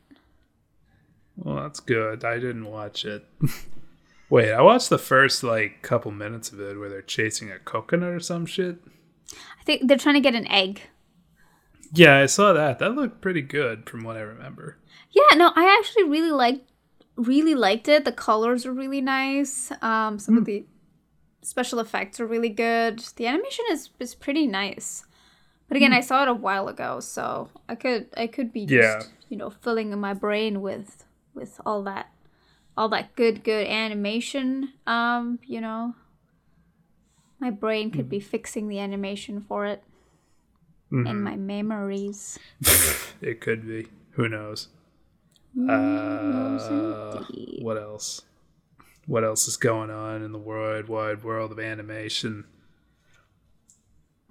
Well, 1.38 1.62
that's 1.62 1.80
good. 1.80 2.24
I 2.24 2.34
didn't 2.38 2.66
watch 2.66 3.04
it. 3.04 3.24
Wait, 4.30 4.52
I 4.52 4.60
watched 4.60 4.90
the 4.90 4.98
first 4.98 5.42
like 5.42 5.80
couple 5.82 6.10
minutes 6.10 6.50
of 6.52 6.60
it 6.60 6.78
where 6.78 6.88
they're 6.90 7.00
chasing 7.00 7.50
a 7.50 7.58
coconut 7.58 8.10
or 8.12 8.20
some 8.20 8.44
shit. 8.44 8.76
I 9.32 9.62
think 9.64 9.86
they're 9.88 9.96
trying 9.96 10.16
to 10.16 10.20
get 10.20 10.34
an 10.34 10.46
egg. 10.48 10.82
Yeah, 11.92 12.18
I 12.18 12.26
saw 12.26 12.52
that. 12.52 12.78
That 12.80 12.94
looked 12.94 13.20
pretty 13.22 13.40
good 13.40 13.88
from 13.88 14.04
what 14.04 14.16
I 14.16 14.20
remember. 14.20 14.76
Yeah, 15.12 15.36
no, 15.36 15.52
I 15.56 15.74
actually 15.78 16.04
really 16.04 16.30
liked 16.32 16.68
really 17.16 17.54
liked 17.54 17.88
it. 17.88 18.04
The 18.04 18.12
colors 18.12 18.66
are 18.66 18.72
really 18.72 19.00
nice. 19.00 19.72
Um, 19.82 20.18
some 20.18 20.36
of 20.36 20.44
the 20.44 20.66
special 21.42 21.78
effects 21.80 22.20
are 22.20 22.26
really 22.26 22.50
good. 22.50 22.98
The 23.16 23.26
animation 23.26 23.64
is 23.70 23.90
is 23.98 24.14
pretty 24.14 24.46
nice. 24.46 25.04
But 25.68 25.76
again, 25.76 25.92
I 25.92 26.00
saw 26.00 26.22
it 26.22 26.28
a 26.28 26.34
while 26.34 26.68
ago, 26.68 27.00
so 27.00 27.48
I 27.68 27.74
could 27.74 28.08
I 28.16 28.26
could 28.26 28.52
be 28.52 28.66
just 28.66 29.06
Yeah. 29.06 29.12
you 29.30 29.36
know 29.38 29.48
filling 29.50 29.98
my 29.98 30.12
brain 30.14 30.60
with 30.60 31.04
with 31.38 31.60
all 31.64 31.82
that 31.84 32.10
all 32.76 32.88
that 32.90 33.14
good 33.16 33.44
good 33.44 33.66
animation. 33.66 34.72
Um, 34.86 35.38
you 35.46 35.60
know, 35.60 35.94
my 37.40 37.50
brain 37.50 37.90
could 37.90 38.08
be 38.08 38.20
fixing 38.20 38.68
the 38.68 38.78
animation 38.78 39.40
for 39.40 39.66
it 39.66 39.82
in 40.90 41.22
my 41.22 41.36
memories. 41.36 42.38
It 43.20 43.40
could 43.40 43.66
be. 43.66 43.88
Who 44.12 44.28
knows? 44.28 44.68
Uh, 45.68 47.24
what 47.60 47.76
else? 47.76 48.22
What 49.06 49.24
else 49.24 49.48
is 49.48 49.56
going 49.56 49.90
on 49.90 50.22
in 50.22 50.30
the 50.30 50.38
wide, 50.38 50.86
wide 50.86 51.24
world 51.24 51.50
of 51.50 51.58
animation? 51.58 52.44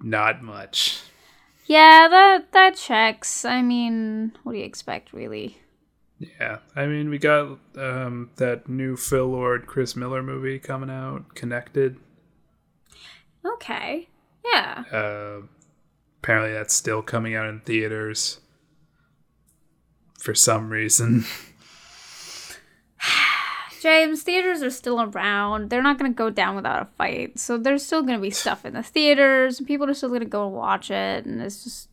Not 0.00 0.42
much. 0.42 1.02
Yeah, 1.66 2.08
that 2.08 2.52
that 2.52 2.76
checks. 2.76 3.44
I 3.44 3.60
mean, 3.60 4.32
what 4.42 4.52
do 4.52 4.58
you 4.58 4.64
expect, 4.64 5.12
really? 5.12 5.58
Yeah, 6.18 6.58
I 6.74 6.86
mean, 6.86 7.10
we 7.10 7.18
got 7.18 7.58
um, 7.76 8.30
that 8.36 8.68
new 8.68 8.96
Phil 8.96 9.26
Lord, 9.26 9.66
Chris 9.66 9.94
Miller 9.94 10.22
movie 10.22 10.58
coming 10.58 10.90
out, 10.90 11.34
Connected. 11.36 11.96
Okay. 13.44 14.08
Yeah. 14.44 14.84
Uh, 14.90 15.42
apparently, 16.20 16.52
that's 16.52 16.74
still 16.74 17.02
coming 17.02 17.36
out 17.36 17.46
in 17.46 17.60
theaters 17.60 18.40
for 20.18 20.34
some 20.34 20.70
reason. 20.70 21.24
James, 23.80 24.22
theaters 24.22 24.60
are 24.62 24.70
still 24.70 25.00
around. 25.00 25.70
They're 25.70 25.82
not 25.82 25.98
going 25.98 26.10
to 26.10 26.16
go 26.16 26.30
down 26.30 26.56
without 26.56 26.82
a 26.82 26.88
fight. 26.96 27.38
So 27.38 27.58
there's 27.58 27.86
still 27.86 28.02
going 28.02 28.18
to 28.18 28.22
be 28.22 28.30
stuff 28.30 28.64
in 28.64 28.74
the 28.74 28.82
theaters, 28.82 29.58
and 29.58 29.68
people 29.68 29.88
are 29.88 29.94
still 29.94 30.08
going 30.08 30.20
to 30.20 30.26
go 30.26 30.46
and 30.46 30.56
watch 30.56 30.90
it. 30.90 31.26
And 31.26 31.40
it's 31.40 31.62
just. 31.62 31.88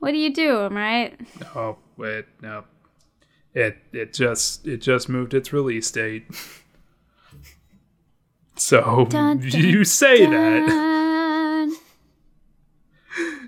What 0.00 0.12
do 0.12 0.16
you 0.18 0.32
do, 0.32 0.68
right? 0.68 1.18
oh 1.56 1.76
wait, 1.96 2.26
no, 2.40 2.62
it 3.54 3.78
it 3.92 4.12
just 4.12 4.66
it 4.66 4.78
just 4.78 5.08
moved 5.08 5.34
its 5.34 5.52
release 5.52 5.90
date. 5.90 6.26
So 8.56 9.06
Dun, 9.08 9.38
dun, 9.50 9.50
you 9.50 9.84
say 9.84 10.26
that 10.26 11.78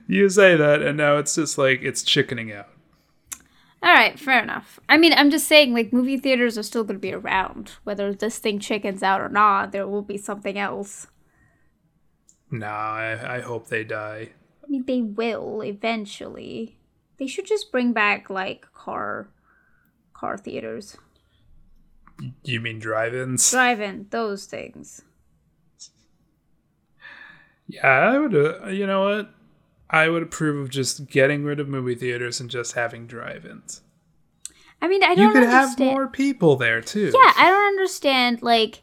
You 0.07 0.29
say 0.29 0.57
that, 0.57 0.83
and 0.83 0.97
now 0.97 1.19
it's 1.19 1.37
just 1.37 1.57
like 1.57 1.83
it's 1.83 2.03
chickening 2.03 2.53
out. 2.53 2.69
All 3.83 3.95
right, 3.95 4.19
fair 4.19 4.43
enough. 4.43 4.81
I 4.89 4.99
mean, 4.99 5.13
I'm 5.15 5.31
just 5.31 5.47
saying, 5.47 5.73
like, 5.73 5.93
movie 5.93 6.19
theaters 6.19 6.59
are 6.59 6.65
still 6.65 6.83
going 6.85 6.97
to 6.97 7.01
be 7.01 7.15
around. 7.15 7.75
Whether 7.85 8.13
this 8.13 8.39
thing 8.39 8.59
chickens 8.59 9.03
out 9.03 9.21
or 9.21 9.29
not, 9.29 9.73
there 9.73 9.87
will 9.87 10.03
be 10.03 10.19
something 10.19 10.59
else. 10.59 11.07
Nah, 12.51 12.67
I, 12.67 13.37
I 13.37 13.41
hope 13.41 13.69
they 13.69 13.85
die. 13.85 14.31
I 14.63 14.69
mean, 14.69 14.85
they 14.85 15.01
will 15.01 15.63
eventually. 15.63 16.77
They 17.19 17.27
should 17.27 17.47
just 17.47 17.73
bring 17.73 17.93
back, 17.93 18.29
like, 18.29 18.67
car 18.75 19.29
car 20.21 20.37
theaters. 20.37 20.99
You 22.45 22.61
mean 22.61 22.79
drive-ins? 22.79 23.51
Drive-in, 23.51 24.07
those 24.11 24.45
things. 24.45 25.01
Yeah, 27.67 27.87
I 27.87 28.19
would. 28.19 28.35
Uh, 28.35 28.67
you 28.69 28.87
know 28.87 29.03
what? 29.05 29.31
I 29.89 30.09
would 30.09 30.23
approve 30.23 30.63
of 30.63 30.71
just 30.71 31.07
getting 31.09 31.43
rid 31.45 31.59
of 31.59 31.69
movie 31.69 31.95
theaters 31.95 32.39
and 32.39 32.51
just 32.51 32.75
having 32.75 33.07
drive-ins. 33.07 33.81
I 34.83 34.89
mean, 34.89 35.03
I 35.03 35.15
don't 35.15 35.19
You 35.29 35.33
could 35.33 35.45
understand. 35.45 35.91
have 35.91 35.95
more 35.95 36.09
people 36.09 36.57
there 36.57 36.81
too. 36.81 37.11
Yeah, 37.15 37.33
I 37.37 37.49
don't 37.49 37.67
understand. 37.79 38.43
Like, 38.43 38.83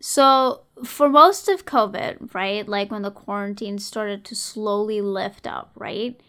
so 0.00 0.62
for 0.84 1.08
most 1.08 1.48
of 1.48 1.64
COVID, 1.64 2.34
right? 2.34 2.66
Like 2.68 2.90
when 2.90 3.02
the 3.02 3.10
quarantine 3.10 3.78
started 3.78 4.24
to 4.26 4.34
slowly 4.34 5.00
lift 5.00 5.46
up, 5.46 5.70
right? 5.76 6.20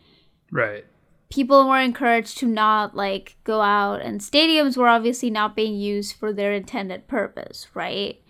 Right. 0.52 0.86
People 1.30 1.68
were 1.68 1.80
encouraged 1.80 2.38
to 2.40 2.48
not 2.48 2.96
like 2.96 3.36
go 3.44 3.62
out, 3.62 4.02
and 4.02 4.22
stadiums 4.22 4.78
were 4.78 4.88
obviously 4.88 5.30
not 5.30 5.56
being 5.56 5.76
used 5.76 6.16
for 6.16 6.32
their 6.32 6.54
intended 6.54 7.08
purpose, 7.08 7.68
right? 7.74 8.22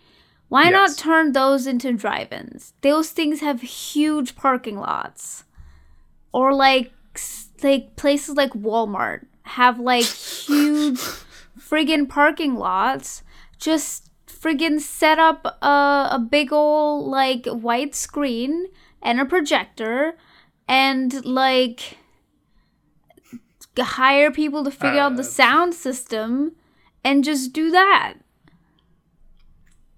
Why 0.50 0.70
Yes. 0.70 0.72
not 0.72 0.98
turn 0.98 1.34
those 1.34 1.68
into 1.68 1.91
drive-ins? 1.93 2.74
Those 2.82 3.12
things 3.12 3.41
have 3.41 3.62
huge 3.62 4.36
parking 4.36 4.78
lots, 4.78 5.43
or 6.32 6.54
like 6.54 6.91
like 7.64 7.95
places 7.95 8.36
like 8.36 8.52
Walmart 8.54 9.26
have 9.43 9.80
like 9.80 10.06
huge 10.06 11.00
friggin' 11.60 12.08
parking 12.10 12.56
lots. 12.56 13.24
Just 13.60 14.10
friggin' 14.28 14.80
set 14.80 15.20
up 15.20 15.45
a, 15.62 16.10
a 16.12 16.20
big 16.20 16.54
old 16.54 17.08
like 17.08 17.45
white 17.45 17.93
screen 17.95 18.68
and 19.02 19.20
a 19.20 19.26
projector, 19.26 20.18
and 20.68 21.24
like 21.26 21.98
hire 23.84 24.32
people 24.32 24.63
to 24.63 24.71
figure 24.71 24.99
out 24.99 25.15
the 25.15 25.21
Uh, 25.21 25.25
sound 25.25 25.73
system, 25.73 26.53
and 27.03 27.23
just 27.23 27.53
do 27.53 27.71
that. 27.71 28.15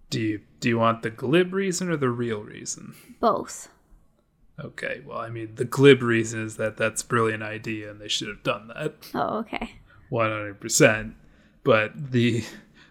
Do 0.10 0.20
you 0.20 0.42
do 0.60 0.70
you 0.70 0.78
want 0.78 1.04
the 1.04 1.10
glib 1.10 1.54
reason 1.54 1.90
or 1.90 1.98
the 1.98 2.10
real 2.10 2.42
reason? 2.44 2.96
Both. 3.20 3.70
Okay. 4.60 5.02
Well, 5.06 5.20
I 5.20 5.30
mean, 5.30 5.56
the 5.56 5.66
glib 5.66 6.02
reason 6.02 6.44
is 6.44 6.58
that 6.58 6.76
that's 6.78 7.02
a 7.02 7.08
brilliant 7.08 7.44
idea 7.44 7.90
and 7.90 8.02
they 8.02 8.10
should 8.10 8.28
have 8.28 8.44
done 8.44 8.68
that. 8.70 8.96
Oh, 9.14 9.38
okay. 9.40 9.76
one 10.10 10.32
hundred 10.32 10.60
percent. 10.60 11.16
But 11.64 12.12
the 12.12 12.44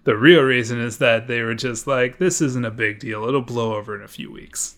the 0.05 0.17
real 0.17 0.43
reason 0.43 0.81
is 0.81 0.99
that 0.99 1.27
they 1.27 1.43
were 1.43 1.55
just 1.55 1.87
like, 1.87 2.19
this 2.19 2.41
isn't 2.41 2.65
a 2.65 2.71
big 2.71 3.01
deal. 3.01 3.25
It'll 3.27 3.43
blow 3.43 3.75
over 3.77 3.95
in 3.95 4.03
a 4.03 4.09
few 4.09 4.33
weeks. 4.33 4.77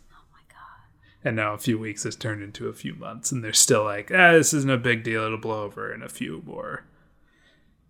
And 1.23 1.37
now 1.37 1.53
a 1.53 1.59
few 1.59 1.79
weeks 1.79 2.05
has 2.05 2.17
turned 2.17 2.43
into 2.43 2.69
a 2.69 2.73
few 2.73 2.95
months, 2.95 3.31
and 3.31 3.45
they're 3.45 3.53
still 3.53 3.85
like, 3.85 4.11
ah, 4.11 4.33
this 4.33 4.55
isn't 4.55 4.71
a 4.71 4.79
big 4.79 5.03
deal. 5.05 5.23
It'll 5.25 5.37
blow 5.39 5.65
over 5.65 5.93
in 5.93 6.03
a 6.03 6.09
few 6.09 6.43
more 6.47 6.85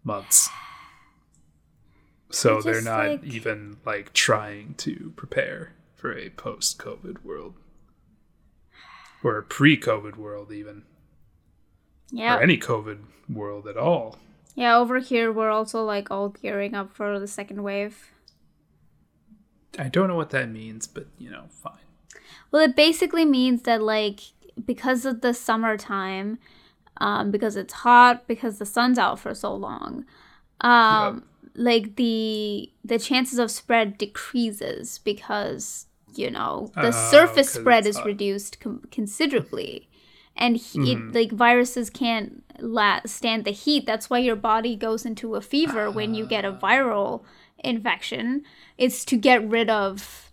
months. 0.02 0.48
So 2.30 2.60
they're 2.60 2.82
not 2.82 3.06
like- 3.06 3.24
even 3.24 3.78
like 3.84 4.12
trying 4.12 4.74
to 4.78 5.12
prepare 5.16 5.72
for 5.94 6.12
a 6.16 6.30
post-COVID 6.30 7.24
world 7.24 7.54
or 9.22 9.36
a 9.36 9.42
pre-COVID 9.42 10.16
world, 10.16 10.50
even 10.52 10.84
Yeah. 12.10 12.36
or 12.38 12.42
any 12.42 12.56
COVID 12.56 13.04
world 13.28 13.68
at 13.68 13.76
all. 13.76 14.18
Yeah, 14.54 14.76
over 14.76 14.98
here 14.98 15.30
we're 15.32 15.50
also 15.50 15.84
like 15.84 16.10
all 16.10 16.30
gearing 16.30 16.74
up 16.74 16.92
for 16.92 17.18
the 17.20 17.28
second 17.28 17.62
wave. 17.62 18.10
I 19.78 19.88
don't 19.88 20.08
know 20.08 20.16
what 20.16 20.30
that 20.30 20.48
means, 20.50 20.86
but 20.86 21.06
you 21.18 21.30
know, 21.30 21.46
fine. 21.50 21.78
Well, 22.50 22.62
it 22.62 22.74
basically 22.76 23.24
means 23.24 23.62
that 23.62 23.82
like 23.82 24.20
because 24.64 25.04
of 25.06 25.20
the 25.20 25.32
summertime, 25.32 26.38
um, 26.98 27.30
because 27.30 27.56
it's 27.56 27.72
hot, 27.72 28.26
because 28.26 28.58
the 28.58 28.66
sun's 28.66 28.98
out 28.98 29.18
for 29.20 29.34
so 29.34 29.54
long, 29.54 30.04
um, 30.60 31.24
like 31.54 31.96
the 31.96 32.70
the 32.84 32.98
chances 32.98 33.38
of 33.38 33.50
spread 33.50 33.98
decreases 33.98 34.98
because 34.98 35.86
you 36.14 36.30
know 36.30 36.70
the 36.74 36.88
Oh, 36.88 37.10
surface 37.10 37.50
spread 37.52 37.86
is 37.86 37.96
hot. 37.96 38.06
reduced 38.06 38.60
com- 38.60 38.82
considerably, 38.90 39.88
and 40.36 40.56
he, 40.56 40.78
Mm-hmm. 40.78 41.08
it, 41.10 41.14
like 41.14 41.32
viruses 41.32 41.88
can't 41.90 42.42
la- 42.58 43.00
stand 43.06 43.44
the 43.44 43.52
heat. 43.52 43.86
That's 43.86 44.10
why 44.10 44.18
your 44.18 44.36
body 44.36 44.76
goes 44.76 45.06
into 45.06 45.34
a 45.36 45.40
fever 45.40 45.90
when 45.90 46.14
you 46.14 46.26
get 46.26 46.44
a 46.44 46.52
viral 46.52 47.22
infection. 47.64 48.42
It's 48.76 49.04
to 49.06 49.16
get 49.16 49.46
rid 49.48 49.70
of 49.70 50.29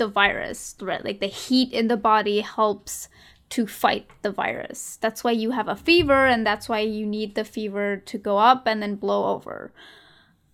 the 0.00 0.08
virus, 0.08 0.72
threat. 0.72 1.04
Like 1.04 1.20
the 1.20 1.28
heat 1.28 1.72
in 1.72 1.86
the 1.86 1.96
body 1.96 2.40
helps 2.40 3.08
to 3.50 3.66
fight 3.66 4.08
the 4.22 4.32
virus. 4.32 4.98
That's 5.00 5.22
why 5.22 5.32
you 5.32 5.52
have 5.52 5.68
a 5.68 5.76
fever, 5.76 6.26
and 6.26 6.44
that's 6.44 6.68
why 6.68 6.80
you 6.80 7.06
need 7.06 7.36
the 7.36 7.44
fever 7.44 7.96
to 7.96 8.18
go 8.18 8.38
up 8.38 8.66
and 8.66 8.82
then 8.82 8.96
blow 8.96 9.34
over. 9.34 9.72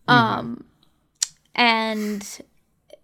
Um, 0.09 0.65
and 1.55 2.41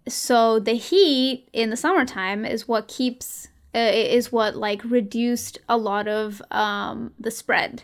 so 0.07 0.59
the 0.59 0.73
heat 0.73 1.49
in 1.53 1.69
the 1.69 1.77
summertime 1.77 2.45
is 2.45 2.67
what 2.67 2.87
keeps 2.87 3.47
uh, 3.75 3.91
is 3.93 4.31
what 4.31 4.55
like 4.55 4.83
reduced 4.83 5.59
a 5.67 5.77
lot 5.77 6.07
of 6.07 6.41
um, 6.51 7.13
the 7.19 7.31
spread. 7.31 7.83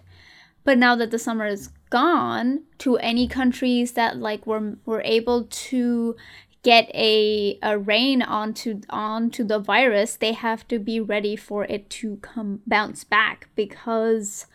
But 0.64 0.78
now 0.78 0.95
that 0.95 1.12
the 1.12 1.20
summer 1.20 1.47
is 1.47 1.70
gone, 1.89 2.64
to 2.80 2.97
any 2.97 3.28
countries 3.28 3.93
that 3.93 4.18
like 4.18 4.45
were 4.45 4.76
were 4.86 5.01
able 5.03 5.45
to 5.45 6.16
get 6.64 6.89
a, 6.93 7.57
a 7.62 7.78
rain 7.78 8.22
onto 8.22 8.82
onto 8.89 9.43
the 9.43 9.60
virus, 9.60 10.16
they 10.16 10.34
have 10.34 10.68
to 10.68 10.80
be 10.80 10.99
ready 10.99 11.36
for 11.36 11.64
it 11.66 11.89
to 11.91 12.18
come 12.18 12.62
bounce 12.68 13.03
back 13.03 13.47
because 13.55 14.45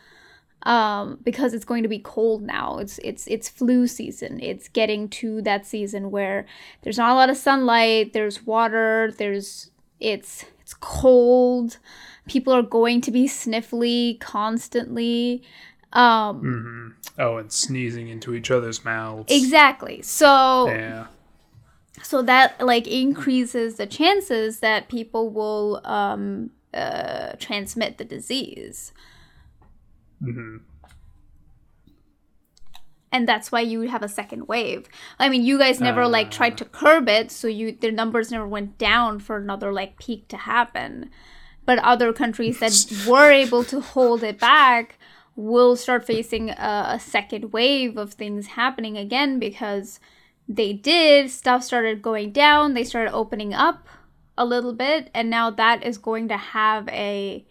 um, 0.63 1.19
because 1.23 1.53
it's 1.53 1.65
going 1.65 1.83
to 1.83 1.89
be 1.89 1.99
cold 1.99 2.41
now. 2.41 2.79
It's 2.79 2.99
it's 3.03 3.27
it's 3.27 3.49
flu 3.49 3.87
season. 3.87 4.39
It's 4.41 4.67
getting 4.67 5.09
to 5.09 5.41
that 5.43 5.65
season 5.65 6.09
where 6.11 6.45
there's 6.81 6.97
not 6.97 7.11
a 7.11 7.15
lot 7.15 7.29
of 7.29 7.37
sunlight. 7.37 8.13
There's 8.13 8.45
water. 8.45 9.13
There's 9.17 9.69
it's 9.99 10.45
it's 10.61 10.73
cold. 10.73 11.77
People 12.27 12.53
are 12.53 12.63
going 12.63 13.01
to 13.01 13.11
be 13.11 13.27
sniffly 13.27 14.19
constantly. 14.19 15.43
Um, 15.93 16.39
hmm 16.39 16.87
Oh, 17.17 17.37
and 17.37 17.51
sneezing 17.51 18.09
into 18.09 18.33
each 18.33 18.51
other's 18.51 18.83
mouths. 18.83 19.31
Exactly. 19.31 20.01
So 20.01 20.67
Yeah. 20.67 21.05
So 22.03 22.21
that 22.23 22.59
like 22.59 22.87
increases 22.87 23.75
the 23.75 23.85
chances 23.85 24.59
that 24.59 24.89
people 24.89 25.29
will 25.29 25.81
um, 25.85 26.51
uh, 26.73 27.33
transmit 27.39 27.97
the 27.97 28.05
disease. 28.05 28.93
hmm 30.19 30.57
and 33.15 33.29
that's 33.29 33.49
why 33.49 33.61
you 33.61 33.81
have 33.83 34.03
a 34.03 34.09
second 34.09 34.45
wave. 34.49 34.89
I 35.19 35.29
mean, 35.29 35.41
you 35.43 35.57
guys 35.57 35.79
never 35.79 36.05
like 36.05 36.31
tried 36.31 36.57
to 36.57 36.65
curb 36.65 37.07
it, 37.07 37.31
so 37.31 37.47
you 37.47 37.71
their 37.71 37.93
numbers 37.93 38.29
never 38.29 38.45
went 38.45 38.77
down 38.77 39.19
for 39.19 39.37
another 39.37 39.71
like 39.71 39.97
peak 39.97 40.27
to 40.27 40.37
happen. 40.37 41.09
But 41.65 41.79
other 41.79 42.11
countries 42.11 42.59
that 42.59 42.73
were 43.07 43.31
able 43.31 43.63
to 43.65 43.79
hold 43.79 44.21
it 44.21 44.37
back 44.37 44.99
will 45.37 45.77
start 45.77 46.05
facing 46.05 46.49
a, 46.49 46.85
a 46.89 46.99
second 46.99 47.53
wave 47.53 47.95
of 47.95 48.13
things 48.13 48.47
happening 48.47 48.97
again 48.97 49.39
because 49.39 50.01
they 50.47 50.73
did 50.73 51.31
stuff 51.31 51.63
started 51.63 52.01
going 52.01 52.31
down. 52.31 52.73
They 52.73 52.83
started 52.83 53.13
opening 53.13 53.53
up 53.53 53.87
a 54.37 54.45
little 54.45 54.73
bit, 54.73 55.09
and 55.13 55.29
now 55.29 55.49
that 55.49 55.83
is 55.83 55.97
going 55.97 56.27
to 56.27 56.37
have 56.37 56.87
a 56.89 57.45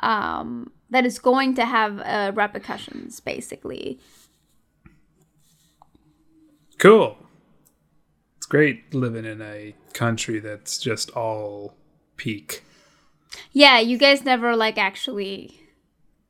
um, 0.00 0.70
that 0.90 1.04
is 1.04 1.18
going 1.18 1.54
to 1.54 1.64
have 1.64 2.00
uh, 2.00 2.32
repercussions 2.34 3.20
basically. 3.20 3.98
Cool. 6.78 7.16
It's 8.36 8.46
great 8.46 8.94
living 8.94 9.24
in 9.24 9.42
a 9.42 9.74
country 9.92 10.38
that's 10.38 10.78
just 10.78 11.10
all 11.10 11.74
peak. 12.16 12.62
Yeah, 13.52 13.78
you 13.80 13.98
guys 13.98 14.24
never 14.24 14.56
like 14.56 14.78
actually. 14.78 15.60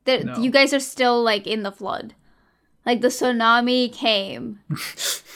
The, 0.05 0.23
No. 0.23 0.37
You 0.37 0.49
guys 0.49 0.73
are 0.73 0.79
still 0.79 1.21
like 1.21 1.45
in 1.45 1.63
the 1.63 1.71
flood. 1.71 2.15
Like 2.89 3.01
the 3.01 3.09
tsunami 3.09 3.93
came, 3.93 4.61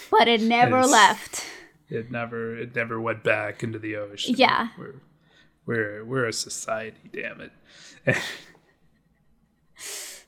but 0.10 0.28
it 0.28 0.42
never 0.42 0.80
It's- 0.80 0.92
left. 0.92 1.46
It 1.88 2.10
never 2.10 2.58
it 2.58 2.76
never 2.76 3.00
went 3.00 3.24
back 3.24 3.62
into 3.62 3.78
the 3.78 3.96
ocean. 3.96 4.34
Yeah. 4.36 4.70
We're 4.76 4.96
we're 5.68 6.04
we're 6.04 6.26
a 6.26 6.34
society, 6.34 7.12
damn 7.14 7.42
it. 7.42 7.52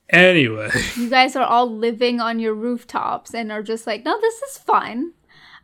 anyway. 0.09 0.69
You 0.95 1.09
guys 1.09 1.35
are 1.35 1.45
all 1.47 1.67
living 1.75 2.19
on 2.19 2.37
your 2.37 2.53
rooftops 2.53 3.33
and 3.33 3.51
are 3.51 3.63
just 3.63 3.87
like, 3.87 4.05
no, 4.05 4.21
this 4.21 4.41
is 4.43 4.59
fine. 4.59 5.13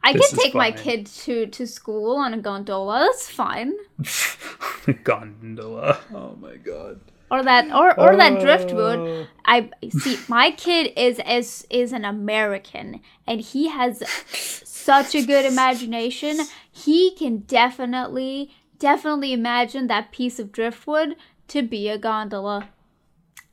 I 0.03 0.13
This 0.13 0.29
can 0.31 0.39
take 0.39 0.55
my 0.55 0.71
kid 0.71 1.05
to 1.05 1.45
to 1.45 1.67
school 1.67 2.15
on 2.15 2.33
a 2.33 2.39
gondola. 2.39 3.01
That's 3.11 3.29
fine. 3.29 3.73
Gondola. 5.03 5.99
Oh 6.11 6.35
my 6.41 6.55
god. 6.57 7.01
Or 7.31 7.41
that 7.43 7.71
or 7.73 7.97
or 7.97 8.15
that 8.17 8.41
driftwood. 8.41 8.99
Oh. 8.99 9.27
I 9.45 9.69
see 9.89 10.19
my 10.27 10.51
kid 10.51 10.91
is 10.97 11.19
is 11.25 11.65
is 11.69 11.93
an 11.93 12.03
American 12.03 12.99
and 13.25 13.39
he 13.39 13.69
has 13.69 14.03
such 14.27 15.15
a 15.15 15.25
good 15.25 15.45
imagination. 15.45 16.41
He 16.69 17.15
can 17.15 17.39
definitely 17.39 18.51
definitely 18.77 19.31
imagine 19.31 19.87
that 19.87 20.11
piece 20.11 20.39
of 20.39 20.51
driftwood 20.51 21.15
to 21.47 21.61
be 21.61 21.87
a 21.87 21.97
gondola 21.97 22.69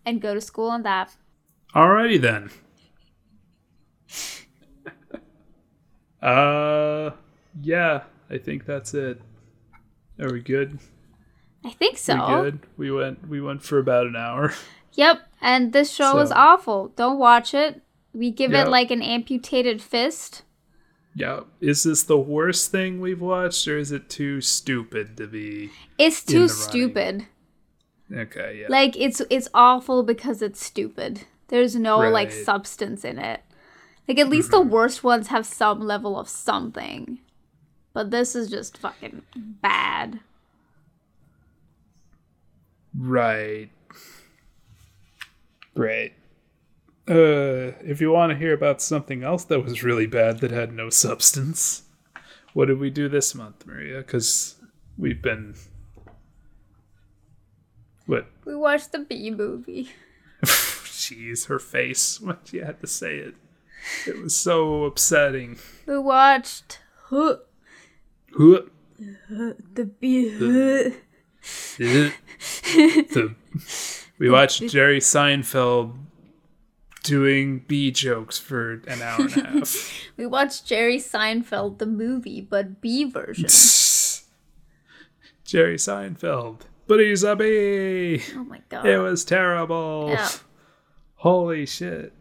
and 0.04 0.20
go 0.20 0.34
to 0.34 0.40
school 0.40 0.70
on 0.70 0.82
that. 0.82 1.16
Alrighty 1.74 2.20
then. 2.20 2.50
uh, 6.22 7.10
yeah, 7.62 8.02
I 8.30 8.38
think 8.38 8.64
that's 8.64 8.94
it. 8.94 9.20
Are 10.18 10.32
we 10.32 10.40
good? 10.40 10.78
I 11.64 11.70
think 11.70 11.98
so. 11.98 12.14
We 12.14 12.20
good? 12.50 12.58
We 12.76 12.90
went. 12.90 13.28
We 13.28 13.40
went 13.40 13.62
for 13.62 13.78
about 13.78 14.06
an 14.06 14.16
hour. 14.16 14.52
Yep, 14.94 15.20
and 15.40 15.72
this 15.72 15.92
show 15.92 16.16
was 16.16 16.30
So- 16.30 16.34
awful. 16.36 16.88
Don't 16.96 17.18
watch 17.18 17.54
it. 17.54 17.82
We 18.12 18.30
give 18.32 18.50
Yeah. 18.52 18.64
it 18.64 18.68
like 18.68 18.90
an 18.90 19.02
amputated 19.02 19.80
fist. 19.80 20.42
Yeah. 21.14 21.40
Is 21.60 21.82
this 21.84 22.02
the 22.02 22.18
worst 22.18 22.70
thing 22.72 23.00
we've 23.00 23.20
watched, 23.20 23.66
or 23.68 23.76
is 23.78 23.92
it 23.92 24.08
too 24.08 24.40
stupid 24.40 25.16
to 25.18 25.26
be? 25.28 25.70
It's 25.98 26.24
too 26.24 26.48
stupid. 26.48 27.26
Okay. 28.12 28.60
Yeah. 28.62 28.66
Like 28.68 28.96
it's 28.96 29.20
it's 29.30 29.48
awful 29.54 30.02
because 30.02 30.42
it's 30.42 30.64
stupid. 30.64 31.22
There's 31.48 31.76
no 31.76 31.98
like 31.98 32.12
Right. 32.12 32.28
Mm-hmm. 32.30 32.44
substance 32.44 33.04
in 33.04 33.18
it. 33.18 33.40
Like 34.08 34.18
at 34.18 34.28
least 34.28 34.50
the 34.50 34.60
worst 34.60 35.04
ones 35.04 35.28
have 35.28 35.44
some 35.46 35.80
level 35.80 36.18
of 36.18 36.28
something. 36.28 37.18
But 37.92 38.10
this 38.10 38.34
is 38.34 38.48
just 38.50 38.78
fucking 38.78 39.22
bad. 39.36 40.20
Right. 42.98 43.70
Right. 45.74 46.12
Uh, 47.08 47.72
if 47.84 48.00
you 48.00 48.10
want 48.10 48.32
to 48.32 48.38
hear 48.38 48.52
about 48.52 48.82
something 48.82 49.22
else 49.22 49.44
that 49.44 49.60
was 49.60 49.82
really 49.82 50.06
bad 50.06 50.40
that 50.40 50.50
had 50.50 50.72
no 50.72 50.90
substance, 50.90 51.84
what 52.52 52.66
did 52.66 52.78
we 52.78 52.90
do 52.90 53.08
this 53.08 53.34
month, 53.34 53.64
Maria? 53.66 53.98
Because 53.98 54.56
we've 54.98 55.22
been. 55.22 55.54
What? 58.06 58.26
We 58.44 58.56
watched 58.56 58.92
the 58.92 58.98
Bee 59.00 59.30
Movie. 59.30 59.90
Jeez, 60.44 61.46
her 61.46 61.58
face 61.58 62.20
when 62.20 62.36
she 62.44 62.58
had 62.58 62.80
to 62.80 62.86
say 62.86 63.16
it. 63.18 63.34
It 64.06 64.20
was 64.20 64.36
so 64.36 64.84
upsetting. 64.84 65.58
We 65.86 65.98
watched 65.98 66.80
huh, 67.06 67.36
Huh. 68.36 68.62
the 69.28 69.84
B. 70.00 70.30
huh. 70.30 70.90
The- 71.78 73.34
we 74.18 74.30
watched 74.30 74.68
Jerry 74.68 75.00
Seinfeld 75.00 75.96
doing 77.04 77.60
bee 77.68 77.90
jokes 77.90 78.38
for 78.38 78.82
an 78.88 79.00
hour 79.00 79.20
and 79.20 79.36
a 79.36 79.40
half. 79.48 79.92
We 80.16 80.26
watched 80.26 80.66
Jerry 80.66 80.98
Seinfeld 80.98 81.78
the 81.78 81.86
movie, 81.86 82.40
but 82.40 82.80
B 82.80 83.04
version. 83.04 83.44
Jerry 85.44 85.76
Seinfeld. 85.76 86.62
But 86.86 87.00
he's 87.00 87.22
a 87.22 87.36
bee. 87.36 88.22
Oh 88.34 88.44
my 88.44 88.60
god. 88.68 88.86
It 88.86 88.98
was 88.98 89.24
terrible. 89.24 90.08
Yeah. 90.10 90.28
Holy 91.16 91.66
shit. 91.66 92.12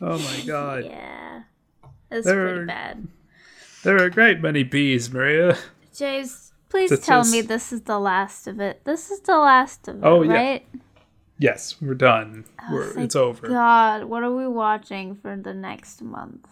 Oh 0.00 0.18
my 0.18 0.40
god. 0.46 0.84
Yeah. 0.84 1.42
There 2.10 2.48
pretty 2.52 2.66
bad. 2.66 3.08
There 3.84 3.96
are 3.96 4.04
a 4.04 4.10
great 4.10 4.40
many 4.40 4.64
bees, 4.64 5.10
Maria. 5.12 5.56
James, 5.94 6.47
please 6.68 6.98
tell 7.00 7.24
me 7.24 7.40
this 7.40 7.72
is 7.72 7.82
the 7.82 7.98
last 7.98 8.46
of 8.46 8.60
it. 8.60 8.84
This 8.84 9.10
is 9.10 9.20
the 9.20 9.38
last 9.38 9.88
of 9.88 9.96
it, 9.96 10.04
Oh, 10.06 10.22
yeah. 10.22 10.32
right? 10.32 10.66
Yes, 11.38 11.76
we're 11.80 11.94
done. 11.94 12.44
We're, 12.70 12.86
thank 12.92 13.04
it's 13.06 13.16
over. 13.16 13.48
God, 13.48 14.04
what 14.04 14.22
are 14.24 14.34
we 14.34 14.48
watching 14.48 15.14
for 15.14 15.36
the 15.36 15.54
next 15.54 16.02
month? 16.02 16.46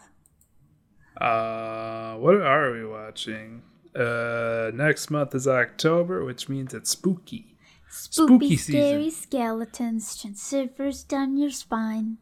Uh, 1.21 2.15
what 2.17 2.37
are 2.41 2.73
we 2.73 2.85
watching? 2.85 3.63
Uh, 3.95 4.71
next 4.75 5.11
month 5.11 5.35
is 5.35 5.49
October, 5.49 6.25
which 6.25 6.49
means 6.49 6.75
it's 6.75 6.91
spooky. 6.91 7.57
Spooky 7.89 8.57
scary 8.57 9.05
season. 9.11 9.23
skeletons 9.23 10.23
and 10.25 10.37
shivers 10.39 11.03
down 11.05 11.37
your 11.39 11.51
spine. 11.51 12.19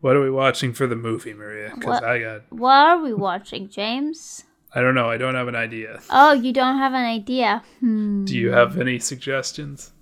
What 0.00 0.16
are 0.16 0.20
we 0.22 0.30
watching 0.30 0.72
for 0.74 0.86
the 0.86 0.96
movie, 0.96 1.32
Maria? 1.32 1.72
Because? 1.74 2.02
I 2.02 2.18
got, 2.20 2.42
What 2.52 2.72
are 2.74 2.98
we 3.00 3.14
watching, 3.14 3.68
James? 3.68 4.44
I 4.76 4.82
don't 4.82 4.94
know. 4.94 5.08
I 5.08 5.16
don't 5.16 5.34
have 5.34 5.48
an 5.48 5.56
idea. 5.56 6.00
Oh, 6.10 6.32
you 6.34 6.52
don't 6.52 6.76
have 6.76 6.92
an 6.92 7.04
idea. 7.04 7.62
Hmm. 7.80 8.26
Do 8.26 8.36
you 8.36 8.50
have 8.52 8.76
any 8.78 8.98
suggestions 8.98 9.92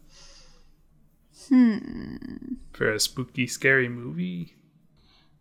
Hmm. 1.49 2.17
for 2.73 2.91
a 2.91 2.99
spooky, 2.99 3.47
scary 3.47 3.89
movie? 3.89 4.55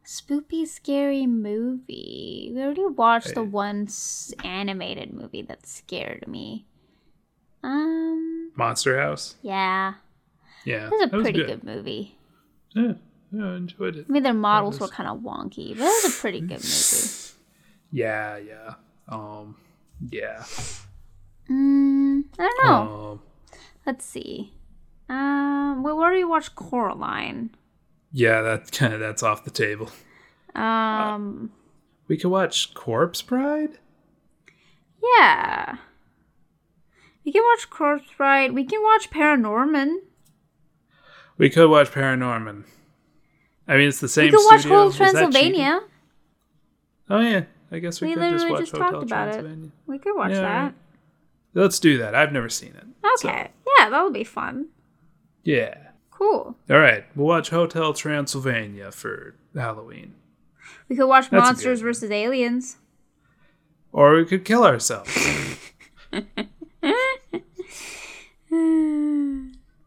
Spooky 0.03 0.65
scary 0.65 1.25
movie. 1.25 2.51
We 2.53 2.61
already 2.61 2.85
watched 2.85 3.35
the 3.35 3.43
one 3.43 3.83
s- 3.87 4.33
animated 4.43 5.13
movie 5.13 5.41
that 5.43 5.65
scared 5.65 6.27
me. 6.27 6.67
Um, 7.63 8.51
Monster 8.55 8.99
House. 8.99 9.35
yeah. 9.41 9.95
Yeah, 10.65 10.87
It 10.87 10.91
was 10.91 11.01
a 11.01 11.05
that 11.09 11.15
was 11.17 11.23
pretty 11.23 11.39
good. 11.39 11.47
good. 11.47 11.63
movie. 11.63 12.17
Yeah, 12.75 12.93
yeah, 13.31 13.45
I 13.45 13.55
enjoyed 13.55 13.95
it. 13.97 14.05
I 14.07 14.11
mean, 14.11 14.23
their 14.23 14.33
models 14.33 14.79
was- 14.79 14.89
were 14.91 14.95
kind 14.95 15.09
of 15.09 15.19
wonky, 15.19 15.69
but 15.77 15.83
it 15.83 16.03
was 16.03 16.13
a 16.15 16.19
pretty 16.21 16.39
good 16.41 16.63
movie. 16.63 17.09
Yeah, 17.95 18.37
yeah. 18.37 18.73
Um, 19.07 19.55
yeah. 20.09 20.43
Mm, 21.49 22.23
I 22.39 22.43
don't 22.43 22.65
know. 22.65 23.11
Um, 23.11 23.21
Let's 23.85 24.05
see. 24.05 24.53
Um, 25.09 25.83
we 25.83 25.91
you 26.19 26.29
watch 26.29 26.55
Coraline. 26.55 27.51
yeah, 28.11 28.41
that 28.41 28.71
kind 28.71 28.93
of 28.93 28.99
that's 28.99 29.21
off 29.23 29.43
the 29.43 29.51
table. 29.51 29.89
Um, 30.55 31.51
We 32.07 32.17
could 32.17 32.29
watch 32.29 32.73
Corpse 32.73 33.21
Bride. 33.21 33.77
yeah. 35.17 35.77
We 37.25 37.31
can 37.31 37.43
watch 37.43 37.69
Corpse 37.69 38.09
Bride. 38.17 38.53
We 38.53 38.65
can 38.65 38.81
watch 38.81 39.09
Paranorman. 39.09 39.97
We 41.37 41.49
could 41.49 41.69
watch 41.69 41.91
Paranorman. 41.91 42.65
I 43.67 43.77
mean, 43.77 43.87
it's 43.87 43.99
the 44.01 44.07
same. 44.09 44.25
We 44.25 44.31
could 44.31 44.45
watch. 44.45 44.63
Whole 44.65 44.89
Is 44.89 44.97
that 44.97 45.07
cheating? 45.09 45.21
Transylvania. 45.21 45.79
Oh 47.09 47.19
yeah, 47.21 47.43
I 47.73 47.79
guess 47.79 47.99
we, 48.01 48.09
We 48.09 48.13
could 48.15 48.29
just 48.31 48.47
watch 48.49 48.59
just 48.61 48.71
Hotel 48.73 48.91
talked 48.91 49.03
about 49.05 49.29
it. 49.29 49.45
We 49.87 49.97
could 49.97 50.15
watch 50.15 50.31
Yeah, 50.31 50.41
that. 50.41 50.73
Let's 51.55 51.79
do 51.79 51.97
that. 51.97 52.13
I've 52.15 52.31
never 52.31 52.49
seen 52.49 52.73
it. 52.75 52.85
so, 53.17 53.27
Okay. 53.29 53.49
Yeah, 53.79 53.89
that'll 53.89 54.11
be 54.11 54.23
fun. 54.23 54.67
yeah. 55.43 55.77
Cool. 56.11 56.55
All 56.69 56.77
right, 56.79 57.03
we'll 57.15 57.27
watch 57.27 57.49
Hotel 57.49 57.91
Transylvania 57.93 58.91
for 58.91 59.35
Halloween, 59.55 60.13
We 60.87 60.95
could 60.95 61.07
watch 61.07 61.29
That's 61.31 61.43
Monsters 61.43 61.81
versus 61.81 62.11
Aliens. 62.11 62.77
or 63.91 64.15
we 64.15 64.25
could 64.25 64.45
kill 64.45 64.63
ourselves. 64.63 65.11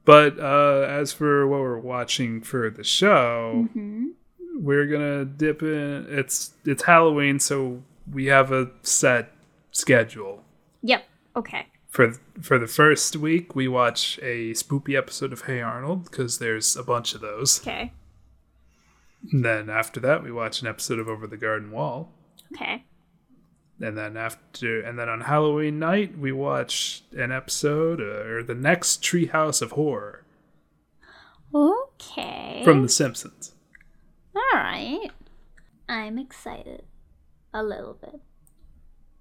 But 0.04 0.38
uh, 0.38 0.86
as 0.88 1.12
for 1.12 1.46
what 1.48 1.60
we're 1.60 1.78
watching 1.78 2.40
for 2.40 2.70
the 2.70 2.84
show, 2.84 3.66
Mm-hmm. 3.70 4.08
We're 4.58 4.86
gonna 4.86 5.24
dip 5.24 5.62
in. 5.62 6.06
It's 6.08 6.52
it's 6.64 6.84
Halloween, 6.84 7.38
so 7.40 7.82
we 8.12 8.26
have 8.26 8.52
a 8.52 8.70
set 8.82 9.32
schedule. 9.70 10.42
Yep. 10.82 11.04
Okay. 11.36 11.66
For 11.88 12.12
for 12.42 12.58
the 12.58 12.66
first 12.66 13.16
week, 13.16 13.54
we 13.54 13.68
watch 13.68 14.18
a 14.22 14.52
spoopy 14.52 14.96
episode 14.96 15.32
of 15.32 15.42
Hey 15.42 15.60
Arnold 15.60 16.04
because 16.04 16.38
there's 16.38 16.76
a 16.76 16.82
bunch 16.82 17.14
of 17.14 17.20
those. 17.20 17.60
Okay. 17.60 17.92
And 19.32 19.44
then 19.44 19.68
after 19.70 19.98
that, 20.00 20.22
we 20.22 20.30
watch 20.30 20.60
an 20.62 20.68
episode 20.68 20.98
of 20.98 21.08
Over 21.08 21.26
the 21.26 21.36
Garden 21.36 21.70
Wall. 21.72 22.12
Okay. 22.54 22.84
And 23.80 23.98
then 23.98 24.16
after, 24.16 24.80
and 24.80 24.98
then 24.98 25.08
on 25.08 25.22
Halloween 25.22 25.78
night, 25.78 26.16
we 26.16 26.32
watch 26.32 27.02
an 27.14 27.32
episode 27.32 28.00
uh, 28.00 28.28
or 28.30 28.42
the 28.42 28.54
next 28.54 29.02
Treehouse 29.02 29.60
of 29.60 29.72
Horror 29.72 30.22
Okay. 31.54 32.62
from 32.64 32.82
The 32.82 32.88
Simpsons. 32.88 33.52
All 34.36 34.42
right. 34.60 35.10
I'm 35.88 36.18
excited. 36.18 36.84
A 37.54 37.62
little 37.62 37.94
bit. 37.94 38.20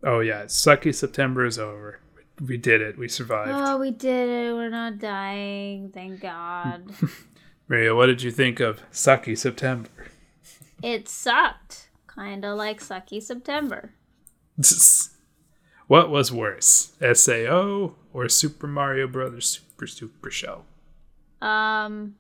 Oh 0.03 0.20
yeah, 0.20 0.43
sucky 0.43 0.93
September 0.93 1.45
is 1.45 1.57
over. 1.57 1.99
We 2.45 2.57
did 2.57 2.82
it. 2.82 2.97
We 2.97 3.07
survived. 3.07 3.51
Oh, 3.53 3.78
we 3.78 3.91
did 3.91 4.30
it. 4.30 4.53
We're 4.53 4.70
not 4.70 4.99
dying. 4.99 5.89
Thank 5.93 6.20
God. 6.20 6.91
Maria, 7.70 7.95
what 7.95 8.07
did 8.07 8.22
you 8.22 8.30
think 8.30 8.59
of 8.59 8.82
sucky 8.91 9.38
September? 9.38 9.89
it 10.84 11.07
sucked. 11.07 11.89
Kind 12.07 12.45
of 12.45 12.57
like 12.57 12.80
Sucky 12.80 13.22
September. 13.22 13.91
what 15.88 16.09
was 16.09 16.32
worse, 16.32 16.93
Sao 17.13 17.95
or 18.13 18.30
Super 18.30 18.68
Mario 18.68 19.07
Brothers 19.07 19.47
Super 19.47 19.88
Super 19.88 20.32
Show? 20.32 20.63
Um. 21.41 22.16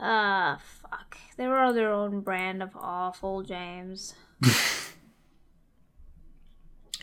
Uh, 0.00 0.56
fuck. 0.58 1.16
They 1.36 1.46
were 1.46 1.72
their 1.72 1.92
own 1.92 2.20
brand 2.20 2.62
of 2.62 2.70
awful, 2.76 3.42
James. 3.42 4.14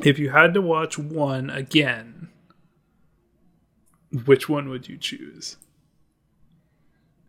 If 0.03 0.19
you 0.19 0.29
had 0.29 0.53
to 0.55 0.61
watch 0.61 0.97
one 0.97 1.49
again, 1.49 2.27
which 4.25 4.49
one 4.49 4.69
would 4.69 4.89
you 4.89 4.97
choose? 4.97 5.55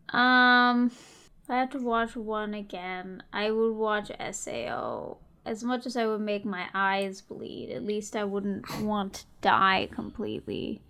Um, 0.09 0.87
if 0.87 1.49
I 1.49 1.59
had 1.59 1.71
to 1.71 1.79
watch 1.79 2.15
one 2.15 2.53
again, 2.53 3.23
I 3.31 3.51
would 3.51 3.73
watch 3.73 4.11
Sao. 4.31 5.17
As 5.45 5.63
much 5.63 5.85
as 5.85 5.95
I 5.95 6.05
would 6.07 6.19
make 6.19 6.43
my 6.43 6.67
eyes 6.73 7.21
bleed, 7.21 7.71
at 7.71 7.85
least 7.85 8.17
I 8.17 8.25
wouldn't 8.25 8.81
want 8.81 9.13
to 9.13 9.25
die 9.41 9.87
completely. 9.89 10.81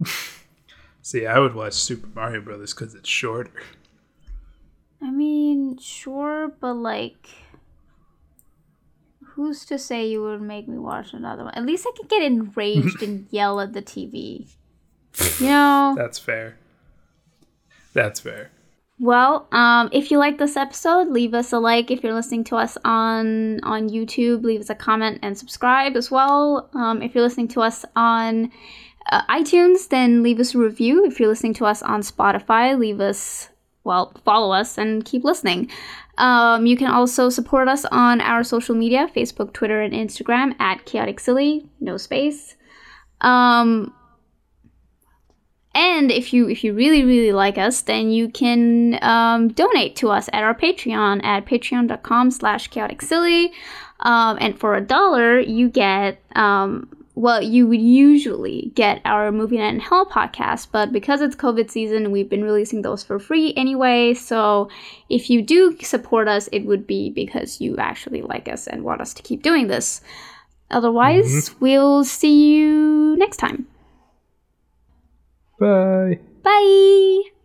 See, 1.02 1.26
I 1.26 1.40
would 1.40 1.54
watch 1.54 1.72
Super 1.72 2.06
Mario 2.14 2.42
Brothers 2.42 2.74
because 2.74 2.94
it's 2.94 3.08
shorter. 3.08 3.50
I 5.00 5.10
mean, 5.10 5.78
sure, 5.78 6.48
but 6.60 6.74
like, 6.74 7.28
who's 9.24 9.64
to 9.66 9.78
say 9.78 10.08
you 10.08 10.22
would 10.22 10.42
make 10.42 10.68
me 10.68 10.78
watch 10.78 11.12
another 11.12 11.44
one? 11.44 11.54
At 11.54 11.64
least 11.64 11.86
I 11.88 11.96
could 11.96 12.08
get 12.08 12.22
enraged 12.22 13.02
and 13.02 13.26
yell 13.30 13.60
at 13.60 13.72
the 13.72 13.82
TV. 13.82 14.48
You 15.40 15.46
know? 15.46 15.94
That's 15.96 16.18
fair. 16.18 16.58
That's 17.92 18.20
fair. 18.20 18.50
Well, 19.00 19.46
um, 19.52 19.90
if 19.92 20.10
you 20.10 20.18
like 20.18 20.38
this 20.38 20.56
episode, 20.56 21.08
leave 21.08 21.32
us 21.32 21.52
a 21.52 21.58
like. 21.60 21.90
If 21.90 22.02
you're 22.02 22.14
listening 22.14 22.42
to 22.44 22.56
us 22.56 22.76
on 22.84 23.60
on 23.62 23.88
YouTube, 23.88 24.42
leave 24.42 24.60
us 24.60 24.70
a 24.70 24.74
comment 24.74 25.20
and 25.22 25.38
subscribe 25.38 25.96
as 25.96 26.10
well. 26.10 26.68
Um, 26.74 27.00
if 27.00 27.14
you're 27.14 27.22
listening 27.22 27.48
to 27.48 27.60
us 27.60 27.84
on 27.94 28.50
uh, 29.10 29.22
iTunes, 29.26 29.88
then 29.88 30.24
leave 30.24 30.40
us 30.40 30.54
a 30.54 30.58
review. 30.58 31.04
If 31.04 31.20
you're 31.20 31.28
listening 31.28 31.54
to 31.54 31.66
us 31.66 31.80
on 31.80 32.02
Spotify, 32.02 32.76
leave 32.76 33.00
us 33.00 33.50
well, 33.88 34.12
follow 34.24 34.52
us 34.52 34.76
and 34.76 35.04
keep 35.04 35.24
listening. 35.24 35.70
Um, 36.18 36.66
you 36.66 36.76
can 36.76 36.88
also 36.88 37.30
support 37.30 37.68
us 37.68 37.86
on 37.86 38.20
our 38.20 38.44
social 38.44 38.74
media 38.74 39.08
Facebook, 39.16 39.52
Twitter, 39.54 39.80
and 39.80 39.94
Instagram 39.94 40.54
at 40.60 40.84
Chaotic 40.84 41.18
Silly, 41.18 41.68
no 41.80 41.96
space. 41.96 42.54
Um, 43.22 43.94
and 45.74 46.10
if 46.10 46.32
you 46.32 46.48
if 46.48 46.64
you 46.64 46.74
really 46.74 47.04
really 47.04 47.32
like 47.32 47.56
us, 47.56 47.82
then 47.82 48.10
you 48.10 48.28
can 48.28 48.98
um, 49.02 49.48
donate 49.48 49.96
to 49.96 50.10
us 50.10 50.28
at 50.32 50.42
our 50.42 50.54
Patreon 50.54 51.24
at 51.24 51.46
patreon.com 51.46 52.30
slash 52.30 52.68
chaotic 52.68 53.00
silly. 53.00 53.52
Um, 54.00 54.36
and 54.40 54.58
for 54.58 54.74
a 54.74 54.80
dollar, 54.80 55.40
you 55.40 55.70
get 55.70 56.20
um, 56.36 56.97
well, 57.18 57.42
you 57.42 57.66
would 57.66 57.82
usually 57.82 58.70
get 58.76 59.00
our 59.04 59.32
Movie 59.32 59.58
Night 59.58 59.74
in 59.74 59.80
Hell 59.80 60.06
podcast, 60.06 60.68
but 60.70 60.92
because 60.92 61.20
it's 61.20 61.34
COVID 61.34 61.68
season, 61.68 62.12
we've 62.12 62.28
been 62.28 62.44
releasing 62.44 62.82
those 62.82 63.02
for 63.02 63.18
free 63.18 63.52
anyway. 63.56 64.14
So 64.14 64.70
if 65.10 65.28
you 65.28 65.42
do 65.42 65.76
support 65.80 66.28
us, 66.28 66.48
it 66.52 66.64
would 66.64 66.86
be 66.86 67.10
because 67.10 67.60
you 67.60 67.76
actually 67.76 68.22
like 68.22 68.48
us 68.48 68.68
and 68.68 68.84
want 68.84 69.00
us 69.00 69.12
to 69.14 69.22
keep 69.24 69.42
doing 69.42 69.66
this. 69.66 70.00
Otherwise, 70.70 71.50
mm-hmm. 71.50 71.58
we'll 71.58 72.04
see 72.04 72.54
you 72.54 73.16
next 73.16 73.38
time. 73.38 73.66
Bye. 75.58 76.20
Bye. 76.44 77.37